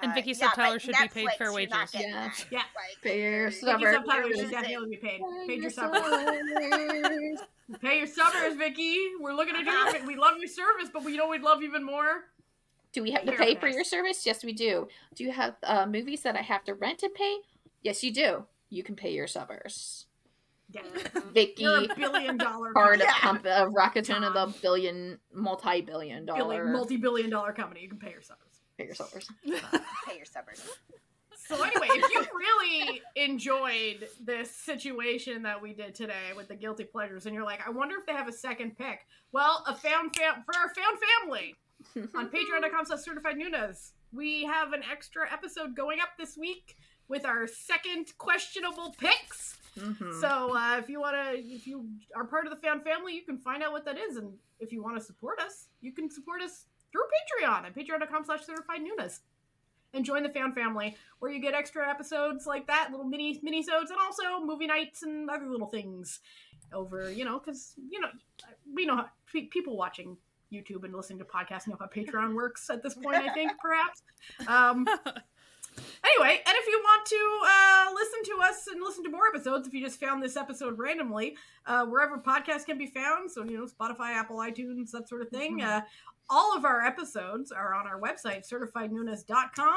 And 0.00 0.12
uh, 0.12 0.14
Viki 0.16 0.36
yeah, 0.38 0.50
but 0.56 0.62
subtitlers 0.64 0.80
should 0.80 0.94
be 1.00 1.08
paid 1.08 1.28
fair 1.38 1.52
wages. 1.52 1.74
Yeah. 1.94 2.12
that. 2.12 2.44
Yeah. 2.50 2.58
Like, 2.58 2.98
Fair 3.02 3.16
you're- 3.16 3.50
Viki 3.50 3.54
Summer. 3.60 3.92
should 4.34 4.50
definitely 4.50 4.90
be 4.90 4.96
paid. 4.96 5.20
Paid 5.46 5.62
your 5.62 5.62
Your 5.62 5.70
subbers. 5.70 6.02
summers. 6.10 7.40
Pay 7.80 7.98
your 7.98 8.06
subbers, 8.06 8.56
Viki. 8.58 8.96
We're 9.20 9.34
looking 9.34 9.54
at 9.54 9.64
you. 9.64 10.06
We 10.06 10.16
love 10.16 10.34
your 10.38 10.48
service, 10.48 10.88
but 10.92 11.04
we 11.04 11.16
know 11.16 11.28
we'd 11.28 11.42
love 11.42 11.62
even 11.62 11.84
more. 11.84 12.24
Do 12.92 13.02
we 13.02 13.10
have 13.12 13.24
to 13.26 13.32
pay 13.32 13.54
for 13.54 13.68
your 13.68 13.84
service? 13.84 14.26
Yes, 14.26 14.44
we 14.44 14.52
do. 14.52 14.88
Do 15.14 15.24
you 15.24 15.32
have 15.32 15.54
uh, 15.62 15.86
movies 15.86 16.22
that 16.22 16.36
I 16.36 16.42
have 16.42 16.64
to 16.64 16.74
rent 16.74 17.02
and 17.02 17.14
pay? 17.14 17.36
Yes, 17.82 18.02
you 18.04 18.12
do. 18.12 18.44
You 18.70 18.82
can 18.82 18.96
pay 18.96 19.12
your 19.12 19.26
subbers. 19.26 20.04
Yeah. 20.70 20.82
Viki, 21.34 21.58
You're 21.60 21.84
a 21.84 21.94
billion 21.94 22.36
dollar 22.38 22.72
part 22.72 22.96
of 22.96 23.02
Yeah. 23.02 23.12
comp- 23.20 23.46
of 23.46 23.72
Rakuten 23.72 24.22
of 24.26 24.34
the 24.34 24.58
billion, 24.60 25.18
multi-billion 25.34 26.24
dollar 26.26 26.64
multi-billion 26.66 27.30
dollar 27.30 27.52
company. 27.52 27.80
You 27.82 27.88
can 27.88 27.98
pay 27.98 28.10
your 28.10 28.20
subbers. 28.20 28.51
Pay 28.78 28.86
your 28.86 28.94
subbers. 28.94 29.28
pay 29.44 30.16
your 30.16 30.26
subbers. 30.26 30.66
So 31.48 31.62
anyway, 31.62 31.88
if 31.90 32.14
you 32.14 32.24
really 32.38 33.02
enjoyed 33.16 34.08
this 34.24 34.50
situation 34.50 35.42
that 35.42 35.60
we 35.60 35.72
did 35.72 35.94
today 35.94 36.32
with 36.36 36.48
the 36.48 36.54
guilty 36.54 36.84
pleasures, 36.84 37.26
and 37.26 37.34
you're 37.34 37.44
like, 37.44 37.66
I 37.66 37.70
wonder 37.70 37.96
if 37.98 38.06
they 38.06 38.12
have 38.12 38.28
a 38.28 38.32
second 38.32 38.76
pick. 38.78 39.00
Well, 39.32 39.64
a 39.66 39.74
found 39.74 40.14
fam 40.16 40.44
for 40.44 40.54
our 40.56 40.72
found 40.74 40.98
family 41.20 41.54
on 42.14 42.28
patreon.com 42.30 42.86
slash 42.86 43.00
certified 43.00 43.36
Noonas. 43.36 43.92
We 44.12 44.44
have 44.44 44.72
an 44.72 44.82
extra 44.90 45.30
episode 45.32 45.74
going 45.74 45.98
up 46.00 46.10
this 46.18 46.36
week 46.36 46.76
with 47.08 47.24
our 47.26 47.46
second 47.46 48.12
questionable 48.18 48.94
picks. 48.98 49.58
Mhm. 49.78 50.20
So 50.20 50.54
uh, 50.56 50.78
if 50.78 50.88
you 50.88 51.00
want 51.00 51.16
to, 51.16 51.38
if 51.38 51.66
you 51.66 51.88
are 52.14 52.24
part 52.24 52.46
of 52.46 52.50
the 52.52 52.58
fan 52.58 52.82
family, 52.82 53.14
you 53.14 53.22
can 53.22 53.38
find 53.38 53.62
out 53.62 53.72
what 53.72 53.84
that 53.86 53.98
is, 53.98 54.16
and 54.16 54.32
if 54.60 54.70
you 54.70 54.82
want 54.82 54.96
to 54.98 55.02
support 55.02 55.40
us, 55.40 55.68
you 55.80 55.92
can 55.92 56.10
support 56.10 56.42
us 56.42 56.66
through 56.92 57.02
Patreon 57.02 57.64
at 57.64 57.74
patreon.com 57.74 58.24
slash 58.24 58.44
certified 58.44 58.80
Noonas. 58.82 59.20
And 59.94 60.04
join 60.06 60.22
the 60.22 60.30
fan 60.30 60.54
family, 60.54 60.96
where 61.18 61.30
you 61.30 61.38
get 61.38 61.52
extra 61.52 61.86
episodes 61.88 62.46
like 62.46 62.66
that, 62.68 62.88
little 62.90 63.04
mini 63.04 63.38
mini 63.42 63.62
sodes, 63.62 63.90
and 63.90 63.98
also 64.00 64.42
movie 64.42 64.66
nights 64.66 65.02
and 65.02 65.28
other 65.28 65.46
little 65.46 65.66
things 65.66 66.20
over, 66.72 67.10
you 67.12 67.26
know, 67.26 67.38
because 67.38 67.74
you 67.90 68.00
know 68.00 68.08
we 68.74 68.86
know 68.86 68.96
how 68.96 69.06
pe- 69.30 69.48
people 69.48 69.76
watching 69.76 70.16
YouTube 70.50 70.84
and 70.84 70.94
listening 70.94 71.18
to 71.18 71.26
podcasts 71.26 71.68
know 71.68 71.76
how 71.78 71.86
Patreon 71.88 72.34
works 72.42 72.70
at 72.70 72.82
this 72.82 72.94
point. 72.94 73.16
I 73.16 73.34
think 73.34 73.52
perhaps. 73.62 74.02
Um, 74.48 74.86
Anyway, 76.04 76.38
and 76.44 76.54
if 76.58 76.66
you 76.66 76.80
want 76.84 77.06
to 77.06 77.40
uh, 77.46 77.94
listen 77.94 78.34
to 78.34 78.42
us 78.42 78.66
and 78.70 78.82
listen 78.82 79.02
to 79.04 79.10
more 79.10 79.26
episodes, 79.26 79.66
if 79.66 79.72
you 79.72 79.82
just 79.82 79.98
found 79.98 80.22
this 80.22 80.36
episode 80.36 80.78
randomly, 80.78 81.34
uh, 81.66 81.86
wherever 81.86 82.18
podcasts 82.18 82.66
can 82.66 82.76
be 82.76 82.86
found, 82.86 83.30
so 83.30 83.42
you 83.44 83.56
know 83.56 83.64
Spotify, 83.66 84.10
Apple, 84.10 84.36
iTunes, 84.36 84.90
that 84.90 85.08
sort 85.08 85.22
of 85.22 85.28
thing. 85.30 85.60
Mhm. 85.60 85.64
Uh, 85.66 85.80
all 86.32 86.56
of 86.56 86.64
our 86.64 86.82
episodes 86.82 87.52
are 87.52 87.74
on 87.74 87.86
our 87.86 88.00
website, 88.00 88.50
certifiednoonas.com. 88.50 89.76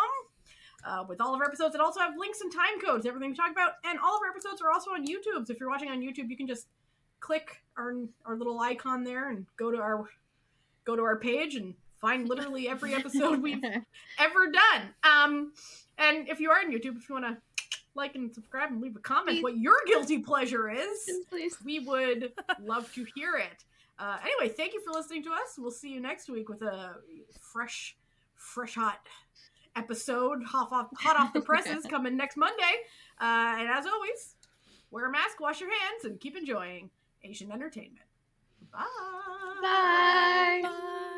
Uh, 0.87 1.03
with 1.09 1.19
all 1.19 1.33
of 1.33 1.41
our 1.41 1.47
episodes, 1.47 1.73
that 1.73 1.81
also 1.81 1.99
have 1.99 2.13
links 2.15 2.41
and 2.41 2.53
time 2.53 2.79
codes, 2.79 3.07
everything 3.07 3.31
we 3.31 3.35
talk 3.35 3.51
about, 3.51 3.71
and 3.85 3.97
all 3.99 4.15
of 4.15 4.21
our 4.21 4.29
episodes 4.29 4.61
are 4.61 4.71
also 4.71 4.91
on 4.91 5.03
YouTube. 5.03 5.47
So 5.47 5.53
if 5.53 5.59
you're 5.59 5.69
watching 5.69 5.89
on 5.89 5.99
YouTube, 5.99 6.29
you 6.29 6.37
can 6.37 6.45
just 6.47 6.67
click 7.19 7.63
our 7.75 7.95
our 8.23 8.37
little 8.37 8.59
icon 8.59 9.03
there 9.03 9.31
and 9.31 9.47
go 9.57 9.71
to 9.71 9.77
our 9.77 10.05
go 10.85 10.95
to 10.95 11.01
our 11.01 11.17
page 11.17 11.55
and 11.55 11.73
find 11.99 12.29
literally 12.29 12.69
every 12.69 12.93
episode 12.93 13.41
we've 13.41 13.63
ever 14.19 14.51
done. 14.51 14.81
Um, 15.03 15.53
and 15.97 16.29
if 16.29 16.39
you 16.39 16.51
are 16.51 16.59
on 16.59 16.71
YouTube, 16.71 16.97
if 16.97 17.09
you 17.09 17.15
want 17.15 17.25
to 17.25 17.37
like 17.95 18.13
and 18.13 18.31
subscribe 18.31 18.69
and 18.69 18.79
leave 18.79 18.95
a 18.95 18.99
comment 18.99 19.37
Please. 19.37 19.43
what 19.43 19.57
your 19.57 19.77
guilty 19.87 20.19
pleasure 20.19 20.69
is, 20.69 21.09
Please. 21.29 21.57
we 21.65 21.79
would 21.79 22.31
love 22.63 22.93
to 22.93 23.07
hear 23.15 23.37
it. 23.37 23.63
Uh, 23.97 24.17
anyway, 24.23 24.53
thank 24.53 24.73
you 24.73 24.81
for 24.81 24.91
listening 24.91 25.23
to 25.23 25.31
us. 25.31 25.57
We'll 25.57 25.71
see 25.71 25.91
you 25.91 25.99
next 25.99 26.29
week 26.29 26.49
with 26.49 26.61
a 26.61 26.95
fresh, 27.39 27.95
fresh 28.35 28.75
hot 28.75 28.99
episode, 29.75 30.43
hot 30.43 30.71
off, 30.71 30.89
hot 30.97 31.17
off 31.17 31.33
the 31.33 31.41
presses, 31.49 31.85
coming 31.85 32.17
next 32.17 32.37
Monday. 32.37 32.63
Uh, 33.19 33.55
and 33.59 33.69
as 33.69 33.85
always, 33.85 34.35
wear 34.91 35.05
a 35.07 35.11
mask, 35.11 35.39
wash 35.39 35.61
your 35.61 35.69
hands, 35.69 36.03
and 36.03 36.19
keep 36.19 36.35
enjoying 36.35 36.89
Asian 37.23 37.51
entertainment. 37.51 38.05
Bye. 38.71 38.85
Bye. 39.61 40.59
Bye. 40.63 41.11